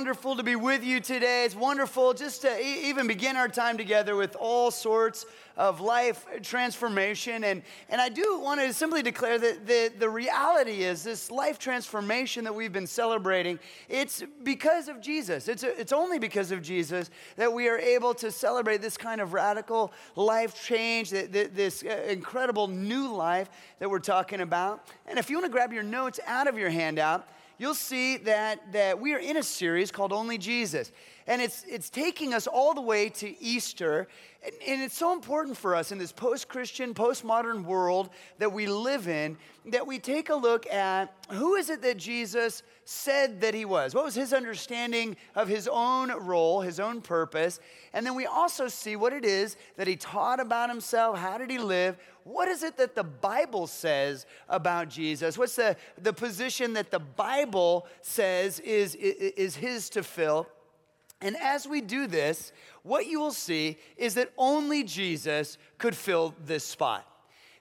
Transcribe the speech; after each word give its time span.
wonderful 0.00 0.34
to 0.34 0.42
be 0.42 0.56
with 0.56 0.82
you 0.82 0.98
today. 0.98 1.44
It's 1.44 1.54
wonderful 1.54 2.14
just 2.14 2.40
to 2.40 2.58
e- 2.58 2.88
even 2.88 3.06
begin 3.06 3.36
our 3.36 3.48
time 3.48 3.76
together 3.76 4.16
with 4.16 4.34
all 4.34 4.70
sorts 4.70 5.26
of 5.58 5.82
life 5.82 6.24
transformation. 6.40 7.44
And, 7.44 7.62
and 7.90 8.00
I 8.00 8.08
do 8.08 8.40
want 8.40 8.62
to 8.62 8.72
simply 8.72 9.02
declare 9.02 9.38
that 9.38 9.66
the, 9.66 9.92
the 9.98 10.08
reality 10.08 10.84
is 10.84 11.04
this 11.04 11.30
life 11.30 11.58
transformation 11.58 12.44
that 12.44 12.54
we've 12.54 12.72
been 12.72 12.86
celebrating, 12.86 13.58
it's 13.90 14.22
because 14.42 14.88
of 14.88 15.02
Jesus. 15.02 15.48
It's, 15.48 15.64
a, 15.64 15.78
it's 15.78 15.92
only 15.92 16.18
because 16.18 16.50
of 16.50 16.62
Jesus 16.62 17.10
that 17.36 17.52
we 17.52 17.68
are 17.68 17.76
able 17.78 18.14
to 18.14 18.32
celebrate 18.32 18.80
this 18.80 18.96
kind 18.96 19.20
of 19.20 19.34
radical 19.34 19.92
life 20.16 20.58
change, 20.64 21.10
this 21.10 21.84
uh, 21.84 22.06
incredible 22.08 22.68
new 22.68 23.12
life 23.12 23.50
that 23.80 23.90
we're 23.90 23.98
talking 23.98 24.40
about. 24.40 24.88
And 25.06 25.18
if 25.18 25.28
you 25.28 25.36
want 25.36 25.44
to 25.44 25.52
grab 25.52 25.74
your 25.74 25.82
notes 25.82 26.18
out 26.26 26.48
of 26.48 26.56
your 26.56 26.70
handout, 26.70 27.28
you'll 27.60 27.74
see 27.74 28.16
that, 28.16 28.72
that 28.72 28.98
we 28.98 29.12
are 29.12 29.18
in 29.18 29.36
a 29.36 29.42
series 29.42 29.90
called 29.90 30.12
Only 30.12 30.38
Jesus. 30.38 30.90
And 31.30 31.40
it's, 31.40 31.64
it's 31.68 31.90
taking 31.90 32.34
us 32.34 32.48
all 32.48 32.74
the 32.74 32.80
way 32.80 33.08
to 33.08 33.40
Easter. 33.40 34.08
And, 34.42 34.52
and 34.66 34.82
it's 34.82 34.96
so 34.96 35.12
important 35.12 35.56
for 35.56 35.76
us 35.76 35.92
in 35.92 35.98
this 35.98 36.10
post 36.10 36.48
Christian, 36.48 36.92
post-modern 36.92 37.64
world 37.64 38.10
that 38.38 38.52
we 38.52 38.66
live 38.66 39.06
in 39.06 39.38
that 39.66 39.86
we 39.86 40.00
take 40.00 40.28
a 40.28 40.34
look 40.34 40.66
at 40.66 41.14
who 41.30 41.54
is 41.54 41.70
it 41.70 41.82
that 41.82 41.98
Jesus 41.98 42.64
said 42.84 43.42
that 43.42 43.54
he 43.54 43.64
was? 43.64 43.94
What 43.94 44.04
was 44.04 44.16
his 44.16 44.32
understanding 44.32 45.16
of 45.36 45.46
his 45.46 45.68
own 45.70 46.10
role, 46.10 46.62
his 46.62 46.80
own 46.80 47.00
purpose? 47.00 47.60
And 47.92 48.04
then 48.04 48.16
we 48.16 48.26
also 48.26 48.66
see 48.66 48.96
what 48.96 49.12
it 49.12 49.24
is 49.24 49.56
that 49.76 49.86
he 49.86 49.94
taught 49.94 50.40
about 50.40 50.68
himself. 50.68 51.16
How 51.16 51.38
did 51.38 51.48
he 51.48 51.58
live? 51.58 51.96
What 52.24 52.48
is 52.48 52.64
it 52.64 52.76
that 52.78 52.96
the 52.96 53.04
Bible 53.04 53.68
says 53.68 54.26
about 54.48 54.88
Jesus? 54.88 55.38
What's 55.38 55.54
the, 55.54 55.76
the 55.96 56.12
position 56.12 56.72
that 56.72 56.90
the 56.90 56.98
Bible 56.98 57.86
says 58.00 58.58
is, 58.58 58.96
is, 58.96 59.14
is 59.36 59.54
his 59.54 59.90
to 59.90 60.02
fill? 60.02 60.48
And 61.20 61.36
as 61.36 61.66
we 61.66 61.80
do 61.80 62.06
this, 62.06 62.52
what 62.82 63.06
you 63.06 63.20
will 63.20 63.32
see 63.32 63.78
is 63.96 64.14
that 64.14 64.32
only 64.38 64.84
Jesus 64.84 65.58
could 65.78 65.94
fill 65.94 66.34
this 66.44 66.64
spot. 66.64 67.06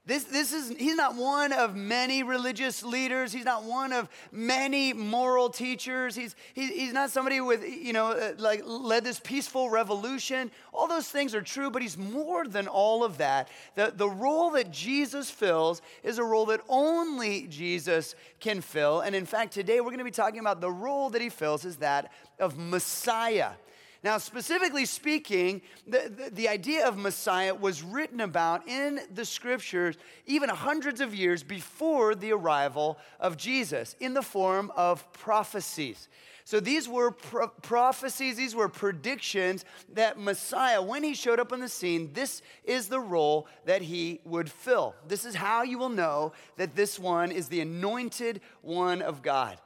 This, 0.09 0.23
this 0.23 0.53
is, 0.53 0.69
he's 0.69 0.95
not 0.95 1.13
one 1.13 1.53
of 1.53 1.75
many 1.75 2.23
religious 2.23 2.81
leaders. 2.81 3.31
He's 3.31 3.45
not 3.45 3.63
one 3.63 3.93
of 3.93 4.09
many 4.31 4.91
moral 4.91 5.51
teachers. 5.51 6.15
He's, 6.15 6.35
he, 6.55 6.65
he's 6.69 6.93
not 6.93 7.11
somebody 7.11 7.39
with, 7.41 7.63
you 7.63 7.93
know, 7.93 8.13
uh, 8.13 8.33
like 8.39 8.63
led 8.65 9.03
this 9.03 9.19
peaceful 9.19 9.69
revolution. 9.69 10.49
All 10.73 10.87
those 10.87 11.07
things 11.07 11.35
are 11.35 11.43
true, 11.43 11.69
but 11.69 11.83
he's 11.83 11.95
more 11.95 12.47
than 12.47 12.67
all 12.67 13.03
of 13.03 13.19
that. 13.19 13.49
The, 13.75 13.93
the 13.95 14.09
role 14.09 14.49
that 14.51 14.71
Jesus 14.71 15.29
fills 15.29 15.79
is 16.01 16.17
a 16.17 16.23
role 16.23 16.47
that 16.47 16.61
only 16.67 17.45
Jesus 17.45 18.15
can 18.39 18.61
fill. 18.61 19.01
And 19.01 19.15
in 19.15 19.27
fact, 19.27 19.53
today 19.53 19.79
we're 19.79 19.91
going 19.91 19.99
to 19.99 20.03
be 20.03 20.09
talking 20.09 20.39
about 20.39 20.59
the 20.59 20.71
role 20.71 21.11
that 21.11 21.21
he 21.21 21.29
fills 21.29 21.65
is 21.65 21.75
that 21.77 22.11
of 22.39 22.57
Messiah. 22.57 23.51
Now, 24.01 24.17
specifically 24.17 24.85
speaking, 24.85 25.61
the, 25.85 26.11
the, 26.15 26.29
the, 26.29 26.47
idea 26.47 26.87
of 26.87 26.97
Messiah 26.97 27.53
was 27.53 27.83
written 27.83 28.21
about 28.21 28.65
in 28.65 29.01
the 29.13 29.25
scriptures 29.25 29.97
even 30.25 30.47
hundreds 30.47 31.01
of 31.01 31.13
years 31.13 31.43
before 31.43 32.15
the 32.15 32.31
arrival 32.31 32.97
of 33.19 33.35
Jesus 33.35 33.97
in 33.99 34.13
the 34.13 34.21
form 34.21 34.71
of 34.77 35.11
prophecies. 35.11 36.07
So 36.45 36.59
these 36.59 36.87
were 36.87 37.11
pro- 37.11 37.49
prophecies, 37.49 38.37
these 38.37 38.55
were 38.55 38.69
predictions 38.69 39.65
that 39.93 40.17
Messiah, 40.17 40.81
when 40.81 41.03
he 41.03 41.13
showed 41.13 41.39
up 41.39 41.51
on 41.51 41.59
the 41.59 41.69
scene, 41.69 42.11
this 42.13 42.41
is 42.63 42.87
the 42.87 42.99
role 42.99 43.47
that 43.65 43.81
he 43.81 44.21
would 44.23 44.49
fill. 44.49 44.95
This 45.07 45.25
is 45.25 45.35
how 45.35 45.63
you 45.63 45.77
will 45.77 45.89
know 45.89 46.31
that 46.55 46.75
this 46.75 46.97
one 46.97 47.31
is 47.31 47.49
the 47.49 47.59
anointed 47.59 48.41
one 48.61 49.01
of 49.01 49.21
God. 49.21 49.59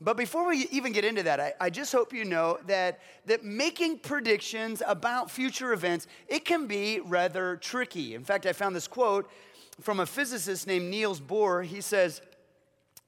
But 0.00 0.16
before 0.16 0.48
we 0.48 0.66
even 0.70 0.92
get 0.92 1.04
into 1.04 1.22
that, 1.24 1.40
I, 1.40 1.52
I, 1.60 1.70
just 1.70 1.92
hope 1.92 2.14
you 2.14 2.24
know 2.24 2.58
that, 2.66 3.00
that 3.26 3.44
making 3.44 3.98
predictions 3.98 4.82
about 4.86 5.30
future 5.30 5.74
events, 5.74 6.06
it 6.26 6.46
can 6.46 6.66
be 6.66 7.00
rather 7.00 7.56
tricky. 7.56 8.14
In 8.14 8.24
fact, 8.24 8.46
I 8.46 8.54
found 8.54 8.74
this 8.74 8.88
quote 8.88 9.30
from 9.82 10.00
a 10.00 10.06
physicist 10.06 10.66
named 10.66 10.88
Niels 10.88 11.20
Bohr. 11.20 11.64
He 11.64 11.82
says, 11.82 12.22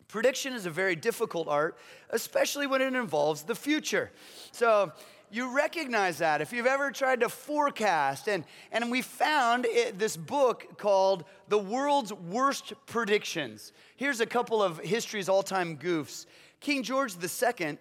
Prediction 0.09 0.53
is 0.53 0.67
a 0.67 0.71
very 0.71 0.95
difficult 0.95 1.49
art, 1.49 1.79
especially 2.11 2.67
when 2.67 2.83
it 2.83 2.95
involves 2.95 3.45
the 3.45 3.55
future. 3.55 4.11
So 4.51 4.93
you 5.31 5.57
recognize 5.57 6.19
that. 6.19 6.43
If 6.43 6.53
you've 6.53 6.67
ever 6.67 6.91
tried 6.91 7.21
to 7.21 7.31
forecast, 7.31 8.29
and, 8.29 8.45
and 8.71 8.91
we 8.91 9.01
found 9.01 9.65
it, 9.65 9.99
this 9.99 10.15
book 10.15 10.77
called 10.77 11.25
The 11.49 11.57
World's 11.57 12.13
Worst 12.13 12.75
Predictions. 12.85 13.73
Here's 13.97 14.21
a 14.21 14.27
couple 14.27 14.63
of 14.63 14.79
history's 14.81 15.31
all 15.31 15.43
time 15.43 15.79
goofs. 15.79 16.27
King 16.63 16.85
George 16.85 17.15
II 17.17 17.77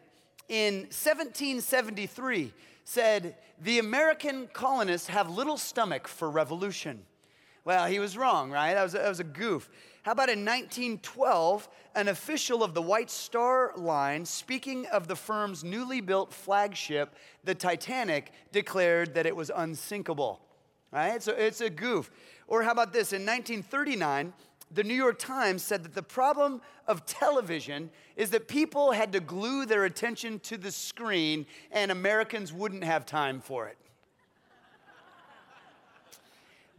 in 0.50 0.74
1773 0.90 2.52
said, 2.84 3.36
The 3.62 3.80
American 3.80 4.50
colonists 4.52 5.08
have 5.08 5.30
little 5.30 5.58
stomach 5.58 6.08
for 6.08 6.30
revolution. 6.30 7.04
Well, 7.64 7.86
he 7.86 8.00
was 8.00 8.18
wrong, 8.18 8.50
right? 8.50 8.74
That 8.74 8.84
was, 8.84 8.94
that 8.94 9.08
was 9.08 9.20
a 9.20 9.24
goof. 9.24 9.70
How 10.02 10.14
about 10.14 10.30
in 10.30 10.40
1912, 10.40 11.70
an 11.94 12.08
official 12.08 12.64
of 12.64 12.74
the 12.74 12.82
White 12.82 13.12
Star 13.12 13.72
Line, 13.78 14.26
speaking 14.26 14.88
of 14.88 15.08
the 15.08 15.16
firm's 15.16 15.64
newly 15.64 16.02
built 16.02 16.34
flagship, 16.34 17.14
the 17.44 17.54
Titanic, 17.54 18.32
declared 18.52 19.14
that 19.14 19.28
it 19.28 19.36
was 19.36 19.52
unsinkable, 19.56 20.42
right? 20.92 21.22
So 21.22 21.34
it's 21.34 21.62
a 21.62 21.70
goof. 21.70 22.10
Or 22.48 22.64
how 22.64 22.72
about 22.72 22.94
this? 22.94 23.14
In 23.14 23.22
1939, 23.22 24.34
the 24.74 24.84
New 24.84 24.94
York 24.94 25.20
Times 25.20 25.64
said 25.64 25.84
that 25.84 25.94
the 25.94 26.04
problem 26.04 26.62
of 26.88 27.06
television 27.06 27.90
is 28.16 28.30
that 28.32 28.48
people 28.48 28.92
had 28.92 29.12
to 29.14 29.20
glue 29.20 29.66
their 29.66 29.86
attention 29.86 30.40
to 30.40 30.58
the 30.58 30.72
screen 30.72 31.46
and 31.72 31.92
Americans 31.92 32.54
wouldn't 32.54 32.84
have 32.84 33.06
time 33.06 33.42
for 33.42 33.68
it. 33.68 33.78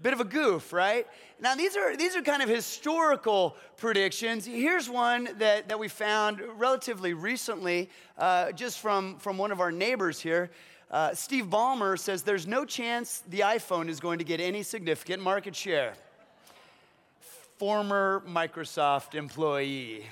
Bit 0.00 0.14
of 0.14 0.20
a 0.20 0.25
goof, 0.25 0.72
right? 0.72 1.06
Now, 1.41 1.54
these 1.54 1.76
are, 1.76 1.97
these 1.97 2.16
are 2.16 2.22
kind 2.22 2.42
of 2.42 2.48
historical 2.48 3.56
predictions. 3.76 4.44
Here's 4.44 4.91
one 4.91 5.28
that, 5.38 5.69
that 5.69 5.78
we 5.78 5.86
found 5.86 6.41
relatively 6.56 7.14
recently, 7.14 7.88
uh, 8.19 8.50
just 8.50 8.80
from, 8.80 9.16
from 9.19 9.38
one 9.38 9.53
of 9.53 9.60
our 9.60 9.70
neighbors 9.70 10.19
here. 10.19 10.50
Uh, 10.91 11.14
Steve 11.14 11.47
Ballmer 11.47 11.97
says 11.97 12.24
there's 12.24 12.48
no 12.48 12.64
chance 12.64 13.22
the 13.28 13.41
iPhone 13.41 13.88
is 13.88 14.00
going 14.00 14.19
to 14.19 14.24
get 14.24 14.41
any 14.41 14.64
significant 14.64 15.22
market 15.22 15.54
share 15.54 15.94
former 17.62 18.24
Microsoft 18.26 19.14
employee. 19.14 20.04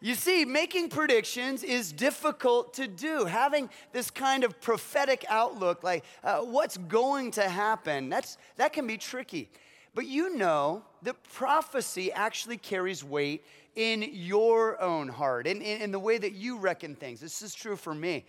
You 0.00 0.14
see, 0.14 0.46
making 0.46 0.88
predictions 0.88 1.62
is 1.62 1.92
difficult 1.92 2.72
to 2.72 2.86
do. 2.86 3.26
Having 3.26 3.68
this 3.92 4.10
kind 4.10 4.42
of 4.42 4.58
prophetic 4.62 5.26
outlook, 5.28 5.82
like 5.82 6.06
uh, 6.24 6.38
what's 6.38 6.78
going 6.78 7.32
to 7.32 7.46
happen, 7.46 8.08
that's, 8.08 8.38
that 8.56 8.72
can 8.72 8.86
be 8.86 8.96
tricky. 8.96 9.50
But 9.94 10.06
you 10.06 10.34
know 10.34 10.84
that 11.02 11.22
prophecy 11.34 12.10
actually 12.10 12.56
carries 12.56 13.04
weight 13.04 13.44
in 13.74 14.02
your 14.10 14.80
own 14.80 15.08
heart, 15.08 15.46
in, 15.46 15.60
in, 15.60 15.82
in 15.82 15.92
the 15.92 15.98
way 15.98 16.16
that 16.16 16.32
you 16.32 16.56
reckon 16.56 16.94
things. 16.94 17.20
This 17.20 17.42
is 17.42 17.54
true 17.54 17.76
for 17.76 17.94
me. 17.94 18.24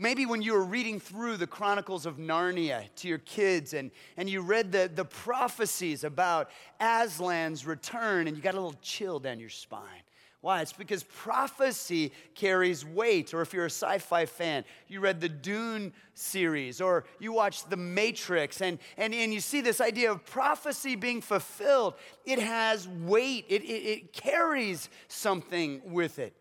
Maybe 0.00 0.24
when 0.24 0.40
you 0.40 0.54
were 0.54 0.64
reading 0.64 0.98
through 0.98 1.36
the 1.36 1.46
Chronicles 1.46 2.06
of 2.06 2.16
Narnia 2.16 2.84
to 2.96 3.06
your 3.06 3.18
kids 3.18 3.74
and, 3.74 3.90
and 4.16 4.30
you 4.30 4.40
read 4.40 4.72
the, 4.72 4.90
the 4.92 5.04
prophecies 5.04 6.04
about 6.04 6.48
Aslan's 6.80 7.66
return 7.66 8.26
and 8.26 8.34
you 8.34 8.42
got 8.42 8.54
a 8.54 8.56
little 8.56 8.78
chill 8.80 9.18
down 9.18 9.38
your 9.38 9.50
spine. 9.50 10.02
Why? 10.40 10.62
It's 10.62 10.72
because 10.72 11.02
prophecy 11.02 12.12
carries 12.34 12.82
weight. 12.82 13.34
Or 13.34 13.42
if 13.42 13.52
you're 13.52 13.66
a 13.66 13.70
sci 13.70 13.98
fi 13.98 14.24
fan, 14.24 14.64
you 14.88 15.00
read 15.00 15.20
the 15.20 15.28
Dune 15.28 15.92
series 16.14 16.80
or 16.80 17.04
you 17.18 17.32
watch 17.32 17.66
The 17.66 17.76
Matrix 17.76 18.62
and, 18.62 18.78
and, 18.96 19.12
and 19.12 19.34
you 19.34 19.40
see 19.40 19.60
this 19.60 19.82
idea 19.82 20.10
of 20.10 20.24
prophecy 20.24 20.96
being 20.96 21.20
fulfilled. 21.20 21.92
It 22.24 22.38
has 22.38 22.88
weight, 22.88 23.44
it, 23.50 23.64
it, 23.64 23.66
it 23.66 24.12
carries 24.14 24.88
something 25.08 25.82
with 25.84 26.18
it. 26.18 26.34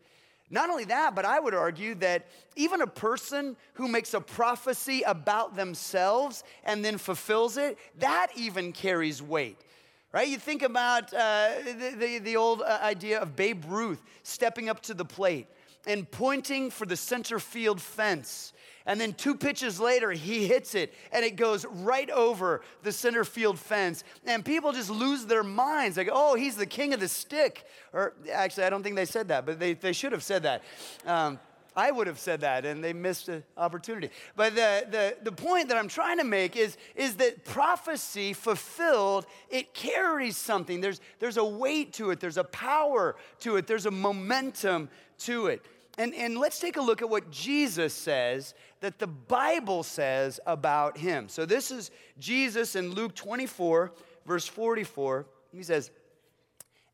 Not 0.52 0.70
only 0.70 0.86
that, 0.86 1.14
but 1.16 1.26
I 1.26 1.40
would 1.40 1.54
argue 1.54 1.96
that 1.96 2.28
even 2.56 2.82
a 2.82 2.88
person 2.88 3.56
who 3.74 3.88
makes 3.88 4.14
a 4.14 4.22
prophecy 4.22 5.04
about 5.04 5.56
themselves 5.56 6.44
and 6.64 6.84
then 6.84 6.98
fulfills 6.98 7.58
it, 7.58 7.78
that 8.00 8.28
even 8.36 8.72
carries 8.72 9.22
weight. 9.22 9.58
Right? 10.12 10.28
You 10.28 10.38
think 10.38 10.64
about 10.64 11.14
uh, 11.14 11.50
the, 11.64 11.96
the, 11.96 12.18
the, 12.18 12.36
old 12.36 12.64
uh, 12.64 12.80
idea 12.82 13.20
of 13.20 13.36
Babe 13.36 13.64
Ruth 13.68 14.02
stepping 14.24 14.68
up 14.68 14.82
to 14.84 14.96
the 14.96 15.06
plate 15.06 15.46
and 15.86 16.10
pointing 16.10 16.72
for 16.72 16.88
the 16.88 16.98
center 16.98 17.38
field 17.38 17.80
fence 17.80 18.54
and 18.90 19.00
then 19.00 19.14
two 19.14 19.36
pitches 19.36 19.80
later, 19.80 20.12
he 20.12 20.48
hits 20.48 20.74
it 20.74 20.96
and 21.12 21.24
it 21.24 21.36
goes 21.36 21.64
right 21.64 22.10
over 22.10 22.62
the 22.82 22.92
center 22.92 23.24
field 23.24 23.60
fence. 23.60 24.04
And 24.26 24.44
people 24.44 24.72
just 24.72 24.90
lose 24.90 25.28
their 25.28 25.44
minds 25.44 25.96
like, 25.96 26.10
oh, 26.12 26.34
he's 26.34 26.56
the 26.56 26.66
king 26.66 26.96
of 26.96 27.00
the 27.00 27.08
stick. 27.08 27.68
Or 27.94 28.16
actually, 28.34 28.64
I 28.64 28.72
don't 28.72 28.82
think 28.82 28.96
they 28.96 29.06
said 29.06 29.28
that, 29.28 29.46
but 29.46 29.60
they, 29.60 29.74
they 29.74 29.94
should 29.94 30.12
have 30.12 30.24
said 30.24 30.42
that. 30.42 30.64
Um, 31.06 31.40
I 31.76 31.92
would 31.92 32.08
have 32.08 32.18
said 32.18 32.42
that 32.42 32.66
and 32.66 32.84
they 32.84 32.94
missed 32.94 33.30
an 33.30 33.44
opportunity. 33.58 34.10
But 34.36 34.56
the, 34.56 34.88
the, 34.90 35.18
the 35.22 35.32
point 35.34 35.68
that 35.68 35.78
I'm 35.78 35.88
trying 35.88 36.18
to 36.18 36.24
make 36.24 36.56
is, 36.56 36.76
is 36.96 37.18
that 37.18 37.46
prophecy 37.46 38.34
fulfilled, 38.34 39.28
it 39.52 39.76
carries 39.76 40.36
something. 40.36 40.82
There's, 40.82 41.00
there's 41.20 41.38
a 41.38 41.46
weight 41.46 41.94
to 41.94 42.10
it, 42.10 42.20
there's 42.20 42.38
a 42.38 42.44
power 42.44 43.16
to 43.42 43.58
it, 43.58 43.68
there's 43.68 43.86
a 43.86 43.92
momentum 43.92 44.90
to 45.20 45.46
it. 45.46 45.64
And, 46.00 46.16
and 46.16 46.38
let's 46.38 46.62
take 46.62 46.78
a 46.78 46.82
look 46.82 47.02
at 47.02 47.10
what 47.10 47.30
Jesus 47.30 47.94
says 47.94 48.54
that 48.80 49.00
the 49.00 49.08
Bible 49.08 49.84
says 49.84 50.40
about 50.48 50.98
him. 50.98 51.28
So 51.28 51.46
this 51.46 51.72
is 51.72 51.92
Jesus 52.18 52.78
in 52.78 52.92
Luke 52.92 53.14
24, 53.16 53.92
verse 54.26 54.48
44. 54.48 55.26
He 55.52 55.62
says, 55.62 55.92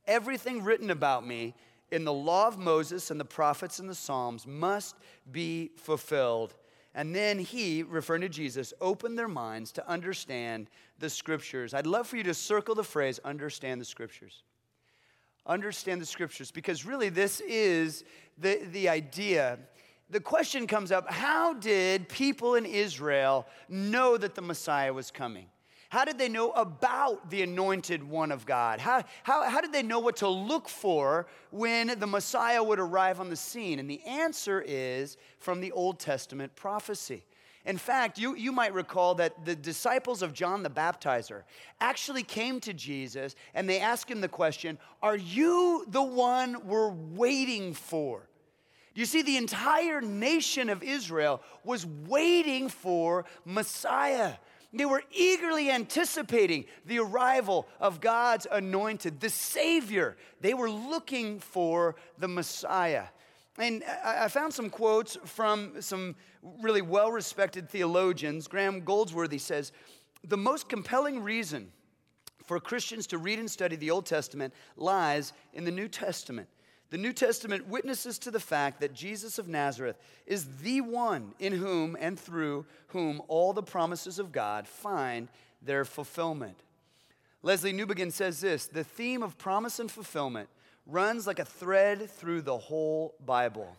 Everything 0.08 0.64
written 0.64 0.90
about 0.90 1.26
me 1.26 1.54
in 1.92 2.04
the 2.04 2.12
law 2.12 2.48
of 2.48 2.58
Moses 2.58 3.12
and 3.12 3.20
the 3.20 3.26
prophets 3.26 3.78
and 3.78 3.88
the 3.88 3.94
Psalms 3.94 4.48
must 4.48 4.96
be 5.32 5.70
fulfilled. 5.76 6.56
And 6.96 7.14
then 7.14 7.38
he, 7.38 7.84
referring 7.84 8.22
to 8.22 8.30
Jesus, 8.30 8.74
opened 8.82 9.20
their 9.20 9.28
minds 9.28 9.72
to 9.74 9.88
understand 9.88 10.68
the 10.98 11.12
scriptures. 11.12 11.76
I'd 11.76 11.86
love 11.86 12.08
for 12.08 12.18
you 12.18 12.24
to 12.24 12.34
circle 12.34 12.74
the 12.74 12.84
phrase, 12.84 13.20
understand 13.24 13.80
the 13.80 13.86
scriptures 13.86 14.42
understand 15.48 16.02
the 16.02 16.06
scriptures 16.06 16.52
because 16.52 16.86
really 16.86 17.10
this 17.10 17.42
is 17.42 18.04
the, 18.38 18.60
the 18.72 18.90
idea. 18.90 19.60
The 20.10 20.20
question 20.20 20.68
comes 20.68 20.92
up 20.92 21.12
how 21.12 21.54
did 21.54 22.10
people 22.10 22.56
in 22.56 22.66
Israel 22.66 23.48
know 23.70 24.18
that 24.18 24.36
the 24.36 24.42
Messiah 24.42 24.94
was 24.94 25.12
coming? 25.12 25.48
How 25.90 26.04
did 26.04 26.18
they 26.18 26.30
know 26.30 26.52
about 26.52 27.30
the 27.30 27.42
anointed 27.44 28.04
one 28.04 28.32
of 28.32 28.46
God? 28.46 28.80
How, 28.80 29.04
how, 29.24 29.48
how 29.50 29.62
did 29.62 29.72
they 29.72 29.84
know 29.84 30.00
what 30.00 30.18
to 30.18 30.28
look 30.28 30.68
for 30.68 31.28
when 31.52 32.00
the 32.00 32.08
Messiah 32.08 32.62
would 32.62 32.80
arrive 32.80 33.20
on 33.20 33.30
the 33.30 33.36
scene? 33.36 33.80
And 33.80 33.90
the 33.90 34.04
answer 34.04 34.64
is 34.66 35.16
from 35.40 35.62
the 35.62 35.72
Old 35.72 36.00
Testament 36.00 36.56
prophecy. 36.56 37.24
In 37.66 37.78
fact, 37.78 38.20
you, 38.20 38.36
you 38.36 38.52
might 38.52 38.74
recall 38.74 39.16
that 39.16 39.44
the 39.44 39.56
disciples 39.56 40.22
of 40.22 40.34
John 40.34 40.62
the 40.62 40.70
Baptizer 40.70 41.44
actually 41.82 42.24
came 42.24 42.60
to 42.62 42.74
Jesus 42.74 43.36
and 43.56 43.68
they 43.68 43.80
asked 43.80 44.10
him 44.10 44.22
the 44.22 44.28
question 44.28 44.78
Are 45.02 45.16
you 45.18 45.86
the 45.88 46.04
one 46.04 46.68
we're 46.68 46.92
waiting 46.92 47.74
for? 47.74 48.30
You 48.94 49.06
see, 49.06 49.24
the 49.24 49.38
entire 49.38 50.00
nation 50.00 50.70
of 50.70 50.82
Israel 50.82 51.42
was 51.64 51.86
waiting 51.86 52.70
for 52.70 53.26
Messiah. 53.44 54.36
They 54.72 54.86
were 54.86 55.04
eagerly 55.12 55.72
anticipating 55.72 56.66
the 56.86 57.00
arrival 57.00 57.68
of 57.80 58.00
God's 58.00 58.46
anointed, 58.50 59.20
the 59.20 59.30
Savior. 59.30 60.18
They 60.42 60.54
were 60.54 60.70
looking 60.70 61.40
for 61.40 61.96
the 62.18 62.28
Messiah. 62.28 63.06
And 63.58 63.84
I 64.04 64.28
found 64.28 64.54
some 64.54 64.70
quotes 64.70 65.18
from 65.24 65.82
some 65.82 66.16
really 66.62 66.82
well 66.82 67.12
respected 67.12 67.70
theologians. 67.70 68.48
Graham 68.48 68.82
Goldsworthy 68.82 69.38
says 69.38 69.72
The 70.24 70.38
most 70.38 70.68
compelling 70.68 71.24
reason 71.24 71.72
for 72.46 72.60
Christians 72.60 73.08
to 73.08 73.18
read 73.18 73.40
and 73.40 73.50
study 73.50 73.76
the 73.76 73.92
Old 73.92 74.06
Testament 74.06 74.54
lies 74.76 75.34
in 75.54 75.64
the 75.64 75.72
New 75.72 75.88
Testament. 75.88 76.50
The 76.92 76.98
New 76.98 77.14
Testament 77.14 77.68
witnesses 77.68 78.20
to 78.20 78.32
the 78.32 78.40
fact 78.40 78.80
that 78.82 78.94
Jesus 78.94 79.40
of 79.40 79.48
Nazareth 79.48 79.98
is 80.28 80.46
the 80.62 80.82
one 80.82 81.34
in 81.40 81.54
whom 81.54 81.98
and 82.00 82.20
through 82.20 82.66
whom 82.88 83.22
all 83.28 83.54
the 83.54 83.64
promises 83.64 84.20
of 84.20 84.32
God 84.32 84.68
find 84.68 85.30
their 85.62 85.84
fulfillment. 85.84 86.58
Lesslie 87.44 87.74
Newbigin 87.74 88.12
says 88.12 88.42
this 88.42 88.68
the 88.68 88.84
theme 88.84 89.24
of 89.24 89.38
promise 89.38 89.80
and 89.80 89.90
fulfillment 89.90 90.50
runs 90.86 91.26
like 91.26 91.40
a 91.40 91.46
thread 91.46 92.10
through 92.10 92.42
the 92.42 92.58
whole 92.58 93.16
Bible. 93.26 93.76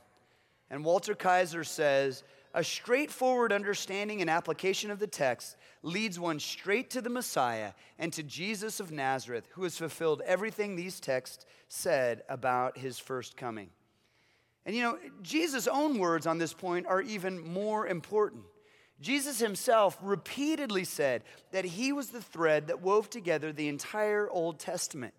And 0.70 0.84
Walter 0.84 1.14
Kaiser 1.14 1.64
says, 1.64 2.24
a 2.56 2.64
straightforward 2.64 3.52
understanding 3.52 4.22
and 4.22 4.30
application 4.30 4.90
of 4.90 4.98
the 4.98 5.06
text 5.06 5.56
leads 5.82 6.18
one 6.18 6.40
straight 6.40 6.88
to 6.90 7.02
the 7.02 7.10
Messiah 7.10 7.72
and 7.98 8.10
to 8.14 8.22
Jesus 8.22 8.80
of 8.80 8.90
Nazareth, 8.90 9.46
who 9.52 9.64
has 9.64 9.76
fulfilled 9.76 10.22
everything 10.24 10.74
these 10.74 10.98
texts 10.98 11.44
said 11.68 12.22
about 12.30 12.78
his 12.78 12.98
first 12.98 13.36
coming. 13.36 13.68
And 14.64 14.74
you 14.74 14.82
know, 14.82 14.98
Jesus' 15.22 15.68
own 15.68 15.98
words 15.98 16.26
on 16.26 16.38
this 16.38 16.54
point 16.54 16.86
are 16.86 17.02
even 17.02 17.38
more 17.38 17.86
important. 17.86 18.44
Jesus 19.02 19.38
himself 19.38 19.98
repeatedly 20.00 20.84
said 20.84 21.24
that 21.52 21.66
he 21.66 21.92
was 21.92 22.08
the 22.08 22.22
thread 22.22 22.68
that 22.68 22.80
wove 22.80 23.10
together 23.10 23.52
the 23.52 23.68
entire 23.68 24.30
Old 24.30 24.58
Testament. 24.58 25.12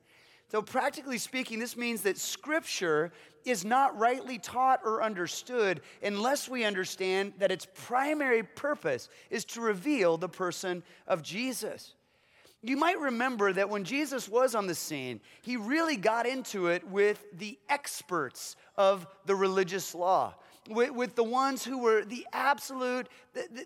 So, 0.50 0.62
practically 0.62 1.18
speaking, 1.18 1.60
this 1.60 1.76
means 1.76 2.02
that 2.04 2.18
Scripture 2.18 3.12
is 3.44 3.66
not 3.66 3.98
rightly 3.98 4.40
taught 4.40 4.82
or 4.86 5.04
understood 5.04 5.82
unless 6.02 6.48
we 6.48 6.64
understand 6.64 7.34
that 7.40 7.52
its 7.52 7.68
primary 7.74 8.44
purpose 8.44 9.10
is 9.30 9.44
to 9.46 9.62
reveal 9.62 10.18
the 10.18 10.30
person 10.30 10.84
of 11.06 11.22
Jesus. 11.22 11.96
You 12.64 12.78
might 12.78 13.00
remember 13.00 13.54
that 13.54 13.70
when 13.70 13.84
Jesus 13.84 14.28
was 14.28 14.56
on 14.56 14.68
the 14.68 14.76
scene, 14.76 15.22
he 15.42 15.58
really 15.58 15.96
got 15.96 16.26
into 16.26 16.68
it 16.68 16.86
with 16.88 17.24
the 17.38 17.58
experts 17.70 18.56
of 18.78 19.06
the 19.26 19.36
religious 19.36 19.94
law 19.94 20.34
with, 20.68 20.92
with 20.92 21.16
the 21.16 21.24
ones 21.24 21.64
who 21.64 21.78
were 21.80 22.04
the 22.04 22.26
absolute, 22.34 23.08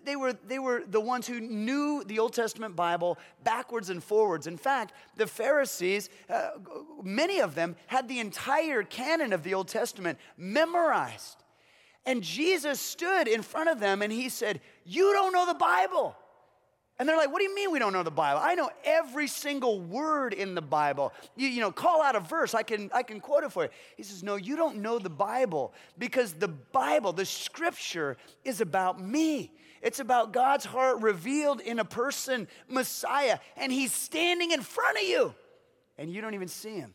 they 0.04 0.16
were, 0.16 0.32
they 0.32 0.58
were 0.58 0.84
the 0.86 1.00
ones 1.00 1.26
who 1.26 1.40
knew 1.40 2.02
the 2.04 2.18
Old 2.18 2.32
Testament 2.32 2.76
Bible 2.76 3.18
backwards 3.44 3.90
and 3.90 4.02
forwards. 4.02 4.46
In 4.46 4.56
fact, 4.56 4.92
the 5.16 5.26
Pharisees, 5.26 6.08
uh, 6.28 6.50
many 7.02 7.40
of 7.40 7.54
them 7.54 7.76
had 7.86 8.08
the 8.08 8.20
entire 8.20 8.82
canon 8.82 9.32
of 9.32 9.42
the 9.42 9.54
Old 9.54 9.68
Testament 9.68 10.18
memorized. 10.36 11.36
And 12.04 12.22
Jesus 12.22 12.80
stood 12.80 13.28
in 13.28 13.42
front 13.42 13.68
of 13.68 13.78
them 13.78 14.02
and 14.02 14.12
he 14.12 14.28
said, 14.28 14.60
You 14.84 15.12
don't 15.12 15.32
know 15.32 15.46
the 15.46 15.54
Bible. 15.54 16.16
And 17.02 17.08
they're 17.08 17.16
like, 17.16 17.32
what 17.32 17.40
do 17.40 17.44
you 17.44 17.52
mean 17.52 17.72
we 17.72 17.80
don't 17.80 17.92
know 17.92 18.04
the 18.04 18.12
Bible? 18.12 18.40
I 18.44 18.54
know 18.54 18.70
every 18.84 19.26
single 19.26 19.80
word 19.80 20.32
in 20.32 20.54
the 20.54 20.62
Bible. 20.62 21.12
You, 21.34 21.48
you 21.48 21.60
know, 21.60 21.72
call 21.72 22.00
out 22.00 22.14
a 22.14 22.20
verse, 22.20 22.54
I 22.54 22.62
can, 22.62 22.92
I 22.94 23.02
can 23.02 23.18
quote 23.18 23.42
it 23.42 23.50
for 23.50 23.64
you. 23.64 23.70
He 23.96 24.04
says, 24.04 24.22
no, 24.22 24.36
you 24.36 24.54
don't 24.54 24.76
know 24.76 25.00
the 25.00 25.10
Bible 25.10 25.74
because 25.98 26.34
the 26.34 26.46
Bible, 26.46 27.12
the 27.12 27.24
scripture, 27.24 28.18
is 28.44 28.60
about 28.60 29.02
me. 29.02 29.50
It's 29.82 29.98
about 29.98 30.32
God's 30.32 30.64
heart 30.64 31.00
revealed 31.00 31.60
in 31.60 31.80
a 31.80 31.84
person, 31.84 32.46
Messiah, 32.68 33.40
and 33.56 33.72
he's 33.72 33.92
standing 33.92 34.52
in 34.52 34.60
front 34.60 34.96
of 34.96 35.02
you, 35.02 35.34
and 35.98 36.08
you 36.08 36.20
don't 36.20 36.34
even 36.34 36.46
see 36.46 36.76
him. 36.76 36.94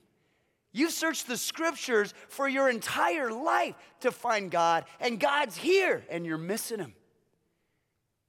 You've 0.72 0.94
searched 0.94 1.28
the 1.28 1.36
scriptures 1.36 2.14
for 2.30 2.48
your 2.48 2.70
entire 2.70 3.30
life 3.30 3.76
to 4.00 4.12
find 4.14 4.50
God, 4.50 4.86
and 5.02 5.20
God's 5.20 5.58
here, 5.58 6.06
and 6.10 6.26
you're 6.26 6.38
missing 6.38 6.80
him. 6.80 6.94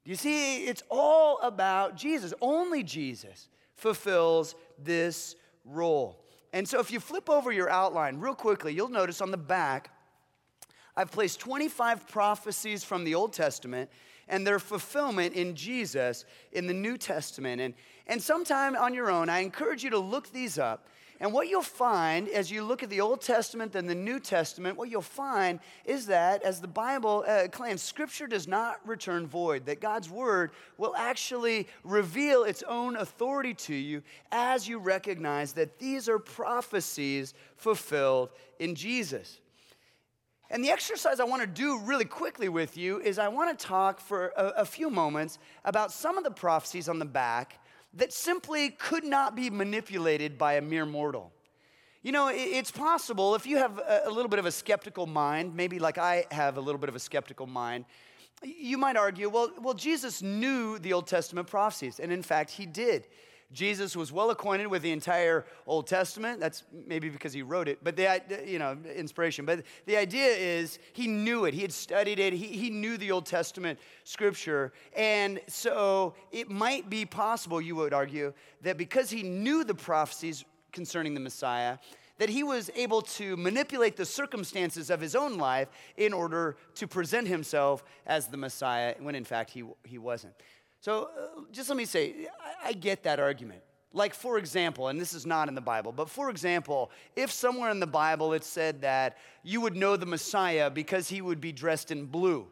You 0.05 0.15
see, 0.15 0.65
it's 0.65 0.83
all 0.91 1.39
about 1.43 1.97
Jesus. 1.97 2.33
Only 2.41 2.83
Jesus 2.83 3.49
fulfills 3.75 4.55
this 4.79 5.37
role. 5.65 6.25
And 6.53 6.67
so 6.69 6.81
if 6.81 6.91
you 6.91 7.01
flip 7.01 7.29
over 7.29 7.53
your 7.53 7.69
outline 7.69 8.19
real 8.19 8.35
quickly, 8.35 8.73
you'll 8.73 8.89
notice 8.89 9.21
on 9.21 9.31
the 9.31 9.37
back, 9.37 9.91
I've 10.97 11.11
placed 11.11 11.41
25 11.41 12.09
prophecies 12.09 12.83
from 12.83 13.05
the 13.05 13.15
Old 13.15 13.33
Testament 13.33 13.91
and 14.29 14.47
their 14.47 14.59
fulfillment 14.59 15.35
in 15.35 15.55
Jesus 15.55 16.25
in 16.53 16.67
the 16.67 16.75
New 16.75 16.99
Testament. 16.99 17.61
And, 17.61 17.75
and 18.07 18.23
sometime 18.23 18.77
on 18.77 18.95
your 18.95 19.11
own, 19.11 19.29
I 19.29 19.41
encourage 19.41 19.85
you 19.85 19.91
to 19.91 19.99
look 19.99 20.33
these 20.33 20.59
up 20.59 20.89
and 21.21 21.33
what 21.33 21.49
you'll 21.49 21.63
find 21.63 22.29
as 22.29 22.51
you 22.51 22.63
look 22.63 22.85
at 22.85 22.91
the 22.91 23.01
Old 23.01 23.21
Testament 23.21 23.75
and 23.75 23.89
the 23.89 23.95
New 23.95 24.21
Testament, 24.21 24.77
what 24.77 24.89
you'll 24.89 25.03
find 25.03 25.59
is 25.85 26.07
that, 26.07 26.43
as 26.45 26.61
the 26.61 26.69
Bible 26.69 27.25
uh, 27.27 27.49
claims, 27.49 27.83
Scripture 27.83 28.29
does 28.29 28.47
not 28.47 28.87
return 28.87 29.27
void, 29.27 29.67
that 29.67 29.81
God's 29.81 30.09
Word 30.09 30.53
will 30.77 30.95
actually 30.97 31.67
reveal 31.83 32.45
its 32.45 32.63
own 32.63 32.95
authority 32.97 33.53
to 33.55 33.75
you 33.75 34.03
as 34.31 34.69
you 34.69 34.79
recognize 34.79 35.55
that 35.55 35.81
these 35.81 36.09
are 36.09 36.21
prophecies 36.21 37.35
fulfilled 37.57 38.31
in 38.61 38.77
Jesus. 38.77 39.41
And 40.51 40.65
the 40.65 40.71
exercise 40.71 41.21
I 41.21 41.25
want 41.25 41.43
to 41.43 41.49
do 41.49 41.81
really 41.81 42.05
quickly 42.07 42.49
with 42.49 42.77
you 42.77 43.01
is 43.01 43.19
I 43.19 43.29
want 43.29 43.59
to 43.59 43.67
talk 43.67 44.01
for 44.01 44.33
a, 44.37 44.47
a 44.59 44.65
few 44.65 44.89
moments 44.89 45.39
about 45.65 45.93
some 45.93 46.17
of 46.17 46.25
the 46.25 46.31
prophecies 46.31 46.89
on 46.89 46.99
the 46.99 47.05
back 47.05 47.61
that 47.99 48.13
simply 48.13 48.71
could 48.71 49.05
not 49.05 49.37
be 49.37 49.51
manipulated 49.51 50.39
by 50.39 50.55
a 50.55 50.61
mere 50.61 50.87
mortal. 50.87 51.33
You 52.03 52.13
know, 52.13 52.31
it's 52.33 52.71
possible 52.71 53.35
if 53.35 53.45
you 53.45 53.59
have 53.59 53.81
a 54.05 54.09
little 54.09 54.29
bit 54.29 54.39
of 54.39 54.47
a 54.47 54.53
skeptical 54.53 55.07
mind, 55.07 55.55
maybe 55.55 55.79
like 55.79 55.99
I 55.99 56.27
have 56.31 56.57
a 56.57 56.61
little 56.61 56.79
bit 56.79 56.89
of 56.89 56.95
a 56.95 57.01
skeptical 57.01 57.47
mind, 57.47 57.85
you 58.43 58.79
might 58.79 58.97
argue, 58.97 59.29
well, 59.29 59.51
well, 59.61 59.75
Jesus 59.75 60.23
knew 60.23 60.79
the 60.79 60.93
Old 60.93 61.09
Testament 61.09 61.49
prophecies, 61.49 61.99
and 61.99 62.13
in 62.13 62.23
fact, 62.23 62.53
he 62.53 62.67
did. 62.67 63.09
Jesus 63.53 63.97
was 63.97 64.13
well 64.13 64.31
acquainted 64.31 64.67
with 64.67 64.83
the 64.83 64.93
entire 64.93 65.47
Old 65.67 65.87
Testament. 65.87 66.39
That's 66.39 66.65
maybe 66.87 67.09
because 67.09 67.33
he 67.33 67.41
wrote 67.43 67.67
it, 67.67 67.79
but 67.83 67.97
the, 67.97 68.21
you 68.47 68.59
know, 68.59 68.77
inspiration. 68.95 69.47
But 69.47 69.63
the 69.87 69.97
idea 69.97 70.27
is 70.27 70.79
he 70.93 71.07
knew 71.07 71.47
it. 71.47 71.55
He 71.55 71.63
had 71.63 71.73
studied 71.73 72.19
it. 72.19 72.35
He, 72.35 72.47
he 72.47 72.69
knew 72.69 72.99
the 72.99 73.11
Old 73.11 73.25
Testament 73.25 73.79
scripture. 74.05 74.73
And 74.95 75.41
so 75.47 76.15
it 76.31 76.51
might 76.51 76.91
be 76.91 77.07
possible, 77.07 77.61
you 77.61 77.75
would 77.77 77.95
argue, 77.95 78.35
that 78.63 78.77
because 78.77 79.09
he 79.09 79.23
knew 79.23 79.65
the 79.65 79.75
prophecies 79.75 80.45
concerning 80.73 81.15
the 81.15 81.21
Messiah, 81.21 81.79
that 82.19 82.29
he 82.29 82.43
was 82.43 82.71
able 82.75 83.01
to 83.01 83.37
manipulate 83.37 83.97
the 83.97 84.05
circumstances 84.05 84.91
of 84.91 85.01
his 85.01 85.15
own 85.15 85.39
life 85.39 85.69
in 85.97 86.13
order 86.13 86.57
to 86.75 86.87
present 86.87 87.27
himself 87.27 87.85
as 88.07 88.27
the 88.27 88.37
Messiah 88.37 88.95
when 89.01 89.15
in 89.15 89.25
fact 89.25 89.51
he, 89.51 89.65
he 89.85 89.99
wasn't. 89.99 90.35
So 90.81 91.11
uh, 91.17 91.41
just 91.53 91.69
let 91.69 91.77
me 91.77 91.85
say, 91.85 92.29
I, 92.65 92.69
I 92.69 92.73
get 92.73 93.03
that 93.03 93.21
argument. 93.21 93.63
Like, 93.93 94.15
for 94.15 94.39
example, 94.39 94.89
and 94.89 95.01
this 95.01 95.13
is 95.15 95.25
not 95.25 95.49
in 95.49 95.55
the 95.55 95.61
Bible, 95.61 95.93
but 95.93 96.11
for 96.11 96.31
example, 96.31 96.91
if 97.17 97.31
somewhere 97.33 97.71
in 97.71 97.81
the 97.81 97.87
Bible 97.87 98.35
it 98.35 98.45
said 98.45 98.83
that 98.83 99.17
you 99.43 99.61
would 99.63 99.77
know 99.77 99.97
the 99.97 100.07
Messiah 100.07 100.69
because 100.71 101.09
he 101.09 101.23
would 101.23 101.41
be 101.41 101.53
dressed 101.53 101.91
in 101.91 102.05
blue. 102.05 102.47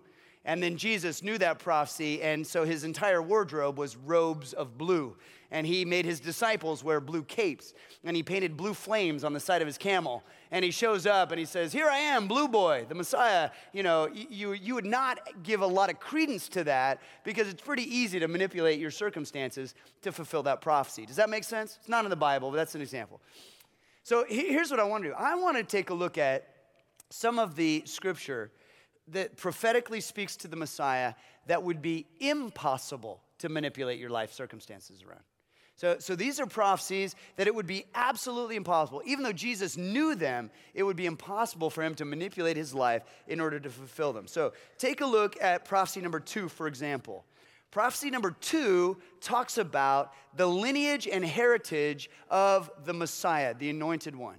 And 0.46 0.62
then 0.62 0.76
Jesus 0.76 1.24
knew 1.24 1.38
that 1.38 1.58
prophecy, 1.58 2.22
and 2.22 2.46
so 2.46 2.62
his 2.62 2.84
entire 2.84 3.20
wardrobe 3.20 3.76
was 3.76 3.96
robes 3.96 4.52
of 4.52 4.78
blue. 4.78 5.16
And 5.50 5.66
he 5.66 5.84
made 5.84 6.04
his 6.04 6.20
disciples 6.20 6.84
wear 6.84 7.00
blue 7.00 7.24
capes, 7.24 7.74
and 8.04 8.14
he 8.14 8.22
painted 8.22 8.56
blue 8.56 8.72
flames 8.72 9.24
on 9.24 9.32
the 9.32 9.40
side 9.40 9.60
of 9.60 9.66
his 9.66 9.76
camel. 9.76 10.22
And 10.52 10.64
he 10.64 10.70
shows 10.70 11.04
up 11.04 11.32
and 11.32 11.40
he 11.40 11.44
says, 11.44 11.72
Here 11.72 11.88
I 11.88 11.98
am, 11.98 12.28
Blue 12.28 12.46
Boy, 12.46 12.86
the 12.88 12.94
Messiah. 12.94 13.50
You 13.72 13.82
know, 13.82 14.08
you, 14.12 14.52
you 14.52 14.76
would 14.76 14.86
not 14.86 15.18
give 15.42 15.62
a 15.62 15.66
lot 15.66 15.90
of 15.90 15.98
credence 15.98 16.48
to 16.50 16.62
that 16.64 17.00
because 17.24 17.48
it's 17.48 17.62
pretty 17.62 17.82
easy 17.82 18.20
to 18.20 18.28
manipulate 18.28 18.78
your 18.78 18.92
circumstances 18.92 19.74
to 20.02 20.12
fulfill 20.12 20.44
that 20.44 20.60
prophecy. 20.60 21.06
Does 21.06 21.16
that 21.16 21.28
make 21.28 21.42
sense? 21.42 21.76
It's 21.80 21.88
not 21.88 22.04
in 22.04 22.10
the 22.10 22.16
Bible, 22.16 22.50
but 22.52 22.56
that's 22.56 22.76
an 22.76 22.82
example. 22.82 23.20
So 24.04 24.24
here's 24.28 24.70
what 24.70 24.78
I 24.78 24.84
want 24.84 25.02
to 25.02 25.10
do 25.10 25.14
I 25.16 25.34
want 25.34 25.56
to 25.56 25.64
take 25.64 25.90
a 25.90 25.94
look 25.94 26.18
at 26.18 26.48
some 27.10 27.40
of 27.40 27.56
the 27.56 27.82
scripture 27.84 28.52
that 29.08 29.36
prophetically 29.36 30.00
speaks 30.00 30.36
to 30.36 30.48
the 30.48 30.56
Messiah 30.56 31.14
that 31.46 31.62
would 31.62 31.80
be 31.80 32.06
impossible 32.20 33.22
to 33.38 33.48
manipulate 33.48 33.98
your 33.98 34.10
life 34.10 34.32
circumstances 34.32 35.02
around. 35.02 35.22
So, 35.76 35.96
so 35.98 36.16
these 36.16 36.40
are 36.40 36.46
prophecies 36.46 37.14
that 37.36 37.46
it 37.46 37.54
would 37.54 37.66
be 37.66 37.84
absolutely 37.94 38.56
impossible. 38.56 39.02
Even 39.04 39.22
though 39.22 39.32
Jesus 39.32 39.76
knew 39.76 40.14
them, 40.14 40.50
it 40.72 40.82
would 40.82 40.96
be 40.96 41.04
impossible 41.04 41.68
for 41.68 41.82
him 41.82 41.94
to 41.96 42.06
manipulate 42.06 42.56
his 42.56 42.74
life 42.74 43.02
in 43.28 43.40
order 43.40 43.60
to 43.60 43.68
fulfill 43.68 44.14
them. 44.14 44.26
So 44.26 44.54
take 44.78 45.02
a 45.02 45.06
look 45.06 45.36
at 45.42 45.66
prophecy 45.66 46.00
number 46.00 46.18
two, 46.18 46.48
for 46.48 46.66
example. 46.66 47.26
Prophecy 47.70 48.08
number 48.08 48.30
two 48.30 48.96
talks 49.20 49.58
about 49.58 50.14
the 50.34 50.46
lineage 50.46 51.06
and 51.06 51.22
heritage 51.22 52.08
of 52.30 52.70
the 52.86 52.94
Messiah, 52.94 53.52
the 53.52 53.68
anointed 53.68 54.16
one. 54.16 54.38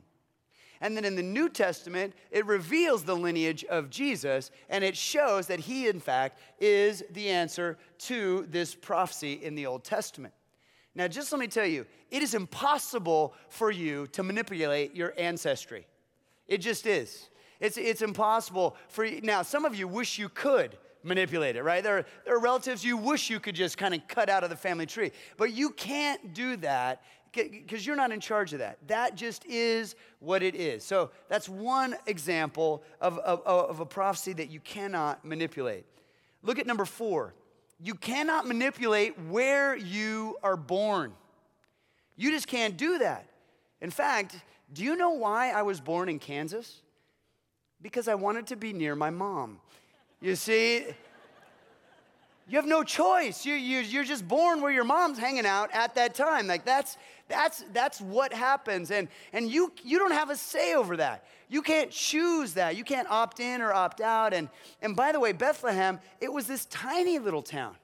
And 0.81 0.95
then 0.95 1.05
in 1.05 1.15
the 1.15 1.23
New 1.23 1.49
Testament, 1.49 2.13
it 2.31 2.45
reveals 2.45 3.03
the 3.03 3.15
lineage 3.15 3.63
of 3.65 3.89
Jesus 3.89 4.51
and 4.69 4.83
it 4.83 4.95
shows 4.95 5.47
that 5.47 5.59
he, 5.59 5.87
in 5.87 5.99
fact, 5.99 6.39
is 6.59 7.03
the 7.11 7.29
answer 7.29 7.77
to 7.99 8.45
this 8.49 8.75
prophecy 8.75 9.33
in 9.33 9.55
the 9.55 9.65
Old 9.65 9.83
Testament. 9.83 10.33
Now, 10.95 11.07
just 11.07 11.31
let 11.31 11.39
me 11.39 11.47
tell 11.47 11.65
you, 11.65 11.85
it 12.09 12.23
is 12.23 12.33
impossible 12.33 13.35
for 13.49 13.69
you 13.69 14.07
to 14.07 14.23
manipulate 14.23 14.95
your 14.95 15.13
ancestry. 15.17 15.85
It 16.47 16.57
just 16.57 16.87
is. 16.87 17.29
It's, 17.59 17.77
it's 17.77 18.01
impossible 18.01 18.75
for 18.87 19.05
you. 19.05 19.21
Now, 19.21 19.41
some 19.41 19.65
of 19.65 19.75
you 19.75 19.87
wish 19.87 20.17
you 20.17 20.29
could 20.29 20.77
manipulate 21.03 21.55
it, 21.55 21.63
right? 21.63 21.83
There 21.83 21.99
are, 21.99 22.05
there 22.25 22.35
are 22.35 22.39
relatives 22.39 22.83
you 22.83 22.97
wish 22.97 23.29
you 23.29 23.39
could 23.39 23.55
just 23.55 23.77
kind 23.77 23.93
of 23.93 24.07
cut 24.07 24.29
out 24.29 24.43
of 24.43 24.49
the 24.49 24.55
family 24.55 24.85
tree, 24.85 25.11
but 25.37 25.53
you 25.53 25.69
can't 25.71 26.33
do 26.33 26.57
that 26.57 27.01
because 27.33 27.85
you're 27.85 27.95
not 27.95 28.11
in 28.11 28.19
charge 28.19 28.53
of 28.53 28.59
that. 28.59 28.77
That 28.87 29.15
just 29.15 29.45
is 29.45 29.95
what 30.19 30.43
it 30.43 30.55
is. 30.55 30.83
So 30.83 31.11
that's 31.29 31.47
one 31.47 31.95
example 32.05 32.83
of, 33.01 33.17
of, 33.19 33.41
of, 33.45 33.79
a 33.79 33.85
prophecy 33.85 34.33
that 34.33 34.49
you 34.49 34.59
cannot 34.59 35.23
manipulate. 35.23 35.85
Look 36.43 36.59
at 36.59 36.67
number 36.67 36.85
four. 36.85 37.33
You 37.79 37.93
cannot 37.93 38.47
manipulate 38.47 39.19
where 39.29 39.75
you 39.75 40.37
are 40.41 40.57
born. 40.57 41.13
You 42.15 42.31
just 42.31 42.47
can't 42.47 42.75
do 42.75 42.99
that. 42.99 43.27
In 43.81 43.91
fact, 43.91 44.35
do 44.73 44.83
you 44.83 44.95
know 44.95 45.11
why 45.11 45.51
I 45.51 45.61
was 45.61 45.79
born 45.79 46.09
in 46.09 46.19
Kansas? 46.19 46.81
Because 47.81 48.07
I 48.07 48.15
wanted 48.15 48.47
to 48.47 48.55
be 48.55 48.73
near 48.73 48.95
my 48.95 49.11
mom. 49.11 49.59
You 50.19 50.35
see, 50.35 50.85
you 52.49 52.57
have 52.57 52.65
no 52.65 52.83
choice. 52.83 53.45
You, 53.45 53.55
you, 53.55 53.79
you're 53.79 54.05
just 54.05 54.27
born 54.27 54.61
where 54.61 54.71
your 54.71 54.85
mom's 54.85 55.17
hanging 55.17 55.45
out 55.45 55.69
at 55.73 55.95
that 55.95 56.15
time. 56.15 56.47
Like 56.47 56.63
that's, 56.63 56.97
that's, 57.27 57.63
that's 57.73 57.99
what 57.99 58.31
happens. 58.31 58.89
And, 58.89 59.09
and 59.33 59.51
you, 59.51 59.73
you 59.83 59.99
don't 59.99 60.13
have 60.13 60.29
a 60.29 60.35
say 60.37 60.73
over 60.73 60.95
that. 60.97 61.25
You 61.49 61.61
can't 61.61 61.91
choose 61.91 62.53
that. 62.53 62.77
You 62.77 62.85
can't 62.85 63.09
opt 63.09 63.41
in 63.41 63.61
or 63.61 63.73
opt 63.73 63.99
out. 63.99 64.33
And, 64.33 64.49
and 64.81 64.95
by 64.95 65.11
the 65.11 65.19
way, 65.19 65.33
Bethlehem, 65.33 65.99
it 66.21 66.31
was 66.31 66.47
this 66.47 66.65
tiny 66.65 67.19
little 67.19 67.41
town. 67.41 67.75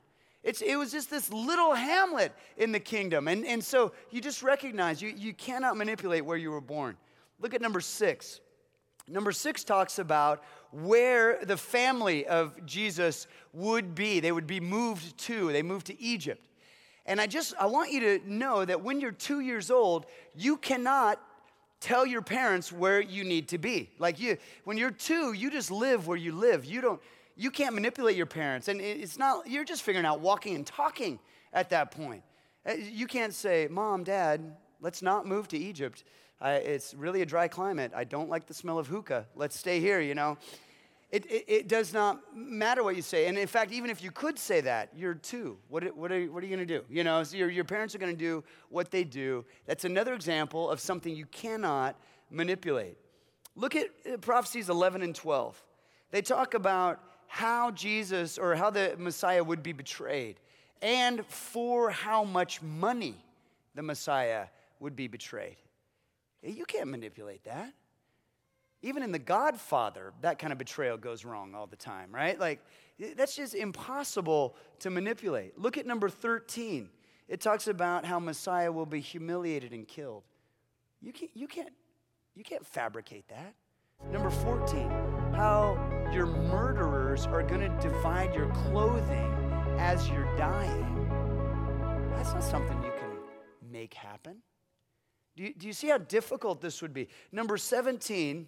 It's, 0.44 0.62
it 0.62 0.76
was 0.76 0.92
just 0.92 1.10
this 1.10 1.32
little 1.32 1.74
hamlet 1.74 2.34
in 2.58 2.72
the 2.72 2.80
kingdom. 2.80 3.28
And, 3.28 3.46
and 3.46 3.64
so 3.64 3.94
you 4.12 4.22
just 4.22 4.44
recognize 4.44 5.02
you, 5.02 5.10
you 5.10 5.34
cannot 5.34 5.78
manipulate 5.78 6.26
where 6.26 6.38
you 6.38 6.52
were 6.52 6.62
born. 6.62 6.98
Look 7.40 7.54
at 7.54 7.62
number 7.62 7.82
six. 7.82 8.40
Number 9.08 9.32
six 9.32 9.64
talks 9.64 10.00
about 10.00 10.44
where 10.72 11.44
the 11.44 11.58
family 11.58 12.26
of 12.26 12.66
Jesus 12.66 13.28
would 13.52 13.96
be. 13.96 14.20
They 14.20 14.32
would 14.32 14.48
be 14.48 14.60
moved 14.60 15.18
to. 15.20 15.52
They 15.52 15.62
moved 15.62 15.88
to 15.88 16.02
Egypt. 16.02 16.42
And 17.06 17.20
I 17.20 17.28
just 17.28 17.54
I 17.60 17.66
want 17.66 17.92
you 17.92 18.00
to 18.00 18.32
know 18.32 18.64
that 18.64 18.82
when 18.82 19.02
you're 19.02 19.12
2 19.12 19.42
years 19.42 19.70
old, 19.70 20.06
you 20.36 20.58
cannot 20.58 21.20
tell 21.82 22.06
your 22.06 22.22
parents 22.22 22.72
where 22.72 23.02
you 23.02 23.26
need 23.26 23.50
to 23.50 23.58
be. 23.58 23.90
Like 24.00 24.20
you 24.22 24.38
when 24.64 24.78
you're 24.78 24.92
2, 24.92 25.34
you 25.34 25.52
just 25.52 25.70
live 25.70 26.08
where 26.08 26.18
you 26.18 26.32
live. 26.32 26.64
You 26.64 26.80
don't 26.80 27.02
you 27.36 27.52
can't 27.52 27.76
manipulate 27.76 28.16
your 28.16 28.26
parents 28.26 28.70
and 28.70 28.80
it's 28.80 29.18
not 29.18 29.48
you're 29.48 29.66
just 29.66 29.82
figuring 29.82 30.06
out 30.06 30.22
walking 30.22 30.56
and 30.56 30.66
talking 30.66 31.20
at 31.52 31.70
that 31.72 31.92
point. 31.92 32.24
Uh, 32.66 32.74
you 32.74 33.06
can't 33.06 33.34
say, 33.34 33.68
"Mom, 33.70 34.06
Dad, 34.06 34.56
let's 34.80 35.02
not 35.02 35.26
move 35.26 35.50
to 35.50 35.58
Egypt." 35.58 36.06
I, 36.44 36.56
it's 36.56 36.94
really 36.94 37.22
a 37.22 37.26
dry 37.26 37.48
climate. 37.48 37.94
I 37.96 38.04
don't 38.04 38.30
like 38.30 38.48
the 38.48 38.54
smell 38.54 38.78
of 38.78 38.88
hookah. 38.88 39.26
Let's 39.34 39.58
stay 39.58 39.80
here, 39.80 40.02
you 40.02 40.14
know. 40.14 40.38
It, 41.10 41.26
it, 41.28 41.46
it 41.48 41.68
does 41.70 41.94
not 41.94 42.36
matter 42.36 42.84
what 42.84 42.98
you 42.98 43.02
say. 43.02 43.28
And 43.28 43.38
in 43.38 43.48
fact, 43.48 43.72
even 43.72 43.90
if 43.90 44.04
you 44.04 44.12
could 44.12 44.38
say 44.38 44.60
that, 44.62 44.90
you're 44.94 45.14
two. 45.14 45.58
What, 45.70 45.96
what 45.96 46.12
are, 46.12 46.26
what 46.26 46.44
are 46.44 46.46
you 46.46 46.56
going 46.56 46.68
to 46.68 46.80
do? 46.80 46.84
You 46.90 47.06
know, 47.06 47.24
so 47.24 47.38
your, 47.38 47.50
your 47.50 47.64
parents 47.64 47.96
are 47.96 47.98
going 47.98 48.12
to 48.12 48.18
do 48.18 48.44
what 48.70 48.92
they 48.92 49.06
do. 49.06 49.46
That's 49.68 49.86
another 49.86 50.14
example 50.14 50.70
of 50.70 50.82
something 50.82 51.16
you 51.16 51.28
cannot 51.28 51.96
manipulate. 52.30 52.98
Look 53.56 53.76
at 53.76 53.88
uh, 54.12 54.18
prophecies 54.18 54.70
11 54.70 55.02
and 55.02 55.16
12. 55.16 55.64
They 56.12 56.22
talk 56.22 56.56
about 56.56 57.00
how 57.28 57.72
Jesus 57.72 58.38
or 58.38 58.56
how 58.56 58.70
the 58.70 58.96
Messiah 58.98 59.44
would 59.44 59.64
be 59.64 59.72
betrayed 59.72 60.40
and 60.82 61.26
for 61.28 61.90
how 61.90 62.26
much 62.26 62.62
money 62.62 63.16
the 63.76 63.82
Messiah 63.82 64.48
would 64.80 64.96
be 64.96 65.08
betrayed. 65.08 65.56
You 66.44 66.66
can't 66.66 66.90
manipulate 66.90 67.44
that. 67.46 67.74
Even 68.82 69.02
in 69.02 69.14
The 69.14 69.20
Godfather, 69.20 70.12
that 70.22 70.40
kind 70.40 70.52
of 70.52 70.60
betrayal 70.60 70.98
goes 70.98 71.24
wrong 71.24 71.56
all 71.56 71.68
the 71.68 71.78
time, 71.78 72.14
right? 72.14 72.38
Like, 72.38 72.60
that's 73.16 73.36
just 73.36 73.56
impossible 73.56 74.56
to 74.80 74.90
manipulate. 74.90 75.58
Look 75.58 75.78
at 75.78 75.86
number 75.86 76.10
13. 76.10 76.90
It 77.30 77.40
talks 77.40 77.68
about 77.68 78.04
how 78.04 78.20
Messiah 78.20 78.72
will 78.72 78.86
be 78.86 79.00
humiliated 79.00 79.72
and 79.72 79.88
killed. 79.88 80.24
You 81.02 81.14
can't, 81.14 81.32
you 81.34 81.48
can't, 81.48 81.74
you 82.36 82.44
can't 82.44 82.66
fabricate 82.66 83.28
that. 83.30 83.54
Number 84.12 84.30
14, 84.30 84.90
how 85.34 85.78
your 86.12 86.26
murderers 86.26 87.26
are 87.26 87.42
going 87.42 87.62
to 87.62 87.70
divide 87.80 88.36
your 88.36 88.50
clothing 88.50 89.34
as 89.80 90.10
you're 90.10 90.36
dying. 90.36 91.08
That's 92.12 92.34
not 92.34 92.44
something 92.44 92.84
you 92.84 92.92
can 93.00 93.72
make 93.72 93.94
happen. 93.94 94.38
Do 95.36 95.44
you, 95.44 95.54
do 95.54 95.68
you 95.68 95.74
see 95.74 95.88
how 95.88 95.98
difficult 95.98 96.62
this 96.62 96.82
would 96.82 96.94
be? 96.94 97.08
Number 97.32 97.58
17 97.58 98.48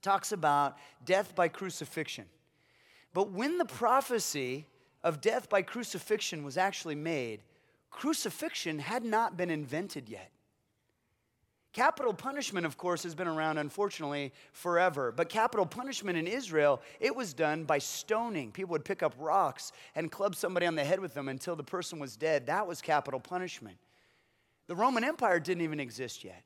talks 0.00 0.32
about 0.32 0.78
death 1.04 1.34
by 1.34 1.48
crucifixion. 1.48 2.24
But 3.12 3.30
when 3.32 3.58
the 3.58 3.64
prophecy 3.64 4.66
of 5.02 5.20
death 5.20 5.48
by 5.48 5.62
crucifixion 5.62 6.44
was 6.44 6.56
actually 6.56 6.94
made, 6.94 7.40
crucifixion 7.90 8.78
had 8.78 9.04
not 9.04 9.36
been 9.36 9.50
invented 9.50 10.08
yet. 10.08 10.30
Capital 11.74 12.14
punishment, 12.14 12.64
of 12.64 12.78
course, 12.78 13.02
has 13.02 13.14
been 13.14 13.28
around, 13.28 13.58
unfortunately, 13.58 14.32
forever. 14.52 15.12
But 15.12 15.28
capital 15.28 15.66
punishment 15.66 16.16
in 16.16 16.26
Israel, 16.26 16.80
it 16.98 17.14
was 17.14 17.34
done 17.34 17.64
by 17.64 17.78
stoning. 17.78 18.50
People 18.50 18.72
would 18.72 18.84
pick 18.84 19.02
up 19.02 19.14
rocks 19.18 19.72
and 19.94 20.10
club 20.10 20.34
somebody 20.34 20.66
on 20.66 20.74
the 20.74 20.84
head 20.84 20.98
with 20.98 21.12
them 21.12 21.28
until 21.28 21.54
the 21.54 21.62
person 21.62 21.98
was 21.98 22.16
dead. 22.16 22.46
That 22.46 22.66
was 22.66 22.80
capital 22.80 23.20
punishment. 23.20 23.76
The 24.68 24.76
Roman 24.76 25.02
Empire 25.02 25.40
didn't 25.40 25.64
even 25.64 25.80
exist 25.80 26.22
yet. 26.22 26.44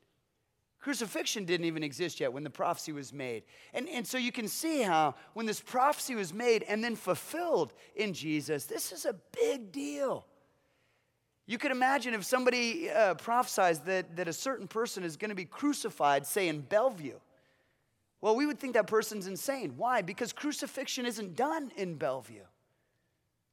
Crucifixion 0.80 1.44
didn't 1.44 1.66
even 1.66 1.84
exist 1.84 2.18
yet 2.18 2.32
when 2.32 2.42
the 2.42 2.50
prophecy 2.50 2.90
was 2.90 3.12
made. 3.12 3.44
And, 3.72 3.88
and 3.88 4.04
so 4.04 4.18
you 4.18 4.32
can 4.32 4.48
see 4.48 4.82
how 4.82 5.14
when 5.34 5.46
this 5.46 5.60
prophecy 5.60 6.16
was 6.16 6.32
made 6.34 6.64
and 6.64 6.82
then 6.82 6.96
fulfilled 6.96 7.72
in 7.94 8.12
Jesus, 8.12 8.64
this 8.64 8.90
is 8.90 9.04
a 9.04 9.14
big 9.40 9.70
deal. 9.70 10.26
You 11.46 11.58
could 11.58 11.70
imagine 11.70 12.14
if 12.14 12.24
somebody 12.24 12.90
uh, 12.90 13.14
prophesies 13.14 13.80
that, 13.80 14.16
that 14.16 14.26
a 14.26 14.32
certain 14.32 14.66
person 14.66 15.04
is 15.04 15.16
going 15.16 15.28
to 15.28 15.36
be 15.36 15.44
crucified, 15.44 16.26
say 16.26 16.48
in 16.48 16.62
Bellevue. 16.62 17.18
Well, 18.20 18.36
we 18.36 18.46
would 18.46 18.58
think 18.58 18.74
that 18.74 18.86
person's 18.86 19.26
insane. 19.26 19.74
Why? 19.76 20.02
Because 20.02 20.32
crucifixion 20.32 21.06
isn't 21.06 21.36
done 21.36 21.72
in 21.76 21.94
Bellevue. 21.94 22.44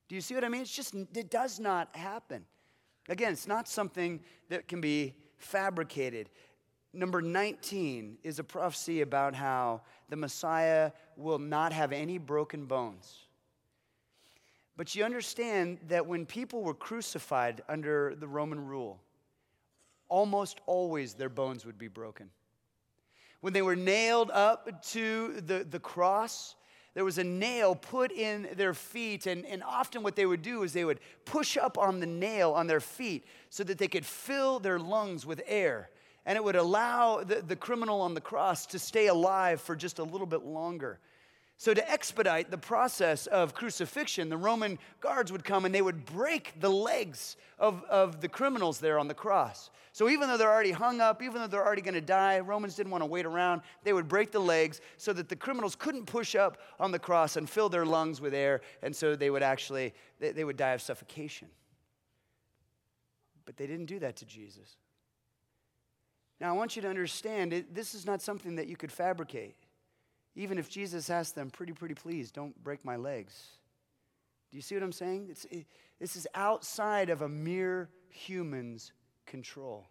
Do 0.08 0.16
you 0.16 0.22
see 0.22 0.34
what 0.34 0.44
I 0.44 0.50
mean? 0.50 0.62
It's 0.62 0.76
just, 0.76 0.96
it 0.96 1.30
does 1.30 1.60
not 1.60 1.96
happen. 1.96 2.46
Again, 3.10 3.34
it's 3.34 3.48
not 3.48 3.68
something 3.68 4.22
that 4.50 4.68
can 4.68 4.80
be 4.80 5.16
fabricated. 5.38 6.30
Number 6.94 7.22
19 7.22 8.20
is 8.24 8.40
a 8.40 8.44
prophecy 8.44 9.02
about 9.02 9.34
how 9.36 9.82
the 10.10 10.16
Messiah 10.16 10.92
will 11.18 11.40
not 11.40 11.74
have 11.74 11.92
any 11.92 12.20
broken 12.20 12.66
bones. 12.66 13.26
But 14.78 14.96
you 14.96 15.04
understand 15.04 15.80
that 15.88 16.06
when 16.06 16.26
people 16.26 16.62
were 16.62 16.74
crucified 16.74 17.64
under 17.68 18.16
the 18.16 18.28
Roman 18.28 18.66
rule, 18.66 19.02
almost 20.08 20.62
always 20.68 21.16
their 21.16 21.30
bones 21.30 21.66
would 21.66 21.78
be 21.78 21.88
broken. 21.88 22.30
When 23.42 23.54
they 23.54 23.62
were 23.62 23.76
nailed 23.76 24.32
up 24.32 24.84
to 24.92 25.42
the, 25.42 25.66
the 25.70 25.80
cross, 25.80 26.56
there 26.94 27.06
was 27.06 27.18
a 27.18 27.24
nail 27.24 27.76
put 27.76 28.12
in 28.12 28.50
their 28.56 28.74
feet, 28.74 29.28
and, 29.28 29.46
and 29.46 29.64
often 29.64 30.04
what 30.04 30.16
they 30.16 30.26
would 30.26 30.42
do 30.42 30.64
is 30.64 30.74
they 30.74 30.86
would 30.86 31.00
push 31.26 31.56
up 31.56 31.78
on 31.78 32.00
the 32.00 32.08
nail 32.08 32.52
on 32.52 32.68
their 32.68 32.80
feet 32.80 33.26
so 33.50 33.64
that 33.64 33.78
they 33.78 33.88
could 33.88 34.06
fill 34.06 34.60
their 34.60 34.80
lungs 34.80 35.26
with 35.26 35.42
air. 35.46 35.90
And 36.26 36.36
it 36.36 36.44
would 36.44 36.56
allow 36.56 37.24
the, 37.24 37.42
the 37.42 37.56
criminal 37.56 38.02
on 38.02 38.14
the 38.14 38.22
cross 38.22 38.66
to 38.68 38.80
stay 38.80 39.08
alive 39.08 39.62
for 39.62 39.76
just 39.76 40.00
a 40.00 40.04
little 40.04 40.28
bit 40.28 40.44
longer. 40.44 41.00
So, 41.60 41.74
to 41.74 41.92
expedite 41.92 42.52
the 42.52 42.58
process 42.58 43.28
of 43.28 43.54
crucifixion, 43.54 44.30
the 44.30 44.38
Roman 44.38 44.80
guards 45.02 45.30
would 45.30 45.44
come 45.44 45.66
and 45.66 45.76
they 45.76 45.82
would 45.82 46.06
break 46.06 46.54
the 46.62 46.70
legs 46.70 47.36
of, 47.60 47.84
of 47.90 48.22
the 48.22 48.30
criminals 48.30 48.80
there 48.80 48.98
on 48.98 49.10
the 49.10 49.14
cross. 49.14 49.70
So, 49.92 50.08
even 50.08 50.30
though 50.30 50.38
they're 50.38 50.54
already 50.54 50.72
hung 50.72 51.02
up, 51.02 51.22
even 51.22 51.42
though 51.42 51.48
they're 51.48 51.66
already 51.66 51.82
going 51.82 51.96
to 51.96 52.02
die, 52.02 52.40
Romans 52.40 52.78
didn't 52.78 52.94
want 52.94 53.02
to 53.02 53.08
wait 53.08 53.26
around. 53.26 53.62
They 53.84 53.92
would 53.92 54.08
break 54.08 54.32
the 54.32 54.40
legs 54.40 54.80
so 54.96 55.12
that 55.12 55.28
the 55.28 55.36
criminals 55.36 55.76
couldn't 55.76 56.06
push 56.06 56.34
up 56.34 56.60
on 56.80 56.94
the 56.94 57.00
cross 57.00 57.36
and 57.36 57.50
fill 57.50 57.68
their 57.68 57.86
lungs 57.86 58.22
with 58.22 58.34
air, 58.34 58.62
and 58.82 58.96
so 58.96 59.18
they 59.18 59.30
would 59.30 59.44
actually 59.44 59.94
they, 60.22 60.32
they 60.32 60.46
would 60.46 60.56
die 60.56 60.72
of 60.72 60.82
suffocation. 60.82 61.50
But 63.46 63.58
they 63.58 63.68
didn't 63.68 63.88
do 63.88 64.00
that 64.00 64.16
to 64.16 64.26
Jesus. 64.26 64.78
Now, 66.40 66.54
I 66.54 66.58
want 66.58 66.78
you 66.78 66.82
to 66.84 66.88
understand 66.88 67.66
this 67.74 67.94
is 67.94 68.06
not 68.06 68.22
something 68.22 68.56
that 68.56 68.68
you 68.68 68.78
could 68.78 68.94
fabricate. 68.94 69.58
Even 70.36 70.58
if 70.58 70.70
Jesus 70.70 71.10
asked 71.10 71.36
them, 71.36 71.50
pretty, 71.50 71.74
pretty 71.74 71.96
please, 71.96 72.32
don't 72.32 72.62
break 72.64 72.86
my 72.86 72.96
legs. 72.96 73.34
Do 74.52 74.58
you 74.58 74.62
see 74.62 74.76
what 74.76 74.84
I'm 74.84 74.92
saying? 74.92 75.28
It's, 75.30 75.46
it, 75.46 75.66
this 76.00 76.16
is 76.16 76.28
outside 76.34 77.10
of 77.10 77.22
a 77.22 77.30
mere 77.30 77.90
human's 78.10 78.92
control. 79.26 79.88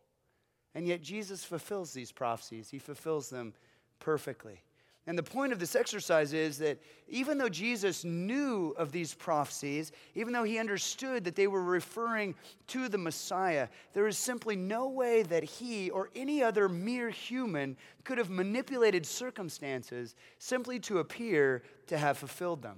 And 0.74 0.86
yet 0.86 1.02
Jesus 1.02 1.44
fulfills 1.44 1.92
these 1.92 2.12
prophecies, 2.12 2.70
he 2.70 2.78
fulfills 2.78 3.30
them 3.30 3.54
perfectly. 4.00 4.62
And 5.08 5.16
the 5.16 5.22
point 5.22 5.54
of 5.54 5.58
this 5.58 5.74
exercise 5.74 6.34
is 6.34 6.58
that 6.58 6.78
even 7.08 7.38
though 7.38 7.48
Jesus 7.48 8.04
knew 8.04 8.74
of 8.76 8.92
these 8.92 9.14
prophecies, 9.14 9.90
even 10.14 10.34
though 10.34 10.44
he 10.44 10.58
understood 10.58 11.24
that 11.24 11.34
they 11.34 11.46
were 11.46 11.62
referring 11.62 12.34
to 12.66 12.90
the 12.90 12.98
Messiah, 12.98 13.68
there 13.94 14.06
is 14.06 14.18
simply 14.18 14.54
no 14.54 14.86
way 14.90 15.22
that 15.22 15.42
he 15.42 15.88
or 15.88 16.10
any 16.14 16.42
other 16.42 16.68
mere 16.68 17.08
human 17.08 17.74
could 18.04 18.18
have 18.18 18.28
manipulated 18.28 19.06
circumstances 19.06 20.14
simply 20.38 20.78
to 20.80 20.98
appear 20.98 21.62
to 21.86 21.96
have 21.96 22.18
fulfilled 22.18 22.60
them. 22.60 22.76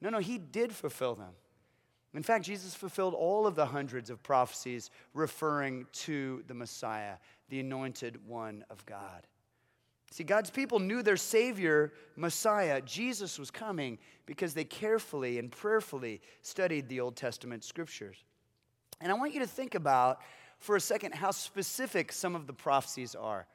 No, 0.00 0.08
no, 0.08 0.18
he 0.18 0.38
did 0.38 0.72
fulfill 0.72 1.14
them. 1.14 1.34
In 2.14 2.22
fact, 2.22 2.46
Jesus 2.46 2.74
fulfilled 2.74 3.12
all 3.12 3.46
of 3.46 3.54
the 3.54 3.66
hundreds 3.66 4.08
of 4.08 4.22
prophecies 4.22 4.90
referring 5.12 5.86
to 5.92 6.42
the 6.46 6.54
Messiah, 6.54 7.16
the 7.50 7.60
anointed 7.60 8.26
one 8.26 8.64
of 8.70 8.86
God. 8.86 9.26
See, 10.10 10.24
God's 10.24 10.50
people 10.50 10.80
knew 10.80 11.02
their 11.02 11.16
Savior, 11.16 11.92
Messiah, 12.16 12.80
Jesus, 12.80 13.38
was 13.38 13.50
coming 13.50 13.98
because 14.26 14.54
they 14.54 14.64
carefully 14.64 15.38
and 15.38 15.52
prayerfully 15.52 16.20
studied 16.42 16.88
the 16.88 17.00
Old 17.00 17.14
Testament 17.14 17.62
scriptures. 17.62 18.24
And 19.00 19.12
I 19.12 19.14
want 19.14 19.34
you 19.34 19.40
to 19.40 19.46
think 19.46 19.74
about 19.74 20.20
for 20.58 20.76
a 20.76 20.80
second 20.80 21.14
how 21.14 21.30
specific 21.30 22.10
some 22.10 22.34
of 22.34 22.46
the 22.46 22.52
prophecies 22.52 23.14
are. 23.14 23.46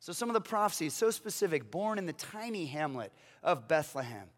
So, 0.00 0.12
some 0.12 0.28
of 0.28 0.34
the 0.34 0.40
prophecies, 0.40 0.94
so 0.94 1.10
specific, 1.10 1.70
born 1.70 1.96
in 1.96 2.06
the 2.06 2.12
tiny 2.12 2.66
hamlet 2.66 3.12
of 3.42 3.68
Bethlehem, 3.68 4.28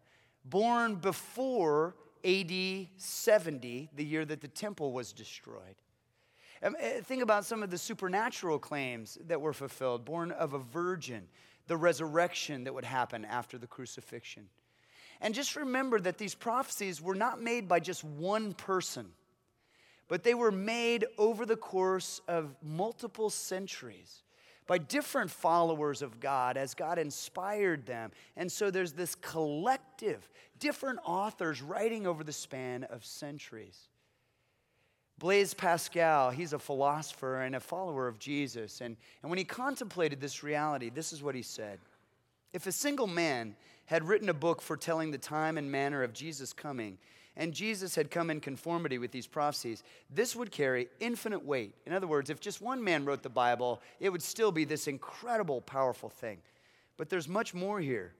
born 0.45 0.95
before 0.95 1.95
AD 2.23 2.87
70, 2.97 3.89
the 3.95 4.05
year 4.05 4.25
that 4.25 4.41
the 4.41 4.47
temple 4.47 4.91
was 4.91 5.11
destroyed. 5.11 5.75
Um, 6.63 6.75
eh, 6.79 7.01
think 7.01 7.21
about 7.21 7.45
some 7.45 7.63
of 7.63 7.69
the 7.69 7.77
supernatural 7.77 8.59
claims 8.59 9.17
that 9.27 9.41
were 9.41 9.53
fulfilled, 9.53 10.05
born 10.05 10.31
of 10.31 10.53
a 10.53 10.59
virgin 10.59 11.27
the 11.67 11.77
resurrection 11.77 12.63
that 12.65 12.73
would 12.73 12.85
happen 12.85 13.25
after 13.25 13.57
the 13.57 13.67
crucifixion. 13.67 14.49
And 15.21 15.33
just 15.33 15.55
remember 15.55 15.99
that 15.99 16.17
these 16.17 16.35
prophecies 16.35 17.01
were 17.01 17.15
not 17.15 17.41
made 17.41 17.67
by 17.67 17.79
just 17.79 18.03
one 18.03 18.53
person, 18.53 19.07
but 20.07 20.23
they 20.23 20.33
were 20.33 20.51
made 20.51 21.05
over 21.17 21.45
the 21.45 21.55
course 21.55 22.21
of 22.27 22.55
multiple 22.61 23.29
centuries 23.29 24.23
by 24.67 24.77
different 24.77 25.29
followers 25.29 26.01
of 26.01 26.19
God 26.19 26.57
as 26.57 26.73
God 26.73 26.97
inspired 26.97 27.85
them. 27.85 28.11
And 28.35 28.51
so 28.51 28.71
there's 28.71 28.93
this 28.93 29.15
collective, 29.15 30.29
different 30.59 30.99
authors 31.05 31.61
writing 31.61 32.07
over 32.07 32.23
the 32.23 32.33
span 32.33 32.83
of 32.85 33.05
centuries. 33.05 33.89
Blaise 35.17 35.53
Pascal, 35.53 36.29
he's 36.29 36.53
a 36.53 36.59
philosopher 36.59 37.41
and 37.41 37.55
a 37.55 37.59
follower 37.59 38.07
of 38.07 38.19
Jesus. 38.19 38.81
And, 38.81 38.97
and 39.21 39.29
when 39.29 39.37
he 39.37 39.45
contemplated 39.45 40.19
this 40.19 40.43
reality, 40.43 40.89
this 40.89 41.13
is 41.13 41.23
what 41.23 41.35
he 41.35 41.41
said 41.41 41.79
If 42.53 42.67
a 42.67 42.71
single 42.71 43.07
man 43.07 43.55
had 43.85 44.07
written 44.07 44.29
a 44.29 44.33
book 44.33 44.61
foretelling 44.61 45.11
the 45.11 45.17
time 45.17 45.57
and 45.57 45.71
manner 45.71 46.03
of 46.03 46.13
Jesus' 46.13 46.51
coming, 46.51 46.97
and 47.37 47.53
Jesus 47.53 47.95
had 47.95 48.11
come 48.11 48.29
in 48.29 48.39
conformity 48.39 48.97
with 48.97 49.11
these 49.11 49.27
prophecies, 49.27 49.83
this 50.09 50.35
would 50.35 50.51
carry 50.51 50.87
infinite 50.99 51.45
weight. 51.45 51.73
In 51.85 51.93
other 51.93 52.07
words, 52.07 52.29
if 52.29 52.39
just 52.39 52.61
one 52.61 52.83
man 52.83 53.03
wrote 53.03 53.23
the 53.23 53.29
Bible, 53.29 53.81
it 53.99 54.09
would 54.09 54.23
still 54.23 54.51
be 54.51 54.63
this 54.63 54.87
incredible, 54.87 55.61
powerful 55.61 56.09
thing. 56.09 56.37
But 56.97 57.09
there's 57.09 57.27
much 57.27 57.53
more 57.53 57.79
here. 57.79 58.13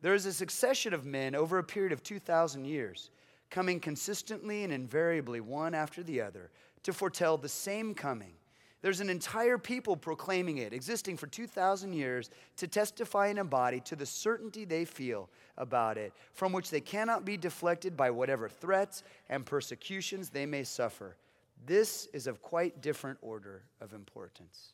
There 0.00 0.14
is 0.14 0.26
a 0.26 0.32
succession 0.32 0.94
of 0.94 1.04
men 1.04 1.34
over 1.34 1.58
a 1.58 1.64
period 1.64 1.92
of 1.92 2.02
2,000 2.02 2.64
years 2.64 3.10
coming 3.52 3.78
consistently 3.78 4.64
and 4.64 4.72
invariably 4.72 5.40
one 5.40 5.74
after 5.74 6.02
the 6.02 6.20
other 6.20 6.50
to 6.82 6.92
foretell 6.92 7.36
the 7.36 7.48
same 7.48 7.94
coming. 7.94 8.32
There's 8.80 9.00
an 9.00 9.10
entire 9.10 9.58
people 9.58 9.96
proclaiming 9.96 10.58
it, 10.58 10.72
existing 10.72 11.16
for 11.16 11.28
2,000 11.28 11.92
years 11.92 12.30
to 12.56 12.66
testify 12.66 13.28
and 13.28 13.38
embody 13.38 13.78
to 13.80 13.94
the 13.94 14.06
certainty 14.06 14.64
they 14.64 14.84
feel 14.84 15.28
about 15.56 15.98
it, 15.98 16.12
from 16.32 16.52
which 16.52 16.70
they 16.70 16.80
cannot 16.80 17.24
be 17.24 17.36
deflected 17.36 17.96
by 17.96 18.10
whatever 18.10 18.48
threats 18.48 19.04
and 19.28 19.46
persecutions 19.46 20.30
they 20.30 20.46
may 20.46 20.64
suffer. 20.64 21.14
This 21.64 22.08
is 22.12 22.26
of 22.26 22.42
quite 22.42 22.80
different 22.80 23.18
order 23.22 23.62
of 23.80 23.92
importance. 23.92 24.72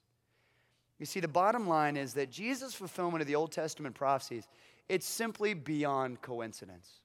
You 0.98 1.04
see, 1.04 1.20
the 1.20 1.28
bottom 1.28 1.68
line 1.68 1.98
is 1.98 2.14
that 2.14 2.30
Jesus' 2.30 2.74
fulfillment 2.74 3.20
of 3.20 3.26
the 3.26 3.34
Old 3.34 3.52
Testament 3.52 3.94
prophecies, 3.94 4.48
it's 4.88 5.06
simply 5.06 5.52
beyond 5.52 6.22
coincidence. 6.22 7.00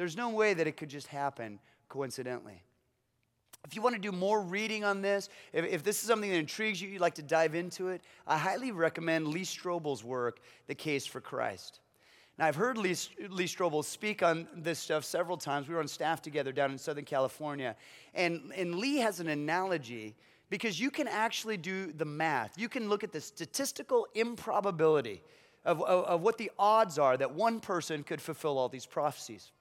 There's 0.00 0.16
no 0.16 0.30
way 0.30 0.54
that 0.54 0.66
it 0.66 0.78
could 0.78 0.88
just 0.88 1.08
happen 1.08 1.58
coincidentally. 1.90 2.62
If 3.66 3.76
you 3.76 3.82
want 3.82 3.96
to 3.96 4.00
do 4.00 4.12
more 4.12 4.40
reading 4.40 4.82
on 4.82 5.02
this, 5.02 5.28
if, 5.52 5.66
if, 5.66 5.82
this 5.82 6.00
is 6.00 6.08
something 6.08 6.30
that 6.30 6.38
intrigues 6.38 6.80
you, 6.80 6.88
you'd 6.88 7.02
like 7.02 7.16
to 7.16 7.22
dive 7.22 7.54
into 7.54 7.88
it, 7.88 8.00
I 8.26 8.38
highly 8.38 8.72
recommend 8.72 9.28
Lee 9.28 9.42
Strobel's 9.42 10.02
work, 10.02 10.40
The 10.68 10.74
Case 10.74 11.04
for 11.04 11.20
Christ. 11.20 11.80
Now, 12.38 12.46
I've 12.46 12.56
heard 12.56 12.78
Lee, 12.78 12.96
Lee 13.28 13.44
Strobel 13.44 13.84
speak 13.84 14.22
on 14.22 14.48
this 14.56 14.78
stuff 14.78 15.04
several 15.04 15.36
times. 15.36 15.68
We 15.68 15.74
were 15.74 15.82
on 15.82 15.86
staff 15.86 16.22
together 16.22 16.50
down 16.50 16.70
in 16.70 16.78
Southern 16.78 17.04
California. 17.04 17.76
And, 18.14 18.52
and 18.56 18.76
Lee 18.76 18.96
has 19.00 19.20
an 19.20 19.28
analogy 19.28 20.16
because 20.48 20.80
you 20.80 20.90
can 20.90 21.08
actually 21.08 21.58
do 21.58 21.92
the 21.92 22.06
math. 22.06 22.56
You 22.56 22.70
can 22.70 22.88
look 22.88 23.04
at 23.04 23.12
the 23.12 23.20
statistical 23.20 24.06
improbability 24.14 25.22
of, 25.66 25.82
of, 25.82 26.06
of 26.06 26.22
what 26.22 26.38
the 26.38 26.50
odds 26.58 26.98
are 26.98 27.18
that 27.18 27.34
one 27.34 27.60
person 27.60 28.02
could 28.02 28.22
fulfill 28.22 28.56
all 28.56 28.70
these 28.70 28.86
prophecies. 28.86 29.52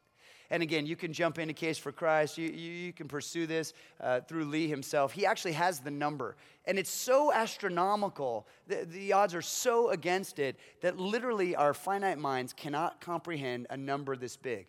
And 0.52 0.64
again, 0.64 0.86
you 0.86 0.96
can 0.96 1.14
jump 1.14 1.38
into 1.38 1.54
Case 1.54 1.78
for 1.78 1.92
Christ. 1.92 2.38
You, 2.38 2.50
you, 2.50 2.72
you 2.72 2.94
can 2.94 3.08
pursue 3.08 3.46
this 3.46 3.74
uh, 4.02 4.22
through 4.22 4.46
Lee 4.46 4.68
himself. 4.68 5.14
He 5.14 5.26
actually 5.26 5.52
has 5.54 5.80
the 5.80 5.92
number. 5.92 6.36
And 6.66 6.80
it's 6.80 6.90
so 6.90 7.32
astronomical, 7.32 8.48
the, 8.68 8.86
the 8.86 9.14
odds 9.14 9.36
are 9.36 9.42
so 9.42 9.90
against 9.90 10.40
it 10.40 10.58
that 10.82 10.98
literally 10.98 11.56
our 11.56 11.74
finite 11.74 12.18
minds 12.18 12.54
cannot 12.54 13.00
comprehend 13.00 13.68
a 13.70 13.78
number 13.78 14.16
this 14.16 14.38
big. 14.38 14.68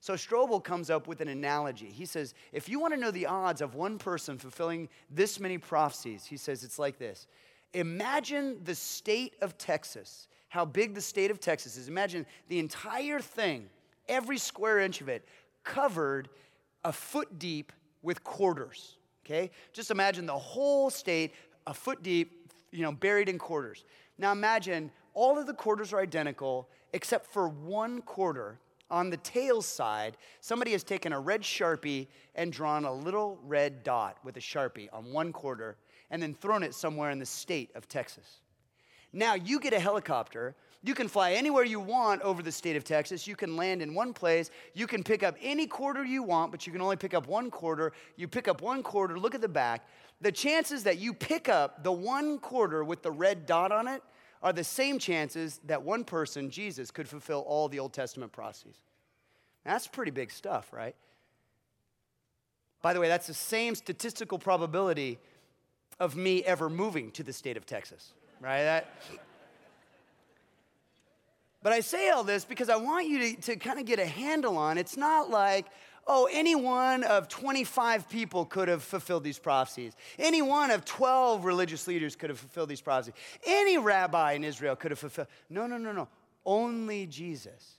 So 0.00 0.12
Strobel 0.12 0.62
comes 0.62 0.90
up 0.90 1.08
with 1.08 1.22
an 1.22 1.28
analogy. 1.28 1.86
He 1.86 2.04
says, 2.04 2.34
if 2.52 2.68
you 2.68 2.78
want 2.78 2.92
to 2.92 3.00
know 3.00 3.10
the 3.10 3.24
odds 3.24 3.62
of 3.62 3.74
one 3.74 3.96
person 3.96 4.36
fulfilling 4.36 4.90
this 5.10 5.40
many 5.40 5.56
prophecies, 5.56 6.26
he 6.26 6.36
says 6.36 6.62
it's 6.62 6.78
like 6.78 6.98
this. 6.98 7.26
Imagine 7.72 8.58
the 8.64 8.74
state 8.74 9.34
of 9.40 9.56
Texas, 9.56 10.28
how 10.50 10.66
big 10.66 10.92
the 10.94 11.00
state 11.00 11.30
of 11.30 11.40
Texas 11.40 11.78
is. 11.78 11.88
Imagine 11.88 12.26
the 12.48 12.58
entire 12.58 13.18
thing 13.18 13.70
every 14.08 14.38
square 14.38 14.80
inch 14.80 15.00
of 15.00 15.08
it, 15.08 15.26
covered 15.62 16.28
a 16.84 16.92
foot 16.92 17.38
deep 17.38 17.72
with 18.02 18.22
quarters. 18.24 18.96
Okay? 19.24 19.50
Just 19.72 19.90
imagine 19.90 20.26
the 20.26 20.32
whole 20.32 20.90
state 20.90 21.32
a 21.66 21.72
foot 21.72 22.02
deep, 22.02 22.52
you 22.72 22.82
know, 22.82 22.92
buried 22.92 23.28
in 23.28 23.38
quarters. 23.38 23.84
Now 24.18 24.32
imagine 24.32 24.90
all 25.14 25.38
of 25.38 25.46
the 25.46 25.54
quarters 25.54 25.92
are 25.92 26.00
identical 26.00 26.68
except 26.92 27.32
for 27.32 27.48
one 27.48 28.02
quarter 28.02 28.58
on 28.90 29.10
the 29.10 29.16
tail 29.18 29.62
side, 29.62 30.16
somebody 30.40 30.72
has 30.72 30.84
taken 30.84 31.12
a 31.12 31.18
red 31.18 31.42
sharpie 31.42 32.06
and 32.34 32.52
drawn 32.52 32.84
a 32.84 32.92
little 32.92 33.38
red 33.42 33.82
dot 33.82 34.18
with 34.22 34.36
a 34.36 34.40
sharpie 34.40 34.88
on 34.92 35.12
one 35.12 35.32
quarter 35.32 35.76
and 36.10 36.22
then 36.22 36.34
thrown 36.34 36.62
it 36.62 36.74
somewhere 36.74 37.10
in 37.10 37.18
the 37.18 37.26
state 37.26 37.70
of 37.74 37.88
Texas. 37.88 38.40
Now 39.12 39.34
you 39.34 39.58
get 39.58 39.72
a 39.72 39.80
helicopter. 39.80 40.54
You 40.84 40.94
can 40.94 41.08
fly 41.08 41.32
anywhere 41.32 41.64
you 41.64 41.80
want 41.80 42.20
over 42.20 42.42
the 42.42 42.52
state 42.52 42.76
of 42.76 42.84
Texas. 42.84 43.26
You 43.26 43.36
can 43.36 43.56
land 43.56 43.80
in 43.80 43.94
one 43.94 44.12
place. 44.12 44.50
You 44.74 44.86
can 44.86 45.02
pick 45.02 45.22
up 45.22 45.34
any 45.40 45.66
quarter 45.66 46.04
you 46.04 46.22
want, 46.22 46.52
but 46.52 46.66
you 46.66 46.74
can 46.74 46.82
only 46.82 46.96
pick 46.96 47.14
up 47.14 47.26
one 47.26 47.50
quarter. 47.50 47.94
You 48.16 48.28
pick 48.28 48.48
up 48.48 48.60
one 48.60 48.82
quarter, 48.82 49.18
look 49.18 49.34
at 49.34 49.40
the 49.40 49.48
back. 49.48 49.88
The 50.20 50.30
chances 50.30 50.84
that 50.84 50.98
you 50.98 51.14
pick 51.14 51.48
up 51.48 51.82
the 51.82 51.90
one 51.90 52.38
quarter 52.38 52.84
with 52.84 53.02
the 53.02 53.10
red 53.10 53.46
dot 53.46 53.72
on 53.72 53.88
it 53.88 54.02
are 54.42 54.52
the 54.52 54.62
same 54.62 54.98
chances 54.98 55.58
that 55.64 55.82
one 55.82 56.04
person, 56.04 56.50
Jesus, 56.50 56.90
could 56.90 57.08
fulfill 57.08 57.40
all 57.40 57.66
the 57.70 57.78
Old 57.78 57.94
Testament 57.94 58.30
prophecies. 58.30 58.76
That's 59.64 59.86
pretty 59.86 60.10
big 60.10 60.30
stuff, 60.30 60.70
right? 60.70 60.94
By 62.82 62.92
the 62.92 63.00
way, 63.00 63.08
that's 63.08 63.26
the 63.26 63.32
same 63.32 63.74
statistical 63.74 64.38
probability 64.38 65.18
of 65.98 66.14
me 66.14 66.44
ever 66.44 66.68
moving 66.68 67.10
to 67.12 67.22
the 67.22 67.32
state 67.32 67.56
of 67.56 67.64
Texas, 67.64 68.12
right? 68.38 68.64
That, 68.64 68.90
but 71.64 71.72
I 71.72 71.80
say 71.80 72.10
all 72.10 72.22
this 72.22 72.44
because 72.44 72.68
I 72.68 72.76
want 72.76 73.08
you 73.08 73.18
to, 73.18 73.40
to 73.42 73.56
kind 73.56 73.80
of 73.80 73.86
get 73.86 73.98
a 73.98 74.06
handle 74.06 74.58
on 74.58 74.76
it's 74.76 74.98
not 74.98 75.30
like, 75.30 75.66
oh, 76.06 76.28
any 76.30 76.54
one 76.54 77.02
of 77.04 77.26
25 77.28 78.08
people 78.10 78.44
could 78.44 78.68
have 78.68 78.82
fulfilled 78.82 79.24
these 79.24 79.38
prophecies. 79.38 79.94
Any 80.18 80.42
one 80.42 80.70
of 80.70 80.84
12 80.84 81.44
religious 81.44 81.88
leaders 81.88 82.14
could 82.16 82.28
have 82.28 82.38
fulfilled 82.38 82.68
these 82.68 82.82
prophecies. 82.82 83.14
Any 83.46 83.78
rabbi 83.78 84.32
in 84.34 84.44
Israel 84.44 84.76
could 84.76 84.90
have 84.90 84.98
fulfilled. 84.98 85.28
No, 85.48 85.66
no, 85.66 85.78
no, 85.78 85.92
no. 85.92 86.06
Only 86.44 87.06
Jesus 87.06 87.78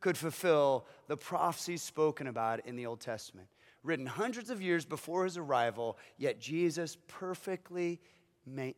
could 0.00 0.18
fulfill 0.18 0.86
the 1.08 1.16
prophecies 1.16 1.82
spoken 1.82 2.26
about 2.26 2.66
in 2.66 2.76
the 2.76 2.84
Old 2.84 3.00
Testament 3.00 3.48
written 3.82 4.04
hundreds 4.04 4.50
of 4.50 4.60
years 4.60 4.84
before 4.84 5.24
his 5.24 5.38
arrival, 5.38 5.96
yet 6.18 6.40
Jesus 6.40 6.98
perfectly 7.06 8.00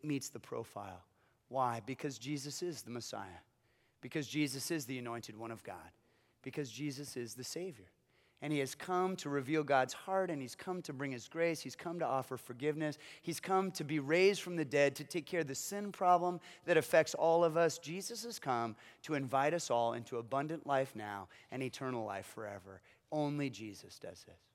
meets 0.02 0.28
the 0.28 0.38
profile. 0.38 1.02
Why? 1.48 1.80
Because 1.84 2.18
Jesus 2.18 2.62
is 2.62 2.82
the 2.82 2.90
Messiah, 2.90 3.40
because 4.00 4.26
Jesus 4.26 4.70
is 4.70 4.84
the 4.84 4.98
anointed 4.98 5.36
one 5.36 5.50
of 5.50 5.62
God, 5.62 5.90
because 6.42 6.70
Jesus 6.70 7.16
is 7.16 7.34
the 7.34 7.44
Savior. 7.44 7.86
And 8.40 8.52
he 8.52 8.60
has 8.60 8.76
come 8.76 9.16
to 9.16 9.28
reveal 9.28 9.64
God's 9.64 9.94
heart, 9.94 10.30
and 10.30 10.40
he's 10.40 10.54
come 10.54 10.80
to 10.82 10.92
bring 10.92 11.10
his 11.10 11.26
grace. 11.26 11.60
He's 11.60 11.74
come 11.74 11.98
to 11.98 12.06
offer 12.06 12.36
forgiveness. 12.36 12.96
He's 13.20 13.40
come 13.40 13.72
to 13.72 13.82
be 13.82 13.98
raised 13.98 14.42
from 14.42 14.54
the 14.54 14.64
dead, 14.64 14.94
to 14.96 15.04
take 15.04 15.26
care 15.26 15.40
of 15.40 15.48
the 15.48 15.56
sin 15.56 15.90
problem 15.90 16.38
that 16.64 16.76
affects 16.76 17.14
all 17.14 17.42
of 17.42 17.56
us. 17.56 17.78
Jesus 17.78 18.24
has 18.24 18.38
come 18.38 18.76
to 19.02 19.14
invite 19.14 19.54
us 19.54 19.70
all 19.72 19.94
into 19.94 20.18
abundant 20.18 20.68
life 20.68 20.94
now 20.94 21.26
and 21.50 21.64
eternal 21.64 22.04
life 22.04 22.26
forever. 22.26 22.80
Only 23.10 23.50
Jesus 23.50 23.98
does 23.98 24.22
this. 24.24 24.47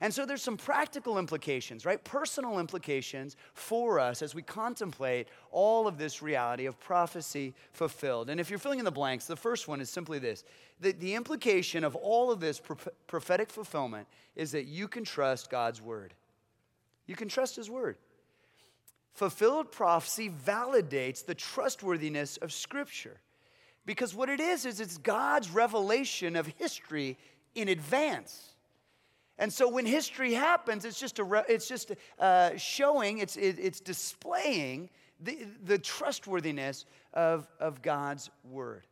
And 0.00 0.14
so 0.14 0.24
there's 0.24 0.42
some 0.42 0.56
practical 0.56 1.18
implications, 1.18 1.84
right? 1.84 2.02
Personal 2.04 2.60
implications 2.60 3.36
for 3.52 3.98
us 3.98 4.22
as 4.22 4.34
we 4.34 4.42
contemplate 4.42 5.26
all 5.50 5.88
of 5.88 5.98
this 5.98 6.22
reality 6.22 6.66
of 6.66 6.78
prophecy 6.78 7.52
fulfilled. 7.72 8.30
And 8.30 8.38
if 8.40 8.48
you're 8.48 8.60
filling 8.60 8.78
in 8.78 8.84
the 8.84 8.92
blanks, 8.92 9.26
the 9.26 9.36
first 9.36 9.66
one 9.66 9.80
is 9.80 9.90
simply 9.90 10.20
this 10.20 10.44
the, 10.80 10.92
the 10.92 11.14
implication 11.14 11.82
of 11.82 11.96
all 11.96 12.30
of 12.30 12.38
this 12.38 12.60
prophetic 13.08 13.50
fulfillment 13.50 14.06
is 14.36 14.52
that 14.52 14.66
you 14.66 14.86
can 14.86 15.04
trust 15.04 15.50
God's 15.50 15.82
word. 15.82 16.14
You 17.06 17.16
can 17.16 17.28
trust 17.28 17.56
His 17.56 17.68
word. 17.68 17.96
Fulfilled 19.14 19.72
prophecy 19.72 20.30
validates 20.30 21.26
the 21.26 21.34
trustworthiness 21.34 22.36
of 22.36 22.52
Scripture. 22.52 23.18
Because 23.84 24.14
what 24.14 24.28
it 24.28 24.38
is, 24.38 24.64
is 24.64 24.80
it's 24.80 24.98
God's 24.98 25.50
revelation 25.50 26.36
of 26.36 26.46
history 26.46 27.16
in 27.56 27.68
advance. 27.68 28.50
And 29.38 29.52
so 29.52 29.68
when 29.68 29.86
history 29.86 30.34
happens, 30.34 30.84
it's 30.84 30.98
just, 30.98 31.18
a, 31.18 31.44
it's 31.48 31.68
just 31.68 31.92
uh, 32.18 32.56
showing, 32.56 33.18
it's, 33.18 33.36
it, 33.36 33.58
it's 33.58 33.80
displaying 33.80 34.90
the, 35.20 35.38
the 35.64 35.78
trustworthiness 35.78 36.84
of, 37.14 37.46
of 37.60 37.82
God's 37.82 38.30
word. 38.44 38.84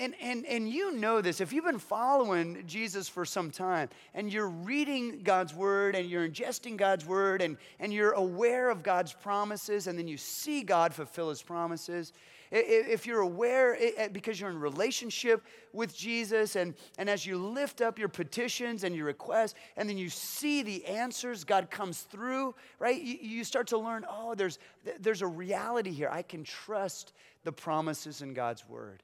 And, 0.00 0.14
and, 0.20 0.46
and 0.46 0.68
you 0.68 0.94
know 0.94 1.20
this. 1.20 1.40
If 1.40 1.52
you've 1.52 1.64
been 1.64 1.80
following 1.80 2.62
Jesus 2.66 3.08
for 3.08 3.24
some 3.24 3.50
time 3.50 3.88
and 4.14 4.32
you're 4.32 4.48
reading 4.48 5.22
God's 5.24 5.52
word 5.52 5.96
and 5.96 6.08
you're 6.08 6.28
ingesting 6.28 6.76
God's 6.76 7.04
word 7.04 7.42
and, 7.42 7.56
and 7.80 7.92
you're 7.92 8.12
aware 8.12 8.70
of 8.70 8.84
God's 8.84 9.12
promises 9.12 9.88
and 9.88 9.98
then 9.98 10.06
you 10.06 10.16
see 10.16 10.62
God 10.62 10.94
fulfill 10.94 11.30
his 11.30 11.42
promises, 11.42 12.12
if 12.50 13.06
you're 13.06 13.20
aware, 13.20 13.76
because 14.12 14.40
you're 14.40 14.50
in 14.50 14.58
relationship 14.58 15.44
with 15.72 15.96
Jesus, 15.96 16.56
and, 16.56 16.74
and 16.98 17.10
as 17.10 17.26
you 17.26 17.36
lift 17.38 17.80
up 17.80 17.98
your 17.98 18.08
petitions 18.08 18.84
and 18.84 18.94
your 18.94 19.06
requests, 19.06 19.54
and 19.76 19.88
then 19.88 19.98
you 19.98 20.08
see 20.08 20.62
the 20.62 20.84
answers, 20.86 21.44
God 21.44 21.70
comes 21.70 22.00
through, 22.00 22.54
right? 22.78 23.00
You, 23.00 23.44
start 23.44 23.68
to 23.68 23.78
learn, 23.78 24.04
oh, 24.08 24.34
there's, 24.34 24.58
there's 25.00 25.22
a 25.22 25.26
reality 25.26 25.92
here. 25.92 26.08
I 26.10 26.22
can 26.22 26.44
trust 26.44 27.12
the 27.44 27.52
promises 27.52 28.22
in 28.22 28.34
God's 28.34 28.68
word. 28.68 29.02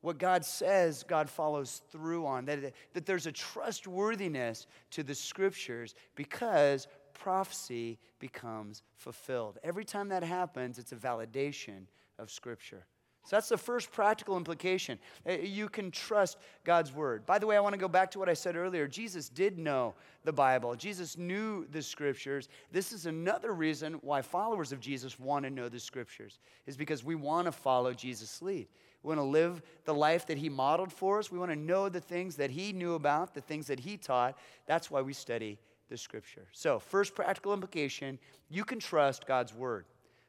What 0.00 0.18
God 0.18 0.44
says, 0.44 1.02
God 1.02 1.28
follows 1.28 1.82
through 1.90 2.26
on. 2.26 2.44
That, 2.44 2.72
that 2.92 3.06
there's 3.06 3.26
a 3.26 3.32
trustworthiness 3.32 4.66
to 4.92 5.02
the 5.02 5.14
scriptures 5.14 5.94
because 6.14 6.86
prophecy 7.12 7.98
becomes 8.20 8.82
fulfilled. 8.94 9.58
Every 9.64 9.84
time 9.84 10.10
that 10.10 10.22
happens, 10.22 10.78
it's 10.78 10.92
a 10.92 10.96
validation 10.96 11.86
of 12.18 12.30
Scripture. 12.30 12.86
So 13.26 13.34
that's 13.34 13.48
the 13.48 13.58
first 13.58 13.90
practical 13.90 14.36
implication. 14.36 15.00
Uh, 15.28 15.32
you 15.32 15.68
can 15.68 15.90
trust 15.90 16.38
God's 16.62 16.92
word. 16.92 17.26
By 17.26 17.40
the 17.40 17.46
way, 17.46 17.56
I 17.56 17.60
want 17.60 17.72
to 17.72 17.78
go 17.78 17.88
back 17.88 18.12
to 18.12 18.20
what 18.20 18.28
I 18.28 18.34
said 18.34 18.54
earlier. 18.54 18.86
Jesus 18.86 19.28
did 19.28 19.58
know 19.58 19.94
the 20.22 20.32
Bible, 20.32 20.76
Jesus 20.76 21.18
knew 21.18 21.66
the 21.72 21.82
scriptures. 21.82 22.48
This 22.70 22.92
is 22.92 23.06
another 23.06 23.52
reason 23.52 23.94
why 24.02 24.22
followers 24.22 24.70
of 24.70 24.78
Jesus 24.78 25.18
want 25.18 25.44
to 25.44 25.50
know 25.50 25.68
the 25.68 25.80
scriptures, 25.80 26.38
is 26.66 26.76
because 26.76 27.02
we 27.02 27.16
want 27.16 27.46
to 27.46 27.52
follow 27.52 27.92
Jesus' 27.92 28.40
lead. 28.42 28.68
We 29.02 29.08
want 29.08 29.18
to 29.18 29.24
live 29.24 29.60
the 29.84 29.94
life 29.94 30.26
that 30.28 30.38
he 30.38 30.48
modeled 30.48 30.92
for 30.92 31.18
us. 31.18 31.30
We 31.30 31.38
want 31.38 31.50
to 31.50 31.56
know 31.56 31.88
the 31.88 32.00
things 32.00 32.36
that 32.36 32.50
he 32.50 32.72
knew 32.72 32.94
about, 32.94 33.34
the 33.34 33.40
things 33.40 33.66
that 33.66 33.80
he 33.80 33.96
taught. 33.96 34.38
That's 34.66 34.90
why 34.90 35.02
we 35.02 35.12
study 35.12 35.58
the 35.88 35.96
scripture. 35.96 36.46
So, 36.52 36.78
first 36.78 37.14
practical 37.14 37.52
implication 37.52 38.18
you 38.48 38.64
can 38.64 38.78
trust 38.78 39.26
God's 39.26 39.52
word. 39.52 39.84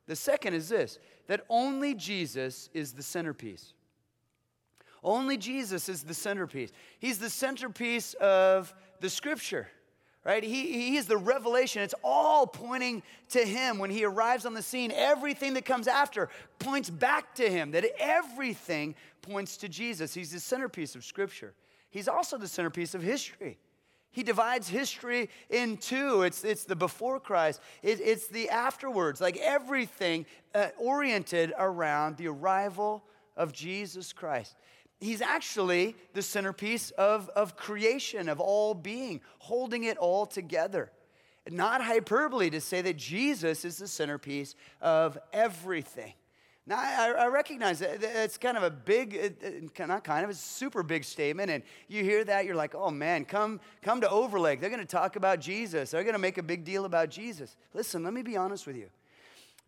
The 0.08 0.15
second 0.15 0.54
is 0.54 0.70
this 0.70 1.00
that 1.28 1.46
only 1.50 1.93
Jesus 1.93 2.70
is 2.74 2.93
the 2.93 3.04
centerpiece. 3.04 3.74
Only 5.04 5.38
Jesus 5.38 5.89
is 5.89 6.04
the 6.04 6.13
centerpiece. 6.13 6.72
He's 7.00 7.20
the 7.20 7.30
centerpiece 7.30 8.13
of 8.15 8.74
the 9.00 9.10
scripture, 9.10 9.67
right? 10.26 10.43
He, 10.43 10.72
he 10.72 10.98
is 10.98 11.06
the 11.06 11.17
revelation. 11.17 11.84
It's 11.84 11.93
all 12.04 12.48
pointing 12.48 13.04
to 13.30 13.46
him. 13.46 13.78
When 13.78 13.91
he 13.91 14.06
arrives 14.06 14.46
on 14.46 14.54
the 14.54 14.62
scene, 14.62 14.91
everything 14.91 15.54
that 15.54 15.65
comes 15.65 15.88
after 15.88 16.30
points 16.60 16.89
back 16.89 17.36
to 17.36 17.50
him, 17.50 17.72
that 17.72 17.86
everything 18.00 18.96
points 19.22 19.58
to 19.58 19.70
Jesus. 19.70 20.13
He's 20.13 20.32
the 20.32 20.39
centerpiece 20.39 20.96
of 20.96 21.06
scripture. 21.06 21.54
He's 21.89 22.08
also 22.08 22.38
the 22.38 22.48
centerpiece 22.48 22.96
of 22.96 23.02
history. 23.02 23.60
He 24.18 24.24
divides 24.24 24.68
history 24.68 25.30
in 25.48 25.78
two. 25.78 26.24
It's, 26.24 26.44
it's 26.44 26.64
the 26.64 26.76
before 26.76 27.20
Christ, 27.20 27.62
it, 27.84 28.02
it's 28.02 28.26
the 28.28 28.50
afterwards, 28.50 29.22
like 29.22 29.38
everything 29.38 30.26
uh, 30.56 30.70
oriented 30.80 31.54
around 31.56 32.18
the 32.18 32.28
arrival 32.28 33.04
of 33.36 33.54
Jesus 33.54 34.14
Christ. 34.14 34.56
He's 35.00 35.22
actually 35.22 35.96
the 36.14 36.24
centerpiece 36.24 36.90
of, 36.98 37.30
of 37.36 37.56
creation, 37.56 38.28
of 38.28 38.40
all 38.40 38.74
being, 38.74 39.22
holding 39.38 39.84
it 39.84 39.98
all 39.98 40.26
together. 40.26 40.92
Not 41.48 41.84
hyperbole 41.84 42.50
to 42.50 42.60
say 42.60 42.82
that 42.82 42.98
Jesus 42.98 43.66
is 43.66 43.78
the 43.78 43.88
centerpiece 43.88 44.56
of 44.82 45.20
everything. 45.32 46.14
Now, 46.68 46.80
I, 46.80 47.14
I 47.18 47.28
recognize 47.28 47.80
that 47.80 48.04
it's 48.04 48.38
kind 48.38 48.58
of 48.58 48.64
a 48.64 48.70
big, 48.70 49.72
not 49.80 50.04
kind 50.04 50.26
of, 50.26 50.30
a 50.30 50.34
super 50.34 50.84
big 50.84 51.06
statement. 51.06 51.50
And 51.50 51.64
you 51.88 52.04
hear 52.04 52.26
that, 52.26 52.44
you're 52.44 52.56
like, 52.56 52.76
oh 52.76 52.92
man, 52.92 53.24
come, 53.24 53.62
come 53.82 54.02
to 54.02 54.10
Overlake. 54.10 54.60
They're 54.60 54.70
going 54.70 54.82
to 54.82 54.86
talk 54.86 55.16
about 55.16 55.40
Jesus. 55.40 55.92
They're 55.92 56.04
going 56.04 56.14
to 56.14 56.20
make 56.20 56.38
a 56.38 56.44
big 56.44 56.66
deal 56.66 56.84
about 56.84 57.10
Jesus. 57.10 57.56
Listen, 57.74 58.04
let 58.04 58.14
me 58.14 58.22
be 58.22 58.36
honest 58.36 58.68
with 58.68 58.76
you. 58.76 58.90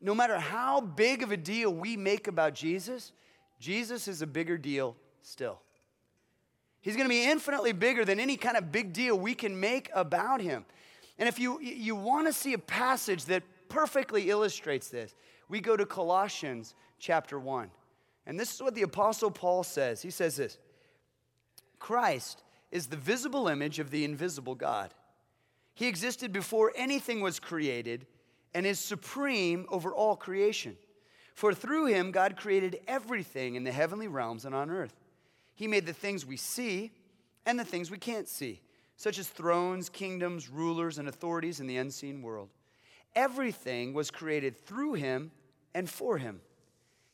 No 0.02 0.14
matter 0.14 0.38
how 0.38 0.82
big 0.82 1.24
of 1.24 1.32
a 1.32 1.38
deal 1.38 1.74
we 1.74 1.96
make 1.96 2.28
about 2.28 2.54
Jesus, 2.54 3.14
Jesus 3.62 4.10
is 4.10 4.22
a 4.22 4.28
bigger 4.28 4.58
deal 4.58 4.98
still. 5.22 5.62
He's 6.82 6.98
going 6.98 7.06
to 7.06 7.10
be 7.10 7.24
infinitely 7.24 7.72
bigger 7.72 8.04
than 8.04 8.20
any 8.20 8.36
kind 8.36 8.58
of 8.58 8.74
big 8.74 8.92
deal 8.92 9.18
we 9.18 9.36
can 9.36 9.58
make 9.58 9.90
about 9.94 10.42
him. 10.42 10.66
And 11.18 11.30
if 11.30 11.40
you, 11.40 11.62
you 11.62 11.96
want 11.96 12.28
to 12.28 12.34
see 12.34 12.54
a 12.54 12.60
passage 12.60 13.26
that 13.26 13.44
perfectly 13.70 14.30
illustrates 14.30 14.90
this, 14.90 15.16
we 15.50 15.60
go 15.60 15.76
to 15.76 15.86
Colossians 15.86 16.76
chapter 17.00 17.40
1. 17.40 17.72
And 18.26 18.40
this 18.40 18.54
is 18.54 18.62
what 18.62 18.76
the 18.76 18.84
Apostle 18.84 19.32
Paul 19.32 19.64
says. 19.64 20.02
He 20.02 20.12
says 20.12 20.36
this 20.36 20.58
Christ 21.80 22.44
is 22.72 22.88
the 22.88 22.98
visible 22.98 23.48
image 23.48 23.80
of 23.80 23.90
the 23.90 24.06
invisible 24.06 24.56
God. 24.56 24.94
He 25.74 25.88
existed 25.88 26.32
before 26.34 26.74
anything 26.76 27.22
was 27.22 27.40
created 27.40 28.06
and 28.54 28.66
is 28.66 28.80
supreme 28.80 29.66
over 29.70 29.94
all 29.94 30.16
creation. 30.16 30.76
For 31.34 31.54
through 31.54 31.86
him, 31.86 32.12
God 32.12 32.36
created 32.36 32.82
everything 32.88 33.56
in 33.56 33.64
the 33.64 33.72
heavenly 33.72 34.08
realms 34.08 34.44
and 34.44 34.54
on 34.54 34.70
earth. 34.70 34.94
He 35.56 35.68
made 35.68 35.86
the 35.86 35.94
things 35.94 36.26
we 36.26 36.38
see 36.38 36.92
and 37.46 37.58
the 37.58 37.66
things 37.66 37.90
we 37.90 37.98
can't 37.98 38.28
see, 38.28 38.62
such 38.98 39.18
as 39.18 39.30
thrones, 39.30 39.88
kingdoms, 39.90 40.50
rulers, 40.50 40.98
and 40.98 41.08
authorities 41.08 41.60
in 41.60 41.68
the 41.68 41.78
unseen 41.78 42.22
world. 42.22 42.50
Everything 43.16 43.94
was 43.94 44.12
created 44.12 44.58
through 44.58 44.94
him 44.94 45.32
and 45.74 45.90
for 45.90 46.18
him. 46.18 46.42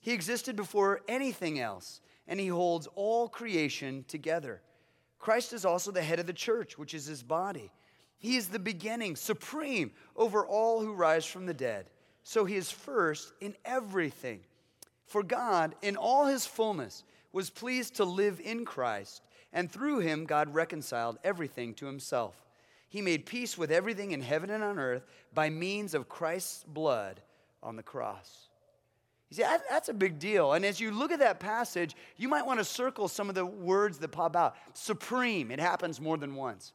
He 0.05 0.13
existed 0.13 0.55
before 0.55 1.01
anything 1.07 1.59
else, 1.59 1.99
and 2.27 2.39
he 2.39 2.45
holds 2.45 2.87
all 2.93 3.27
creation 3.27 4.05
together. 4.07 4.61
Christ 5.17 5.51
is 5.51 5.65
also 5.65 5.89
the 5.89 6.03
head 6.03 6.19
of 6.19 6.27
the 6.27 6.31
church, 6.31 6.77
which 6.77 6.93
is 6.93 7.07
his 7.07 7.23
body. 7.23 7.71
He 8.19 8.35
is 8.35 8.49
the 8.49 8.59
beginning, 8.59 9.15
supreme 9.15 9.93
over 10.15 10.45
all 10.45 10.79
who 10.79 10.93
rise 10.93 11.25
from 11.25 11.47
the 11.47 11.55
dead. 11.55 11.89
So 12.21 12.45
he 12.45 12.55
is 12.55 12.69
first 12.69 13.33
in 13.41 13.55
everything. 13.65 14.41
For 15.07 15.23
God, 15.23 15.73
in 15.81 15.97
all 15.97 16.27
his 16.27 16.45
fullness, 16.45 17.03
was 17.33 17.49
pleased 17.49 17.95
to 17.95 18.05
live 18.05 18.39
in 18.39 18.63
Christ, 18.63 19.23
and 19.51 19.71
through 19.71 20.01
him, 20.01 20.25
God 20.25 20.53
reconciled 20.53 21.17
everything 21.23 21.73
to 21.73 21.87
himself. 21.87 22.45
He 22.89 23.01
made 23.01 23.25
peace 23.25 23.57
with 23.57 23.71
everything 23.71 24.11
in 24.11 24.21
heaven 24.21 24.51
and 24.51 24.63
on 24.63 24.77
earth 24.77 25.07
by 25.33 25.49
means 25.49 25.95
of 25.95 26.09
Christ's 26.09 26.63
blood 26.63 27.21
on 27.63 27.75
the 27.75 27.81
cross. 27.81 28.49
See, 29.35 29.41
that, 29.41 29.63
that's 29.69 29.89
a 29.89 29.93
big 29.93 30.17
deal. 30.17 30.53
And 30.53 30.63
as 30.63 30.79
you 30.79 30.91
look 30.91 31.11
at 31.11 31.19
that 31.19 31.41
passage, 31.41 31.93
you 32.15 32.29
might 32.29 32.45
want 32.45 32.59
to 32.59 32.63
circle 32.63 33.09
some 33.09 33.27
of 33.27 33.35
the 33.35 33.45
words 33.45 33.97
that 33.97 34.07
pop 34.07 34.33
out. 34.33 34.55
Supreme, 34.73 35.51
it 35.51 35.59
happens 35.59 35.99
more 35.99 36.15
than 36.15 36.35
once 36.35 36.71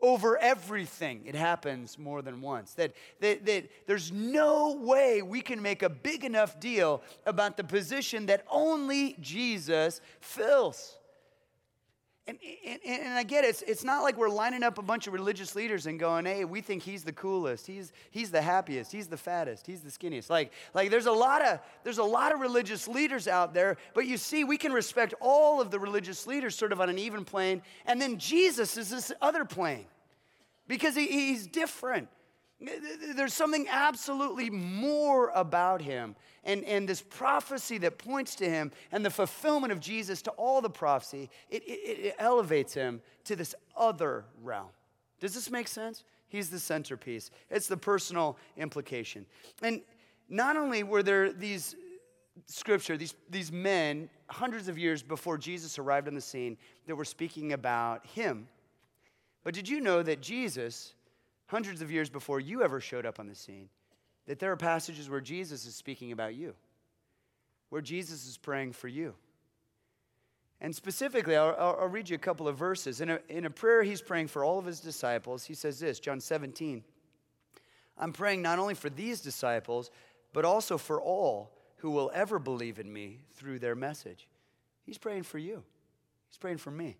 over 0.00 0.38
everything. 0.38 1.22
It 1.24 1.34
happens 1.34 1.98
more 1.98 2.22
than 2.22 2.40
once. 2.40 2.74
That, 2.74 2.94
that, 3.20 3.44
that 3.46 3.68
there's 3.88 4.12
no 4.12 4.76
way 4.76 5.22
we 5.22 5.40
can 5.40 5.60
make 5.60 5.82
a 5.82 5.88
big 5.88 6.22
enough 6.22 6.60
deal 6.60 7.02
about 7.24 7.56
the 7.56 7.64
position 7.64 8.26
that 8.26 8.44
only 8.48 9.16
Jesus 9.20 10.00
fills. 10.20 10.98
And, 12.28 12.38
and, 12.66 12.80
and 12.84 13.14
I 13.14 13.22
get 13.22 13.44
it. 13.44 13.48
It's, 13.48 13.62
it's 13.62 13.84
not 13.84 14.02
like 14.02 14.16
we're 14.16 14.28
lining 14.28 14.64
up 14.64 14.78
a 14.78 14.82
bunch 14.82 15.06
of 15.06 15.12
religious 15.12 15.54
leaders 15.54 15.86
and 15.86 15.98
going, 15.98 16.24
hey, 16.24 16.44
we 16.44 16.60
think 16.60 16.82
he's 16.82 17.04
the 17.04 17.12
coolest. 17.12 17.68
He's, 17.68 17.92
he's 18.10 18.32
the 18.32 18.42
happiest. 18.42 18.90
He's 18.90 19.06
the 19.06 19.16
fattest. 19.16 19.64
He's 19.64 19.80
the 19.80 19.90
skinniest. 19.90 20.28
Like, 20.28 20.52
like 20.74 20.90
there's, 20.90 21.06
a 21.06 21.12
lot 21.12 21.40
of, 21.42 21.60
there's 21.84 21.98
a 21.98 22.04
lot 22.04 22.34
of 22.34 22.40
religious 22.40 22.88
leaders 22.88 23.28
out 23.28 23.54
there, 23.54 23.76
but 23.94 24.06
you 24.06 24.16
see, 24.16 24.42
we 24.42 24.56
can 24.56 24.72
respect 24.72 25.14
all 25.20 25.60
of 25.60 25.70
the 25.70 25.78
religious 25.78 26.26
leaders 26.26 26.56
sort 26.56 26.72
of 26.72 26.80
on 26.80 26.90
an 26.90 26.98
even 26.98 27.24
plane. 27.24 27.62
And 27.86 28.02
then 28.02 28.18
Jesus 28.18 28.76
is 28.76 28.90
this 28.90 29.12
other 29.22 29.44
plane 29.44 29.86
because 30.66 30.96
he, 30.96 31.06
he's 31.06 31.46
different. 31.46 32.08
There's 32.58 33.34
something 33.34 33.66
absolutely 33.70 34.48
more 34.48 35.30
about 35.34 35.82
him. 35.82 36.16
And, 36.42 36.64
and 36.64 36.88
this 36.88 37.02
prophecy 37.02 37.76
that 37.78 37.98
points 37.98 38.34
to 38.36 38.48
him 38.48 38.72
and 38.92 39.04
the 39.04 39.10
fulfillment 39.10 39.72
of 39.72 39.80
Jesus 39.80 40.22
to 40.22 40.30
all 40.32 40.62
the 40.62 40.70
prophecy, 40.70 41.28
it, 41.50 41.62
it, 41.64 41.98
it 42.06 42.14
elevates 42.18 42.72
him 42.72 43.02
to 43.24 43.36
this 43.36 43.54
other 43.76 44.24
realm. 44.42 44.68
Does 45.20 45.34
this 45.34 45.50
make 45.50 45.68
sense? 45.68 46.04
He's 46.28 46.48
the 46.48 46.58
centerpiece. 46.58 47.30
It's 47.50 47.68
the 47.68 47.76
personal 47.76 48.38
implication. 48.56 49.26
And 49.62 49.82
not 50.28 50.56
only 50.56 50.82
were 50.82 51.02
there 51.02 51.32
these 51.32 51.76
scripture, 52.46 52.96
these, 52.96 53.14
these 53.30 53.52
men, 53.52 54.08
hundreds 54.28 54.68
of 54.68 54.78
years 54.78 55.02
before 55.02 55.38
Jesus 55.38 55.78
arrived 55.78 56.08
on 56.08 56.14
the 56.14 56.20
scene, 56.20 56.56
that 56.86 56.96
were 56.96 57.04
speaking 57.04 57.52
about 57.52 58.06
him, 58.06 58.48
but 59.44 59.54
did 59.54 59.68
you 59.68 59.80
know 59.80 60.02
that 60.02 60.20
Jesus 60.20 60.94
hundreds 61.46 61.82
of 61.82 61.90
years 61.90 62.10
before 62.10 62.40
you 62.40 62.62
ever 62.62 62.80
showed 62.80 63.06
up 63.06 63.20
on 63.20 63.26
the 63.26 63.34
scene, 63.34 63.68
that 64.26 64.38
there 64.38 64.52
are 64.52 64.56
passages 64.56 65.08
where 65.08 65.20
Jesus 65.20 65.66
is 65.66 65.74
speaking 65.74 66.12
about 66.12 66.34
you, 66.34 66.54
where 67.70 67.82
Jesus 67.82 68.26
is 68.26 68.36
praying 68.36 68.72
for 68.72 68.88
you. 68.88 69.14
And 70.60 70.74
specifically, 70.74 71.36
I'll, 71.36 71.54
I'll, 71.58 71.88
read 71.88 72.08
you 72.08 72.16
a 72.16 72.18
couple 72.18 72.48
of 72.48 72.56
verses. 72.56 73.00
In 73.00 73.10
a, 73.10 73.20
in 73.28 73.44
a 73.44 73.50
prayer, 73.50 73.82
he's 73.82 74.00
praying 74.00 74.28
for 74.28 74.42
all 74.42 74.58
of 74.58 74.64
his 74.64 74.80
disciples. 74.80 75.44
He 75.44 75.54
says 75.54 75.78
this, 75.78 76.00
John 76.00 76.18
17, 76.18 76.82
I'm 77.98 78.12
praying 78.12 78.42
not 78.42 78.58
only 78.58 78.74
for 78.74 78.88
these 78.88 79.20
disciples, 79.20 79.90
but 80.32 80.44
also 80.44 80.78
for 80.78 81.00
all 81.00 81.52
who 81.76 81.90
will 81.90 82.10
ever 82.14 82.38
believe 82.38 82.78
in 82.78 82.90
me 82.90 83.20
through 83.34 83.58
their 83.58 83.74
message. 83.74 84.26
He's 84.84 84.98
praying 84.98 85.24
for 85.24 85.38
you, 85.38 85.62
he's 86.28 86.38
praying 86.38 86.58
for 86.58 86.70
me. 86.70 86.96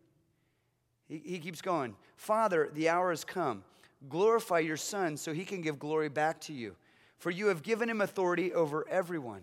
He, 1.08 1.22
he 1.24 1.38
keeps 1.38 1.62
going, 1.62 1.94
Father, 2.16 2.68
the 2.72 2.88
hour 2.88 3.10
has 3.10 3.24
come. 3.24 3.62
Glorify 4.08 4.60
your 4.60 4.76
Son 4.76 5.16
so 5.16 5.32
he 5.32 5.44
can 5.44 5.62
give 5.62 5.78
glory 5.78 6.08
back 6.08 6.40
to 6.42 6.52
you. 6.52 6.76
For 7.18 7.30
you 7.30 7.46
have 7.46 7.62
given 7.62 7.88
him 7.88 8.00
authority 8.00 8.52
over 8.52 8.86
everyone. 8.88 9.42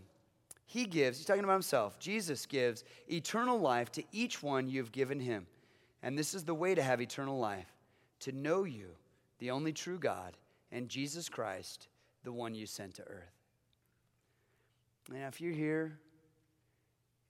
He 0.65 0.85
gives, 0.85 1.17
he's 1.17 1.25
talking 1.25 1.43
about 1.43 1.53
himself, 1.53 1.99
Jesus 1.99 2.45
gives 2.45 2.83
eternal 3.11 3.59
life 3.59 3.91
to 3.93 4.03
each 4.11 4.41
one 4.41 4.69
you 4.69 4.79
have 4.79 4.91
given 4.91 5.19
him. 5.19 5.47
And 6.01 6.17
this 6.17 6.33
is 6.33 6.43
the 6.43 6.55
way 6.55 6.75
to 6.75 6.83
have 6.83 7.01
eternal 7.01 7.37
life 7.39 7.71
to 8.21 8.31
know 8.31 8.63
you, 8.63 8.87
the 9.39 9.51
only 9.51 9.73
true 9.73 9.99
God, 9.99 10.37
and 10.71 10.87
Jesus 10.87 11.27
Christ, 11.27 11.87
the 12.23 12.31
one 12.31 12.55
you 12.55 12.65
sent 12.65 12.95
to 12.95 13.03
earth. 13.03 13.33
Now, 15.11 15.27
if 15.27 15.41
you're 15.41 15.53
here, 15.53 15.99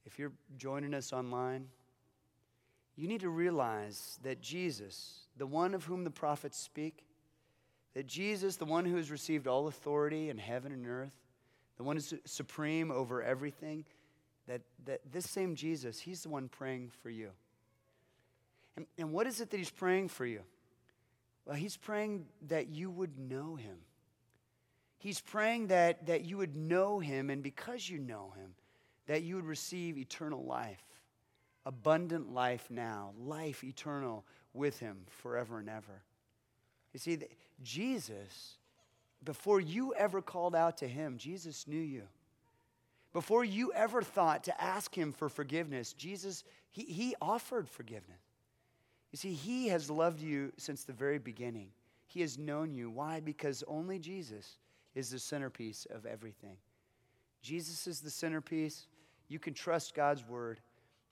if 0.06 0.20
you're 0.20 0.34
joining 0.56 0.94
us 0.94 1.12
online, 1.12 1.68
you 2.96 3.08
need 3.08 3.22
to 3.22 3.30
realize 3.30 4.20
that 4.22 4.42
Jesus, 4.42 5.22
the 5.38 5.48
one 5.48 5.74
of 5.74 5.86
whom 5.86 6.04
the 6.04 6.12
prophets 6.12 6.58
speak, 6.58 7.06
that 7.94 8.08
Jesus, 8.08 8.56
the 8.56 8.66
one 8.66 8.86
who 8.86 8.96
has 8.98 9.12
received 9.12 9.48
all 9.48 9.68
authority 9.68 10.30
in 10.30 10.38
heaven 10.38 10.72
and 10.72 10.88
earth, 10.88 11.14
the 11.78 11.84
one 11.84 11.96
who's 11.96 12.14
supreme 12.26 12.92
over 12.92 13.22
everything, 13.22 13.86
that, 14.48 14.62
that 14.86 15.02
this 15.12 15.30
same 15.30 15.56
Jesus, 15.56 16.00
he's 16.00 16.24
the 16.24 16.30
one 16.30 16.50
praying 16.50 16.92
for 17.02 17.10
you. 17.10 17.30
And, 18.76 18.86
and 18.98 19.12
what 19.12 19.28
is 19.28 19.42
it 19.42 19.50
that 19.52 19.58
he's 19.58 19.70
praying 19.70 20.10
for 20.10 20.26
you? 20.26 20.42
Well, 21.46 21.56
he's 21.56 21.78
praying 21.78 22.26
that 22.48 22.70
you 22.70 22.90
would 22.90 23.20
know 23.20 23.56
him. 23.56 23.78
He's 24.98 25.20
praying 25.20 25.68
that, 25.68 26.06
that 26.08 26.24
you 26.24 26.38
would 26.38 26.56
know 26.56 27.00
him, 27.00 27.30
and 27.30 27.44
because 27.44 27.90
you 27.90 28.00
know 28.00 28.34
him, 28.38 28.56
that 29.08 29.22
you 29.22 29.36
would 29.36 29.46
receive 29.46 29.98
eternal 29.98 30.46
life, 30.46 30.82
abundant 31.66 32.34
life 32.34 32.68
now, 32.70 33.12
life 33.20 33.64
eternal 33.64 34.24
with 34.54 34.80
him 34.80 35.00
forever 35.08 35.60
and 35.60 35.70
ever. 35.70 36.04
You 36.94 37.00
see, 37.00 37.18
Jesus, 37.62 38.58
before 39.24 39.60
you 39.60 39.94
ever 39.96 40.22
called 40.22 40.56
out 40.56 40.78
to 40.78 40.88
him, 40.88 41.18
Jesus 41.18 41.68
knew 41.68 41.80
you. 41.80 42.04
Before 43.14 43.44
you 43.44 43.72
ever 43.74 44.02
thought 44.02 44.44
to 44.46 44.62
ask 44.62 44.96
him 44.96 45.12
for 45.12 45.30
forgiveness, 45.30 45.94
Jesus, 45.94 46.44
he, 46.72 46.84
he 46.84 47.16
offered 47.22 47.70
forgiveness. 47.70 48.22
You 49.12 49.18
see, 49.18 49.34
he 49.34 49.68
has 49.68 49.90
loved 49.90 50.22
you 50.22 50.52
since 50.58 50.84
the 50.84 50.94
very 50.94 51.20
beginning. 51.20 51.70
He 52.08 52.22
has 52.22 52.40
known 52.40 52.74
you. 52.74 52.90
Why? 52.90 53.20
Because 53.20 53.64
only 53.68 54.00
Jesus 54.00 54.58
is 54.96 55.10
the 55.10 55.20
centerpiece 55.20 55.86
of 55.92 56.06
everything. 56.06 56.58
Jesus 57.44 57.86
is 57.86 58.02
the 58.02 58.10
centerpiece. 58.10 58.88
You 59.28 59.38
can 59.38 59.54
trust 59.54 59.94
God's 59.94 60.28
word. 60.28 60.60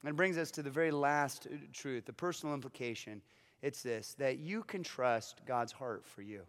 And 0.01 0.09
it 0.09 0.15
brings 0.15 0.37
us 0.37 0.49
to 0.51 0.63
the 0.63 0.69
very 0.71 0.91
last 0.91 1.45
uh, 1.45 1.55
truth, 1.73 2.05
the 2.05 2.13
personal 2.13 2.55
implication. 2.55 3.21
It's 3.61 3.83
this 3.83 4.15
that 4.15 4.39
you 4.39 4.63
can 4.63 4.83
trust 4.83 5.41
God's 5.45 5.71
heart 5.71 6.05
for 6.05 6.21
you. 6.21 6.41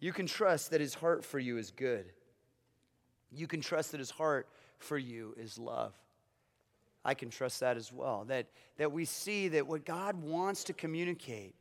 You 0.00 0.12
can 0.12 0.26
trust 0.26 0.70
that 0.70 0.80
his 0.80 0.94
heart 0.94 1.24
for 1.24 1.38
you 1.38 1.58
is 1.58 1.70
good. 1.70 2.06
You 3.30 3.46
can 3.46 3.60
trust 3.60 3.92
that 3.92 3.98
his 3.98 4.10
heart 4.10 4.48
for 4.78 4.96
you 4.96 5.34
is 5.36 5.58
love. 5.58 5.92
I 7.04 7.14
can 7.14 7.30
trust 7.30 7.60
that 7.60 7.76
as 7.76 7.92
well. 7.92 8.24
That, 8.26 8.46
that 8.76 8.92
we 8.92 9.04
see 9.04 9.48
that 9.48 9.66
what 9.66 9.84
God 9.84 10.16
wants 10.22 10.64
to 10.64 10.72
communicate 10.72 11.54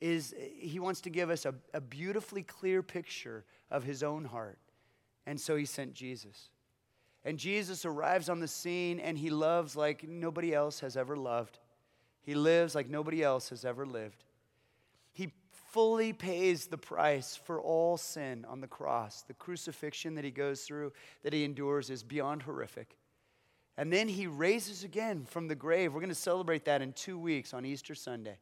is 0.00 0.34
he 0.58 0.78
wants 0.78 1.00
to 1.02 1.10
give 1.10 1.30
us 1.30 1.46
a, 1.46 1.54
a 1.72 1.80
beautifully 1.80 2.42
clear 2.42 2.82
picture 2.82 3.44
of 3.70 3.84
his 3.84 4.02
own 4.02 4.24
heart. 4.24 4.58
And 5.26 5.40
so 5.40 5.56
he 5.56 5.64
sent 5.64 5.94
Jesus. 5.94 6.50
And 7.24 7.38
Jesus 7.38 7.84
arrives 7.84 8.28
on 8.28 8.40
the 8.40 8.48
scene 8.48 9.00
and 9.00 9.16
he 9.16 9.30
loves 9.30 9.76
like 9.76 10.06
nobody 10.06 10.54
else 10.54 10.80
has 10.80 10.96
ever 10.96 11.16
loved. 11.16 11.58
He 12.24 12.34
lives 12.34 12.74
like 12.74 12.88
nobody 12.88 13.22
else 13.22 13.50
has 13.50 13.64
ever 13.64 13.86
lived. 13.86 14.24
He 15.12 15.30
fully 15.70 16.12
pays 16.12 16.66
the 16.66 16.78
price 16.78 17.36
for 17.36 17.60
all 17.60 17.96
sin 17.96 18.46
on 18.48 18.60
the 18.60 18.66
cross. 18.66 19.22
The 19.22 19.34
crucifixion 19.34 20.14
that 20.14 20.24
he 20.24 20.30
goes 20.30 20.62
through, 20.62 20.92
that 21.22 21.32
he 21.32 21.44
endures, 21.44 21.90
is 21.90 22.02
beyond 22.02 22.42
horrific. 22.42 22.96
And 23.76 23.92
then 23.92 24.08
he 24.08 24.26
raises 24.26 24.84
again 24.84 25.26
from 25.26 25.48
the 25.48 25.54
grave. 25.54 25.92
We're 25.92 26.00
going 26.00 26.08
to 26.08 26.14
celebrate 26.14 26.64
that 26.64 26.80
in 26.80 26.92
two 26.92 27.18
weeks 27.18 27.52
on 27.52 27.66
Easter 27.66 27.94
Sunday. 27.94 28.38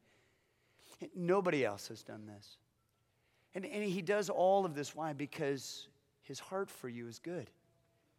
Nobody 1.17 1.65
else 1.65 1.89
has 1.89 2.03
done 2.03 2.27
this. 2.27 2.59
And, 3.55 3.67
and 3.67 3.83
he 3.83 4.03
does 4.03 4.31
all 4.31 4.65
of 4.65 4.75
this. 4.75 4.95
Why? 4.95 5.13
Because 5.13 5.89
his 6.23 6.39
heart 6.39 6.71
for 6.71 6.89
you 6.89 7.09
is 7.09 7.19
good, 7.19 7.51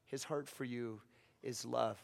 his 0.05 0.23
heart 0.23 0.49
for 0.49 0.65
you 0.65 0.99
is 1.41 1.65
love. 1.65 2.01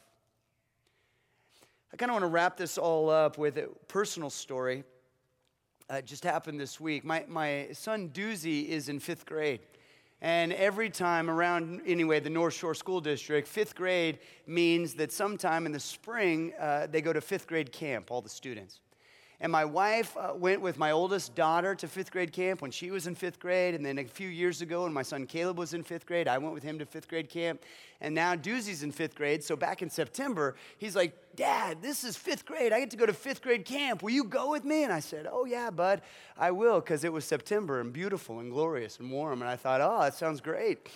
I 1.91 1.97
kind 1.97 2.11
of 2.11 2.13
want 2.13 2.23
to 2.23 2.27
wrap 2.27 2.55
this 2.55 2.77
all 2.77 3.09
up 3.09 3.37
with 3.37 3.57
a 3.57 3.67
personal 3.87 4.29
story. 4.29 4.83
Uh, 5.89 6.01
just 6.01 6.23
happened 6.23 6.59
this 6.59 6.79
week. 6.79 7.03
My, 7.03 7.25
my 7.27 7.69
son 7.71 8.09
Doozy 8.09 8.67
is 8.67 8.89
in 8.89 8.99
fifth 8.99 9.25
grade. 9.25 9.61
And 10.21 10.53
every 10.53 10.89
time 10.89 11.31
around, 11.31 11.81
anyway, 11.87 12.19
the 12.19 12.29
North 12.29 12.53
Shore 12.53 12.75
School 12.75 13.01
District, 13.01 13.47
fifth 13.47 13.73
grade 13.73 14.19
means 14.45 14.93
that 14.95 15.11
sometime 15.11 15.65
in 15.65 15.71
the 15.71 15.79
spring, 15.79 16.53
uh, 16.59 16.87
they 16.87 17.01
go 17.01 17.11
to 17.11 17.21
fifth 17.21 17.47
grade 17.47 17.71
camp, 17.71 18.11
all 18.11 18.21
the 18.21 18.29
students. 18.29 18.81
And 19.41 19.53
my 19.53 19.63
wife 19.63 20.17
uh, 20.17 20.33
went 20.35 20.59
with 20.59 20.77
my 20.77 20.91
oldest 20.91 21.33
daughter 21.33 21.73
to 21.73 21.87
fifth 21.87 22.11
grade 22.11 22.33
camp 22.33 22.61
when 22.61 22.71
she 22.71 22.91
was 22.91 23.07
in 23.07 23.15
fifth 23.15 23.39
grade. 23.39 23.73
And 23.73 23.85
then 23.85 23.97
a 23.97 24.03
few 24.03 24.27
years 24.27 24.61
ago, 24.61 24.83
when 24.83 24.91
my 24.91 25.01
son 25.01 25.25
Caleb 25.25 25.57
was 25.57 25.73
in 25.73 25.81
fifth 25.81 26.05
grade, 26.05 26.27
I 26.27 26.37
went 26.37 26.53
with 26.53 26.63
him 26.63 26.77
to 26.79 26.85
fifth 26.85 27.07
grade 27.07 27.29
camp. 27.29 27.63
And 28.01 28.13
now 28.13 28.35
Doozy's 28.35 28.83
in 28.83 28.91
fifth 28.91 29.15
grade. 29.15 29.41
So 29.41 29.55
back 29.55 29.81
in 29.81 29.89
September, 29.89 30.55
he's 30.77 30.93
like, 30.93 31.15
Dad, 31.37 31.81
this 31.81 32.03
is 32.03 32.17
fifth 32.17 32.45
grade. 32.45 32.73
I 32.73 32.81
get 32.81 32.89
to 32.91 32.97
go 32.97 33.05
to 33.05 33.13
fifth 33.13 33.41
grade 33.41 33.63
camp. 33.63 34.03
Will 34.03 34.09
you 34.09 34.25
go 34.25 34.51
with 34.51 34.65
me? 34.65 34.83
And 34.83 34.91
I 34.91 34.99
said, 34.99 35.25
Oh, 35.31 35.45
yeah, 35.45 35.69
bud, 35.69 36.01
I 36.37 36.51
will, 36.51 36.81
because 36.81 37.05
it 37.05 37.13
was 37.13 37.23
September 37.23 37.79
and 37.79 37.93
beautiful 37.93 38.39
and 38.39 38.51
glorious 38.51 38.99
and 38.99 39.09
warm. 39.09 39.41
And 39.41 39.49
I 39.49 39.55
thought, 39.55 39.79
Oh, 39.79 40.01
that 40.01 40.15
sounds 40.15 40.41
great. 40.41 40.89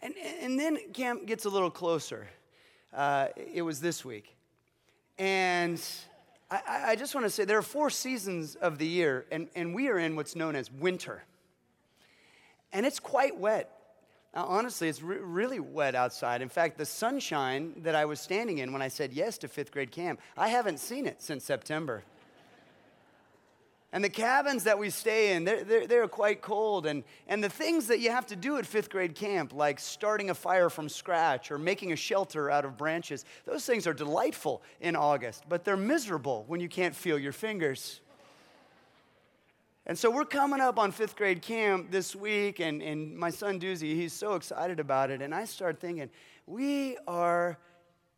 And, 0.00 0.12
and 0.40 0.58
then 0.58 0.78
camp 0.92 1.26
gets 1.26 1.44
a 1.44 1.48
little 1.48 1.70
closer. 1.70 2.26
Uh, 2.92 3.28
it 3.36 3.62
was 3.62 3.80
this 3.80 4.04
week. 4.04 4.36
And 5.18 5.80
I, 6.66 6.90
I 6.90 6.96
just 6.96 7.14
want 7.14 7.26
to 7.26 7.30
say 7.30 7.44
there 7.44 7.58
are 7.58 7.62
four 7.62 7.90
seasons 7.90 8.54
of 8.54 8.78
the 8.78 8.86
year, 8.86 9.26
and, 9.30 9.48
and 9.54 9.74
we 9.74 9.88
are 9.88 9.98
in 9.98 10.16
what's 10.16 10.36
known 10.36 10.56
as 10.56 10.70
winter. 10.70 11.24
And 12.72 12.84
it's 12.84 13.00
quite 13.00 13.38
wet. 13.38 13.70
Now, 14.34 14.46
honestly, 14.46 14.88
it's 14.88 15.00
re- 15.00 15.18
really 15.18 15.60
wet 15.60 15.94
outside. 15.94 16.42
In 16.42 16.48
fact, 16.48 16.76
the 16.76 16.86
sunshine 16.86 17.72
that 17.82 17.94
I 17.94 18.04
was 18.04 18.20
standing 18.20 18.58
in 18.58 18.72
when 18.72 18.82
I 18.82 18.88
said 18.88 19.12
yes 19.12 19.38
to 19.38 19.48
fifth 19.48 19.70
grade 19.70 19.92
camp, 19.92 20.20
I 20.36 20.48
haven't 20.48 20.80
seen 20.80 21.06
it 21.06 21.22
since 21.22 21.44
September. 21.44 22.02
And 23.94 24.02
the 24.02 24.10
cabins 24.10 24.64
that 24.64 24.76
we 24.76 24.90
stay 24.90 25.34
in, 25.34 25.44
they're, 25.44 25.62
they're, 25.62 25.86
they're, 25.86 26.08
quite 26.08 26.42
cold. 26.42 26.84
And, 26.84 27.04
and 27.28 27.42
the 27.42 27.48
things 27.48 27.86
that 27.86 28.00
you 28.00 28.10
have 28.10 28.26
to 28.26 28.34
do 28.34 28.56
at 28.56 28.66
fifth 28.66 28.90
grade 28.90 29.14
camp, 29.14 29.52
like 29.52 29.78
starting 29.78 30.30
a 30.30 30.34
fire 30.34 30.68
from 30.68 30.88
scratch 30.88 31.52
or 31.52 31.58
making 31.58 31.92
a 31.92 31.96
shelter 31.96 32.50
out 32.50 32.64
of 32.64 32.76
branches, 32.76 33.24
those 33.44 33.64
things 33.64 33.86
are 33.86 33.94
delightful 33.94 34.62
in 34.80 34.96
August, 34.96 35.44
but 35.48 35.62
they're 35.64 35.76
miserable 35.76 36.42
when 36.48 36.58
you 36.58 36.68
can't 36.68 36.92
feel 36.92 37.16
your 37.16 37.30
fingers. 37.30 38.00
And 39.86 39.96
so 39.96 40.10
we're 40.10 40.24
coming 40.24 40.60
up 40.60 40.76
on 40.76 40.90
fifth 40.90 41.14
grade 41.14 41.40
camp 41.40 41.92
this 41.92 42.16
week, 42.16 42.58
and, 42.58 42.82
and 42.82 43.16
my 43.16 43.30
son 43.30 43.60
Doozy, 43.60 43.94
he's 43.94 44.12
so 44.12 44.34
excited 44.34 44.80
about 44.80 45.12
it. 45.12 45.22
And 45.22 45.32
I 45.32 45.44
start 45.44 45.78
thinking, 45.78 46.10
we 46.48 46.96
are 47.06 47.58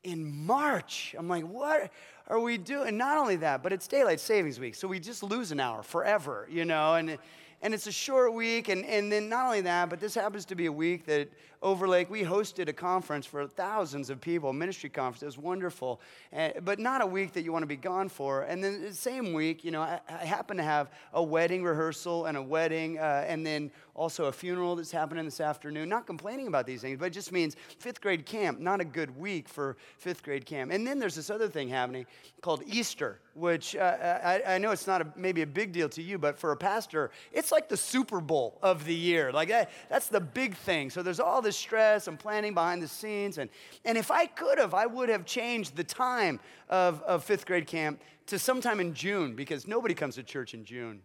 in 0.07 0.47
March. 0.47 1.15
I'm 1.19 1.29
like, 1.29 1.45
what 1.45 1.91
are 2.29 2.39
we 2.39 2.57
doing? 2.57 2.97
Not 2.97 3.19
only 3.19 3.37
that, 3.37 3.63
but 3.63 3.73
it's 3.73 3.89
daylight 3.89 4.21
savings 4.21 4.61
week, 4.61 4.77
so 4.77 4.87
we 4.87 5.01
just 5.01 5.23
lose 5.23 5.51
an 5.51 5.59
hour 5.59 5.83
forever, 5.83 6.49
you 6.51 6.65
know? 6.65 6.95
And, 6.95 7.19
and 7.61 7.75
it's 7.75 7.89
a 7.89 7.93
short 7.93 8.33
week, 8.33 8.69
and, 8.69 8.85
and 8.85 9.11
then 9.11 9.29
not 9.29 9.47
only 9.47 9.63
that, 9.63 9.91
but 9.91 9.99
this 9.99 10.15
happens 10.15 10.45
to 10.47 10.55
be 10.55 10.67
a 10.67 10.73
week 10.73 11.07
that 11.07 11.29
Overlake, 11.63 12.11
we 12.11 12.23
hosted 12.23 12.69
a 12.69 12.73
conference 12.73 13.27
for 13.27 13.47
thousands 13.47 14.11
of 14.11 14.21
people, 14.21 14.53
ministry 14.53 14.91
conference. 14.91 15.23
It 15.23 15.27
was 15.27 15.39
wonderful, 15.39 16.01
uh, 16.37 16.51
but 16.63 16.79
not 16.79 17.03
a 17.03 17.07
week 17.07 17.33
that 17.33 17.43
you 17.43 17.53
want 17.53 17.63
to 17.63 17.67
be 17.67 17.77
gone 17.77 18.09
for. 18.09 18.43
And 18.43 18.63
then 18.63 18.83
the 18.83 18.93
same 18.93 19.33
week, 19.33 19.65
you 19.65 19.71
know, 19.71 19.81
I, 19.81 20.01
I 20.09 20.25
happen 20.25 20.57
to 20.59 20.63
have 20.63 20.91
a 21.13 21.23
wedding 21.23 21.65
rehearsal 21.65 22.27
and 22.27 22.37
a 22.37 22.43
wedding, 22.43 22.99
uh, 22.99 23.25
and 23.27 23.45
then 23.45 23.71
also 23.97 24.27
a 24.27 24.33
funeral 24.33 24.77
that's 24.77 24.91
happening 24.91 25.25
this 25.25 25.41
afternoon. 25.41 25.89
Not 25.89 26.07
complaining 26.07 26.47
about 26.47 26.67
these 26.67 26.83
things, 26.83 26.99
but 26.99 27.07
it 27.07 27.13
just 27.15 27.33
means 27.33 27.57
fifth 27.79 28.01
grade 28.01 28.27
camp, 28.27 28.61
not 28.61 28.81
a 28.81 28.85
good 28.85 29.17
week 29.17 29.49
for 29.49 29.77
fifth 29.99 30.23
grade 30.23 30.45
camp. 30.45 30.71
And 30.71 30.87
then 30.87 30.99
there's 30.99 31.15
this 31.15 31.31
other 31.31 31.49
thing 31.49 31.69
happening 31.69 32.07
called 32.43 32.63
Easter, 32.67 33.21
which 33.35 33.75
uh, 33.75 34.21
I, 34.23 34.55
I, 34.55 34.59
know 34.59 34.71
it's 34.71 34.87
not 34.87 35.03
a, 35.03 35.13
maybe 35.17 35.43
a 35.43 35.47
big 35.47 35.73
deal 35.73 35.89
to 35.91 36.03
you, 36.03 36.19
but 36.19 36.39
for 36.39 36.53
a 36.53 36.57
pastor, 36.57 37.11
it's 37.33 37.51
like 37.51 37.69
the 37.69 37.77
Super 37.77 38.21
Bowl 38.21 38.59
of 38.63 38.85
the 38.85 38.95
year. 38.95 39.33
Like 39.33 39.49
that, 39.49 39.71
that's 39.89 40.09
the 40.09 40.21
big 40.21 40.55
thing. 40.57 40.91
So 40.91 41.03
there's 41.03 41.21
all 41.21 41.43
this 41.47 41.57
stress 41.57 42.09
and 42.09 42.19
planning 42.19 42.55
behind 42.55 42.83
the 42.83 42.89
scenes. 42.89 43.39
And, 43.39 43.49
and 43.85 43.97
if 43.97 44.11
I 44.11 44.27
could 44.27 44.59
have, 44.59 44.75
I 44.75 44.85
would 44.87 45.09
have 45.09 45.25
changed 45.25 45.77
the 45.77 45.85
time 45.85 46.41
of, 46.69 47.01
of 47.03 47.23
fifth 47.23 47.47
grade 47.47 47.67
camp 47.67 48.01
to 48.27 48.39
sometime 48.39 48.81
in 48.81 48.93
June 48.95 49.37
because 49.37 49.67
nobody 49.69 49.95
comes 49.95 50.17
to 50.17 50.25
church 50.25 50.55
in 50.55 50.65
June. 50.65 51.01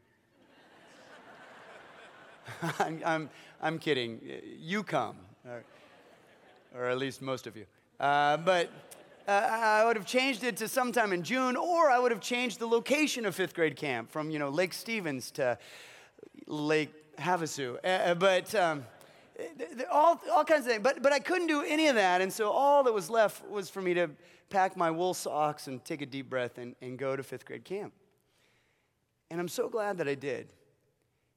I'm, 2.79 3.01
I'm, 3.05 3.29
I'm, 3.61 3.79
kidding. 3.79 4.19
You 4.57 4.81
come, 4.81 5.15
or, 5.45 5.63
or, 6.75 6.85
at 6.85 6.97
least 6.97 7.21
most 7.21 7.45
of 7.45 7.55
you. 7.55 7.65
Uh, 7.99 8.37
but 8.37 8.71
uh, 9.27 9.31
I 9.31 9.85
would 9.85 9.95
have 9.95 10.07
changed 10.07 10.43
it 10.43 10.57
to 10.57 10.67
sometime 10.67 11.13
in 11.13 11.21
June, 11.21 11.55
or 11.55 11.91
I 11.91 11.99
would 11.99 12.11
have 12.11 12.21
changed 12.21 12.57
the 12.57 12.65
location 12.65 13.27
of 13.27 13.35
fifth 13.35 13.53
grade 13.53 13.75
camp 13.75 14.09
from, 14.09 14.31
you 14.31 14.39
know, 14.39 14.49
Lake 14.49 14.73
Stevens 14.73 15.29
to 15.31 15.59
Lake 16.47 16.91
Havasu. 17.17 17.77
Uh, 17.83 18.15
but 18.15 18.53
um, 18.55 18.83
all, 19.91 20.19
all 20.31 20.43
kinds 20.43 20.65
of 20.65 20.71
things. 20.71 20.83
But, 20.83 21.01
but 21.01 21.13
I 21.13 21.19
couldn't 21.19 21.47
do 21.47 21.61
any 21.61 21.87
of 21.87 21.95
that. 21.95 22.21
And 22.21 22.31
so 22.31 22.51
all 22.51 22.83
that 22.83 22.93
was 22.93 23.09
left 23.09 23.47
was 23.49 23.69
for 23.69 23.81
me 23.81 23.93
to 23.95 24.09
pack 24.49 24.75
my 24.75 24.91
wool 24.91 25.13
socks 25.13 25.67
and 25.67 25.83
take 25.83 26.01
a 26.01 26.05
deep 26.05 26.29
breath 26.29 26.57
and, 26.57 26.75
and 26.81 26.97
go 26.97 27.15
to 27.15 27.23
fifth 27.23 27.45
grade 27.45 27.63
camp. 27.63 27.93
And 29.29 29.39
I'm 29.39 29.47
so 29.47 29.69
glad 29.69 29.97
that 29.99 30.07
I 30.07 30.15
did 30.15 30.53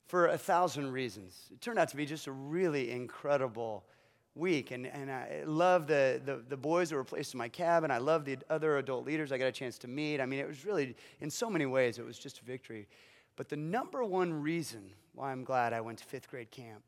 for 0.06 0.26
a 0.26 0.38
thousand 0.38 0.90
reasons. 0.92 1.48
It 1.52 1.60
turned 1.60 1.78
out 1.78 1.88
to 1.90 1.96
be 1.96 2.06
just 2.06 2.26
a 2.26 2.32
really 2.32 2.90
incredible 2.90 3.84
week. 4.34 4.72
And, 4.72 4.86
and 4.86 5.10
I 5.10 5.42
love 5.46 5.86
the, 5.86 6.20
the, 6.24 6.42
the 6.48 6.56
boys 6.56 6.90
that 6.90 6.96
were 6.96 7.04
placed 7.04 7.34
in 7.34 7.38
my 7.38 7.48
cabin. 7.48 7.90
I 7.90 7.98
love 7.98 8.24
the 8.24 8.36
other 8.50 8.78
adult 8.78 9.06
leaders 9.06 9.30
I 9.30 9.38
got 9.38 9.46
a 9.46 9.52
chance 9.52 9.78
to 9.78 9.88
meet. 9.88 10.20
I 10.20 10.26
mean, 10.26 10.40
it 10.40 10.48
was 10.48 10.64
really, 10.64 10.96
in 11.20 11.30
so 11.30 11.48
many 11.48 11.66
ways, 11.66 11.98
it 11.98 12.04
was 12.04 12.18
just 12.18 12.40
a 12.40 12.44
victory. 12.44 12.88
But 13.36 13.48
the 13.48 13.56
number 13.56 14.04
one 14.04 14.32
reason 14.32 14.90
why 15.14 15.30
I'm 15.30 15.44
glad 15.44 15.72
I 15.72 15.80
went 15.80 15.98
to 15.98 16.04
fifth 16.04 16.28
grade 16.28 16.50
camp 16.50 16.82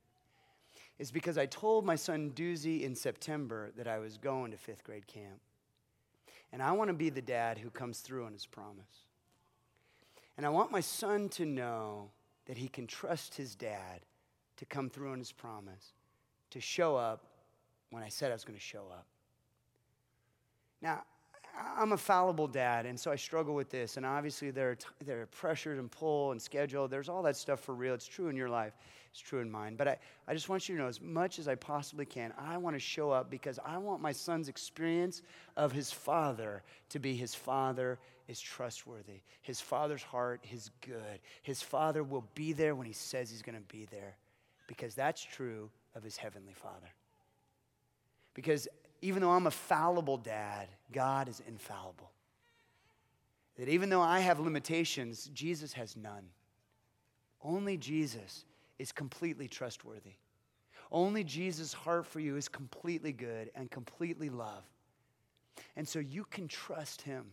is 0.99 1.11
because 1.11 1.37
I 1.37 1.47
told 1.47 1.85
my 1.85 1.97
son 1.97 2.33
Doozy 2.35 2.83
in 2.83 2.95
September 2.95 3.71
that 3.77 3.87
I 3.87 3.99
was 3.99 4.17
going 4.17 4.51
to 4.51 4.57
fifth 4.57 4.85
grade 4.85 5.07
camp. 5.07 5.41
And 6.53 6.63
I 6.63 6.73
want 6.73 6.89
to 6.89 6.95
be 6.95 7.11
the 7.11 7.23
dad 7.23 7.59
who 7.59 7.71
comes 7.71 8.01
through 8.01 8.25
on 8.25 8.33
his 8.33 8.47
promise. 8.47 9.05
And 10.37 10.47
I 10.47 10.49
want 10.49 10.71
my 10.71 10.81
son 10.81 11.29
to 11.31 11.45
know 11.45 12.11
that 12.47 12.57
he 12.57 12.69
can 12.69 12.87
trust 12.87 13.35
his 13.35 13.55
dad 13.55 14.01
to 14.57 14.65
come 14.65 14.89
through 14.89 15.13
on 15.13 15.19
his 15.19 15.33
promise, 15.33 15.93
to 16.51 16.61
show 16.61 16.97
up 16.97 17.25
when 17.91 18.03
I 18.03 18.09
said 18.09 18.31
I 18.31 18.35
was 18.35 18.45
going 18.45 18.59
to 18.59 18.65
show 18.65 18.85
up. 18.91 19.07
Now, 20.81 21.03
I'm 21.79 21.93
a 21.93 21.97
fallible 21.97 22.49
dad, 22.49 22.85
and 22.87 22.99
so 23.01 23.11
I 23.11 23.17
struggle 23.17 23.55
with 23.55 23.71
this. 23.71 23.97
And 23.97 24.05
obviously, 24.05 24.51
there 24.51 24.71
are, 24.71 24.75
t- 24.75 24.87
there 25.05 25.23
are 25.23 25.27
pressures 25.27 25.79
and 25.79 25.91
pull 25.91 26.33
and 26.33 26.41
schedule. 26.41 26.87
There's 26.87 27.09
all 27.09 27.23
that 27.23 27.37
stuff 27.37 27.61
for 27.61 27.75
real. 27.75 27.95
It's 27.95 28.07
true 28.07 28.29
in 28.29 28.37
your 28.37 28.49
life, 28.49 28.75
it's 29.17 29.27
true 29.27 29.41
in 29.41 29.51
mine. 29.51 29.77
But 29.77 29.89
I, 29.89 29.97
I 30.29 30.35
just 30.35 30.51
want 30.51 30.69
you 30.69 30.77
to 30.77 30.83
know, 30.83 30.89
as 30.89 31.01
much 31.01 31.39
as 31.39 31.49
I 31.49 31.55
possibly 31.55 32.05
can, 32.05 32.35
I 32.39 32.59
want 32.59 32.77
to 32.77 32.81
show 32.81 33.11
up 33.11 33.31
because 33.31 33.59
I 33.65 33.79
want 33.79 34.03
my 34.03 34.13
son's 34.13 34.51
experience 34.51 35.23
of 35.57 35.73
his 35.73 35.91
father 35.91 36.63
to 36.91 36.99
be 36.99 37.17
his 37.17 37.35
father 37.35 37.99
is 38.29 38.39
trustworthy. 38.39 39.21
His 39.41 39.59
father's 39.59 40.03
heart 40.03 40.45
is 40.53 40.71
good. 40.83 41.21
His 41.43 41.63
father 41.63 42.03
will 42.03 42.27
be 42.35 42.53
there 42.53 42.75
when 42.75 42.87
he 42.87 42.93
says 42.93 43.31
he's 43.31 43.41
going 43.41 43.57
to 43.57 43.75
be 43.75 43.87
there 43.91 44.17
because 44.67 44.95
that's 44.95 45.25
true 45.25 45.71
of 45.95 46.03
his 46.03 46.19
heavenly 46.19 46.53
father. 46.53 46.93
Because 48.35 48.69
even 49.01 49.23
though 49.23 49.31
I'm 49.31 49.47
a 49.47 49.51
fallible 49.51 50.19
dad, 50.19 50.69
God 50.93 51.31
is 51.31 51.41
infallible. 51.49 52.11
That 53.57 53.71
even 53.71 53.89
though 53.89 54.03
I 54.03 54.21
have 54.21 54.41
limitations, 54.41 55.31
Jesus 55.33 55.73
has 55.73 55.97
none. 55.97 56.29
Only 57.43 57.79
Jesus 57.79 58.45
is 58.79 58.93
completely 58.93 59.49
trustworthy. 59.49 60.15
Only 60.91 61.25
Jesus' 61.25 61.73
heart 61.73 62.07
for 62.07 62.21
you 62.21 62.37
is 62.37 62.49
completely 62.49 63.13
good 63.13 63.51
and 63.55 63.71
completely 63.71 64.29
love. 64.29 64.65
And 65.75 65.87
so 65.87 65.99
you 65.99 66.25
can 66.25 66.49
trust 66.49 67.03
him. 67.03 67.27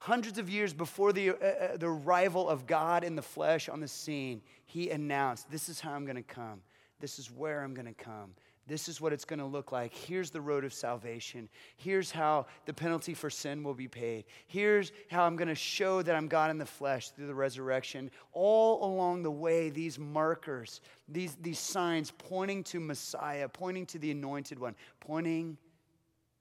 Hundreds 0.00 0.38
of 0.38 0.48
years 0.48 0.72
before 0.72 1.12
the, 1.12 1.30
uh, 1.30 1.34
uh 1.34 1.76
the 1.76 1.86
arrival 1.86 2.48
of 2.48 2.66
God 2.66 3.04
in 3.04 3.16
the 3.16 3.22
flesh 3.22 3.68
on 3.68 3.80
the 3.80 3.88
scene, 3.88 4.40
he 4.64 4.90
announced, 4.90 5.50
This 5.50 5.68
is 5.68 5.80
how 5.80 5.92
I'm 5.92 6.04
going 6.04 6.16
to 6.16 6.22
come. 6.22 6.62
This 7.00 7.18
is 7.18 7.30
where 7.30 7.62
I'm 7.62 7.74
going 7.74 7.86
to 7.86 7.92
come. 7.92 8.34
This 8.66 8.88
is 8.88 8.98
what 9.00 9.12
it's 9.12 9.26
going 9.26 9.40
to 9.40 9.44
look 9.44 9.72
like. 9.72 9.94
Here's 9.94 10.30
the 10.30 10.40
road 10.40 10.64
of 10.64 10.72
salvation. 10.72 11.50
Here's 11.76 12.10
how 12.10 12.46
the 12.64 12.72
penalty 12.72 13.12
for 13.12 13.28
sin 13.28 13.62
will 13.62 13.74
be 13.74 13.88
paid. 13.88 14.24
Here's 14.46 14.90
how 15.10 15.24
I'm 15.24 15.36
going 15.36 15.48
to 15.48 15.54
show 15.54 16.00
that 16.00 16.14
I'm 16.14 16.28
God 16.28 16.50
in 16.50 16.56
the 16.56 16.64
flesh 16.64 17.10
through 17.10 17.26
the 17.26 17.34
resurrection. 17.34 18.10
All 18.32 18.84
along 18.84 19.22
the 19.22 19.30
way, 19.30 19.68
these 19.68 19.98
markers, 19.98 20.80
these, 21.08 21.36
these 21.42 21.58
signs 21.58 22.10
pointing 22.10 22.64
to 22.64 22.80
Messiah, 22.80 23.48
pointing 23.48 23.84
to 23.86 23.98
the 23.98 24.10
anointed 24.10 24.58
one, 24.58 24.74
pointing 24.98 25.58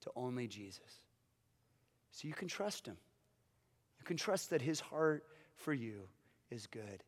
to 0.02 0.12
only 0.16 0.48
Jesus. 0.48 1.04
So 2.12 2.28
you 2.28 2.34
can 2.34 2.48
trust 2.48 2.86
him. 2.86 2.98
You 4.00 4.06
can 4.06 4.18
trust 4.18 4.50
that 4.52 4.62
his 4.62 4.80
heart 4.80 5.26
for 5.56 5.74
you 5.74 6.08
is 6.52 6.68
good. 6.68 7.04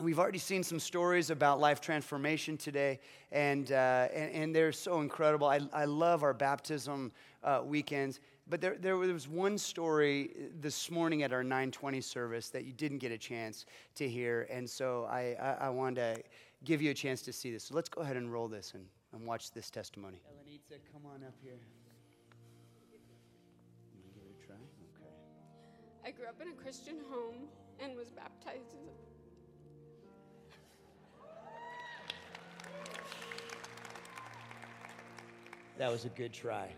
We've 0.00 0.20
already 0.20 0.38
seen 0.38 0.62
some 0.62 0.78
stories 0.78 1.30
about 1.30 1.58
life 1.58 1.80
transformation 1.80 2.56
today, 2.56 3.00
and, 3.32 3.72
uh, 3.72 4.06
and, 4.14 4.32
and, 4.32 4.54
they're 4.54 4.70
so 4.70 5.00
incredible. 5.00 5.48
I, 5.48 5.60
I 5.72 5.86
love 5.86 6.22
our 6.22 6.32
baptism 6.32 7.10
uh, 7.42 7.62
weekends. 7.64 8.20
But 8.48 8.60
there, 8.60 8.76
there 8.78 8.96
was 8.96 9.26
one 9.26 9.58
story 9.58 10.30
this 10.60 10.88
morning 10.88 11.24
at 11.24 11.32
our 11.32 11.42
920 11.42 12.00
service 12.00 12.48
that 12.50 12.64
you 12.64 12.72
didn't 12.72 12.98
get 12.98 13.10
a 13.10 13.18
chance 13.18 13.66
to 13.96 14.08
hear. 14.08 14.46
And 14.50 14.70
so 14.70 15.08
I, 15.10 15.36
I, 15.40 15.66
I 15.66 15.68
wanted 15.68 16.14
to 16.14 16.22
give 16.64 16.80
you 16.80 16.92
a 16.92 16.94
chance 16.94 17.20
to 17.22 17.32
see 17.32 17.50
this. 17.50 17.64
So 17.64 17.74
let's 17.74 17.88
go 17.88 18.02
ahead 18.02 18.16
and 18.16 18.32
roll 18.32 18.46
this 18.46 18.74
and, 18.74 18.86
and 19.12 19.26
watch 19.26 19.50
this 19.50 19.68
testimony. 19.68 20.20
Elenita, 20.30 20.78
come 20.92 21.02
on 21.12 21.24
up 21.24 21.34
here. 21.42 21.58
Give 24.14 24.22
it 24.22 24.30
a 24.30 24.46
try. 24.46 24.54
Okay. 24.54 25.10
I 26.06 26.12
grew 26.12 26.26
up 26.26 26.40
in 26.40 26.48
a 26.48 26.52
Christian 26.52 26.98
home 27.10 27.48
and 27.80 27.96
was 27.96 28.10
baptized 28.10 28.68
as 28.68 28.86
a 28.86 29.07
That 35.78 35.92
was 35.92 36.04
a 36.04 36.08
good 36.08 36.32
try. 36.32 36.70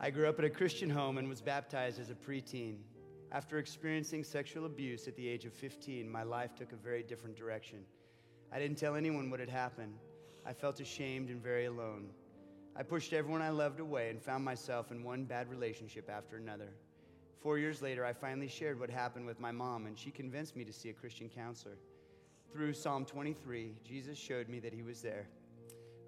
I 0.00 0.10
grew 0.10 0.28
up 0.28 0.40
in 0.40 0.44
a 0.44 0.50
Christian 0.50 0.90
home 0.90 1.16
and 1.16 1.28
was 1.28 1.40
baptized 1.40 2.00
as 2.00 2.10
a 2.10 2.14
preteen. 2.14 2.78
After 3.30 3.58
experiencing 3.58 4.24
sexual 4.24 4.66
abuse 4.66 5.06
at 5.06 5.14
the 5.14 5.28
age 5.28 5.44
of 5.44 5.52
15, 5.52 6.10
my 6.10 6.24
life 6.24 6.56
took 6.56 6.72
a 6.72 6.76
very 6.76 7.04
different 7.04 7.36
direction. 7.36 7.84
I 8.52 8.58
didn't 8.58 8.78
tell 8.78 8.96
anyone 8.96 9.30
what 9.30 9.38
had 9.38 9.48
happened. 9.48 9.94
I 10.44 10.52
felt 10.52 10.80
ashamed 10.80 11.30
and 11.30 11.40
very 11.40 11.66
alone. 11.66 12.08
I 12.74 12.82
pushed 12.82 13.12
everyone 13.12 13.40
I 13.40 13.50
loved 13.50 13.78
away 13.78 14.10
and 14.10 14.20
found 14.20 14.44
myself 14.44 14.90
in 14.90 15.04
one 15.04 15.24
bad 15.24 15.48
relationship 15.48 16.10
after 16.10 16.36
another. 16.36 16.72
Four 17.40 17.58
years 17.58 17.80
later, 17.80 18.04
I 18.04 18.12
finally 18.12 18.48
shared 18.48 18.80
what 18.80 18.90
happened 18.90 19.24
with 19.24 19.38
my 19.38 19.52
mom, 19.52 19.86
and 19.86 19.96
she 19.96 20.10
convinced 20.10 20.56
me 20.56 20.64
to 20.64 20.72
see 20.72 20.88
a 20.88 20.94
Christian 20.94 21.28
counselor. 21.28 21.78
Through 22.52 22.72
Psalm 22.72 23.04
23, 23.04 23.76
Jesus 23.84 24.18
showed 24.18 24.48
me 24.48 24.58
that 24.58 24.74
he 24.74 24.82
was 24.82 25.00
there 25.00 25.28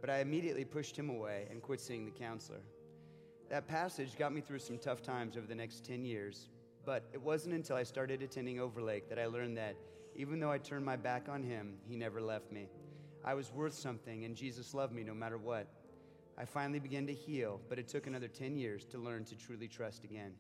but 0.01 0.11
I 0.11 0.21
immediately 0.21 0.65
pushed 0.65 0.97
him 0.97 1.11
away 1.11 1.47
and 1.51 1.63
quit 1.63 1.81
seeing 1.81 2.05
the 2.05 2.11
counselor. 2.11 2.61
That 3.51 3.67
passage 3.67 4.17
got 4.19 4.33
me 4.33 4.41
through 4.41 4.59
some 4.59 4.79
tough 4.79 5.03
times 5.03 5.37
over 5.37 5.47
the 5.47 5.55
next 5.55 5.85
10 5.85 6.05
years, 6.05 6.49
but 6.85 7.05
it 7.13 7.21
wasn't 7.21 7.55
until 7.55 7.77
I 7.77 7.83
started 7.83 8.23
attending 8.23 8.61
Overlake 8.61 9.09
that 9.09 9.19
I 9.19 9.27
learned 9.27 9.57
that 9.57 9.77
even 10.15 10.41
though 10.41 10.51
I 10.51 10.59
turned 10.59 10.85
my 10.85 10.97
back 10.97 11.29
on 11.29 11.43
him, 11.43 11.75
he 11.87 11.97
never 11.97 12.21
left 12.21 12.51
me. 12.51 12.69
I 13.25 13.35
was 13.35 13.53
worth 13.53 13.75
something, 13.75 14.25
and 14.25 14.35
Jesus 14.35 14.75
loved 14.75 14.93
me 14.93 15.03
no 15.03 15.15
matter 15.15 15.39
what. 15.39 15.67
I 16.37 16.45
finally 16.45 16.79
began 16.79 17.07
to 17.07 17.15
heal, 17.15 17.61
but 17.69 17.79
it 17.79 17.89
took 17.89 18.07
another 18.07 18.29
10 18.29 18.57
years 18.57 18.85
to 18.87 18.99
learn 18.99 19.25
to 19.25 19.37
truly 19.37 19.69
trust 19.69 20.05
again. 20.05 20.33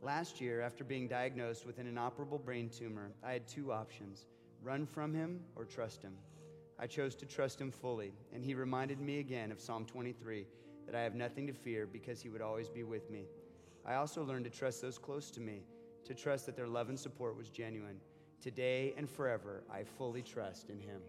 Last 0.00 0.40
year, 0.40 0.60
after 0.60 0.84
being 0.84 1.08
diagnosed 1.08 1.66
with 1.66 1.78
an 1.78 1.88
inoperable 1.88 2.38
brain 2.38 2.70
tumor, 2.70 3.10
I 3.24 3.32
had 3.32 3.48
two 3.48 3.72
options 3.72 4.26
run 4.62 4.86
from 4.86 5.14
him 5.14 5.40
or 5.56 5.64
trust 5.64 6.02
him. 6.02 6.14
I 6.80 6.86
chose 6.86 7.16
to 7.16 7.26
trust 7.26 7.60
him 7.60 7.72
fully, 7.72 8.12
and 8.32 8.44
he 8.44 8.54
reminded 8.54 9.00
me 9.00 9.18
again 9.18 9.50
of 9.50 9.60
Psalm 9.60 9.84
23 9.84 10.46
that 10.86 10.94
I 10.94 11.02
have 11.02 11.16
nothing 11.16 11.46
to 11.48 11.52
fear 11.52 11.86
because 11.86 12.22
he 12.22 12.28
would 12.28 12.40
always 12.40 12.68
be 12.68 12.84
with 12.84 13.10
me. 13.10 13.26
I 13.84 13.96
also 13.96 14.22
learned 14.22 14.44
to 14.44 14.50
trust 14.50 14.80
those 14.80 14.96
close 14.96 15.30
to 15.32 15.40
me, 15.40 15.64
to 16.04 16.14
trust 16.14 16.46
that 16.46 16.54
their 16.54 16.68
love 16.68 16.88
and 16.88 16.98
support 16.98 17.36
was 17.36 17.48
genuine. 17.48 18.00
Today 18.40 18.94
and 18.96 19.10
forever, 19.10 19.64
I 19.68 19.82
fully 19.82 20.22
trust 20.22 20.70
in 20.70 20.78
him. 20.78 21.00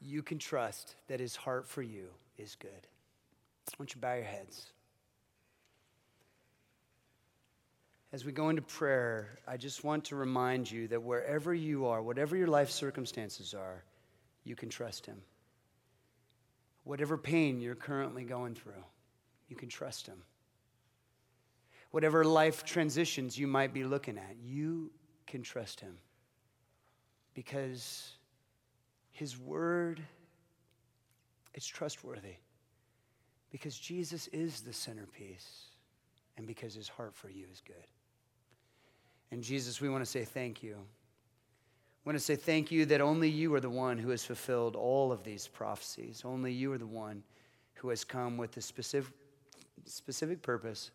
You 0.00 0.22
can 0.22 0.38
trust 0.38 0.96
that 1.06 1.20
his 1.20 1.36
heart 1.36 1.68
for 1.68 1.82
you 1.82 2.08
is 2.36 2.56
good. 2.56 2.88
Why 3.74 3.84
don't 3.84 3.94
you 3.94 4.00
bow 4.00 4.14
your 4.14 4.24
heads? 4.24 4.70
As 8.12 8.24
we 8.24 8.32
go 8.32 8.48
into 8.48 8.62
prayer, 8.62 9.38
I 9.46 9.56
just 9.56 9.84
want 9.84 10.04
to 10.06 10.16
remind 10.16 10.70
you 10.70 10.88
that 10.88 11.02
wherever 11.02 11.52
you 11.52 11.86
are, 11.86 12.02
whatever 12.02 12.36
your 12.36 12.46
life 12.46 12.70
circumstances 12.70 13.52
are, 13.52 13.84
you 14.44 14.56
can 14.56 14.68
trust 14.68 15.04
Him. 15.04 15.20
Whatever 16.84 17.18
pain 17.18 17.60
you're 17.60 17.74
currently 17.74 18.24
going 18.24 18.54
through, 18.54 18.84
you 19.48 19.56
can 19.56 19.68
trust 19.68 20.06
Him. 20.06 20.22
Whatever 21.90 22.24
life 22.24 22.64
transitions 22.64 23.36
you 23.36 23.46
might 23.46 23.74
be 23.74 23.84
looking 23.84 24.16
at, 24.16 24.36
you 24.42 24.90
can 25.26 25.42
trust 25.42 25.80
Him. 25.80 25.98
Because 27.34 28.12
His 29.10 29.36
Word 29.36 30.00
is 31.54 31.66
trustworthy. 31.66 32.36
Because 33.50 33.78
Jesus 33.78 34.26
is 34.28 34.60
the 34.60 34.72
centerpiece 34.72 35.66
and 36.36 36.46
because 36.46 36.74
his 36.74 36.88
heart 36.88 37.14
for 37.14 37.30
you 37.30 37.46
is 37.50 37.62
good. 37.66 37.86
And 39.30 39.42
Jesus, 39.42 39.80
we 39.80 39.88
want 39.88 40.04
to 40.04 40.10
say 40.10 40.24
thank 40.24 40.62
you. 40.62 40.76
We 42.04 42.10
want 42.10 42.18
to 42.18 42.24
say 42.24 42.36
thank 42.36 42.70
you 42.70 42.86
that 42.86 43.00
only 43.00 43.28
you 43.28 43.52
are 43.54 43.60
the 43.60 43.70
one 43.70 43.98
who 43.98 44.10
has 44.10 44.24
fulfilled 44.24 44.76
all 44.76 45.10
of 45.10 45.24
these 45.24 45.48
prophecies. 45.48 46.22
Only 46.24 46.52
you 46.52 46.72
are 46.72 46.78
the 46.78 46.86
one 46.86 47.22
who 47.74 47.88
has 47.88 48.04
come 48.04 48.36
with 48.36 48.52
the 48.52 48.60
specific, 48.60 49.12
specific 49.84 50.42
purpose 50.42 50.90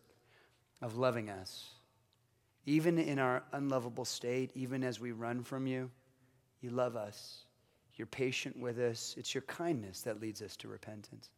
of 0.80 0.96
loving 0.96 1.28
us. 1.28 1.70
Even 2.64 2.98
in 2.98 3.18
our 3.18 3.42
unlovable 3.52 4.04
state, 4.04 4.50
even 4.54 4.82
as 4.82 5.00
we 5.00 5.12
run 5.12 5.42
from 5.42 5.66
you, 5.66 5.90
you 6.60 6.70
love 6.70 6.96
us. 6.96 7.44
You're 7.96 8.06
patient 8.06 8.58
with 8.58 8.78
us. 8.78 9.14
It's 9.18 9.34
your 9.34 9.42
kindness 9.42 10.00
that 10.02 10.20
leads 10.20 10.40
us 10.40 10.56
to 10.56 10.68
repentance. 10.68 11.30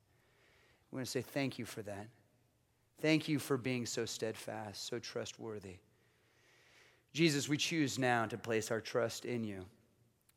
We 0.95 0.99
want 0.99 1.07
to 1.07 1.11
say 1.11 1.23
thank 1.23 1.59
you 1.59 1.65
for 1.65 1.83
that. 1.83 2.07
Thank 3.01 3.27
you 3.27 3.41
for 3.41 3.57
being 3.57 3.85
so 3.85 4.05
steadfast, 4.05 4.87
so 4.87 5.01
trustworthy. 5.01 5.79
Jesus, 7.13 7.49
we 7.49 7.57
choose 7.57 7.99
now 7.99 8.27
to 8.27 8.39
place 8.39 8.71
our 8.71 8.81
trust 8.81 9.25
in 9.25 9.43
you. 9.43 9.65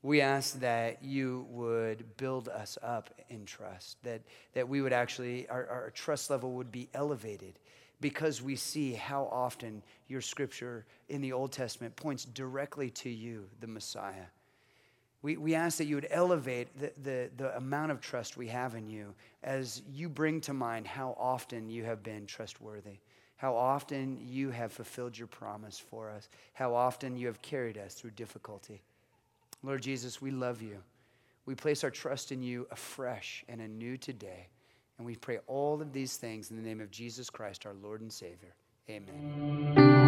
We 0.01 0.19
ask 0.19 0.59
that 0.61 1.03
you 1.03 1.45
would 1.51 2.17
build 2.17 2.49
us 2.49 2.75
up 2.81 3.13
in 3.29 3.45
trust, 3.45 4.01
that, 4.01 4.21
that 4.53 4.67
we 4.67 4.81
would 4.81 4.93
actually, 4.93 5.47
our, 5.47 5.67
our 5.67 5.91
trust 5.91 6.31
level 6.31 6.53
would 6.53 6.71
be 6.71 6.89
elevated 6.95 7.59
because 8.01 8.41
we 8.41 8.55
see 8.55 8.93
how 8.93 9.29
often 9.31 9.83
your 10.07 10.21
scripture 10.21 10.87
in 11.07 11.21
the 11.21 11.33
Old 11.33 11.51
Testament 11.51 11.95
points 11.95 12.25
directly 12.25 12.89
to 12.89 13.11
you, 13.11 13.45
the 13.59 13.67
Messiah. 13.67 14.25
We, 15.21 15.37
we 15.37 15.55
ask 15.55 15.77
that 15.79 15.85
you 15.85 15.95
would 15.95 16.07
elevate 16.11 16.77
the, 16.77 16.91
the, 17.01 17.29
the 17.37 17.57
amount 17.57 17.91
of 17.91 18.01
trust 18.01 18.37
we 18.37 18.47
have 18.47 18.75
in 18.75 18.87
you 18.87 19.13
as 19.43 19.81
you 19.91 20.09
bring 20.09 20.41
to 20.41 20.53
mind 20.53 20.85
how 20.85 21.15
often 21.19 21.69
you 21.69 21.83
have 21.83 22.03
been 22.03 22.25
trustworthy, 22.25 22.99
how 23.37 23.55
often 23.55 24.19
you 24.21 24.51
have 24.51 24.71
fulfilled 24.71 25.17
your 25.17 25.27
promise 25.27 25.79
for 25.79 26.09
us, 26.09 26.29
how 26.53 26.75
often 26.75 27.17
you 27.17 27.27
have 27.27 27.41
carried 27.41 27.77
us 27.77 27.95
through 27.95 28.11
difficulty. 28.11 28.81
Lord 29.63 29.81
Jesus, 29.81 30.21
we 30.21 30.31
love 30.31 30.61
you. 30.61 30.77
We 31.45 31.55
place 31.55 31.83
our 31.83 31.91
trust 31.91 32.31
in 32.31 32.43
you 32.43 32.67
afresh 32.71 33.43
and 33.47 33.61
anew 33.61 33.97
today. 33.97 34.49
And 34.97 35.05
we 35.05 35.15
pray 35.15 35.39
all 35.47 35.81
of 35.81 35.93
these 35.93 36.17
things 36.17 36.51
in 36.51 36.57
the 36.57 36.63
name 36.63 36.81
of 36.81 36.91
Jesus 36.91 37.29
Christ, 37.29 37.65
our 37.65 37.73
Lord 37.73 38.01
and 38.01 38.11
Savior. 38.11 38.53
Amen. 38.89 40.06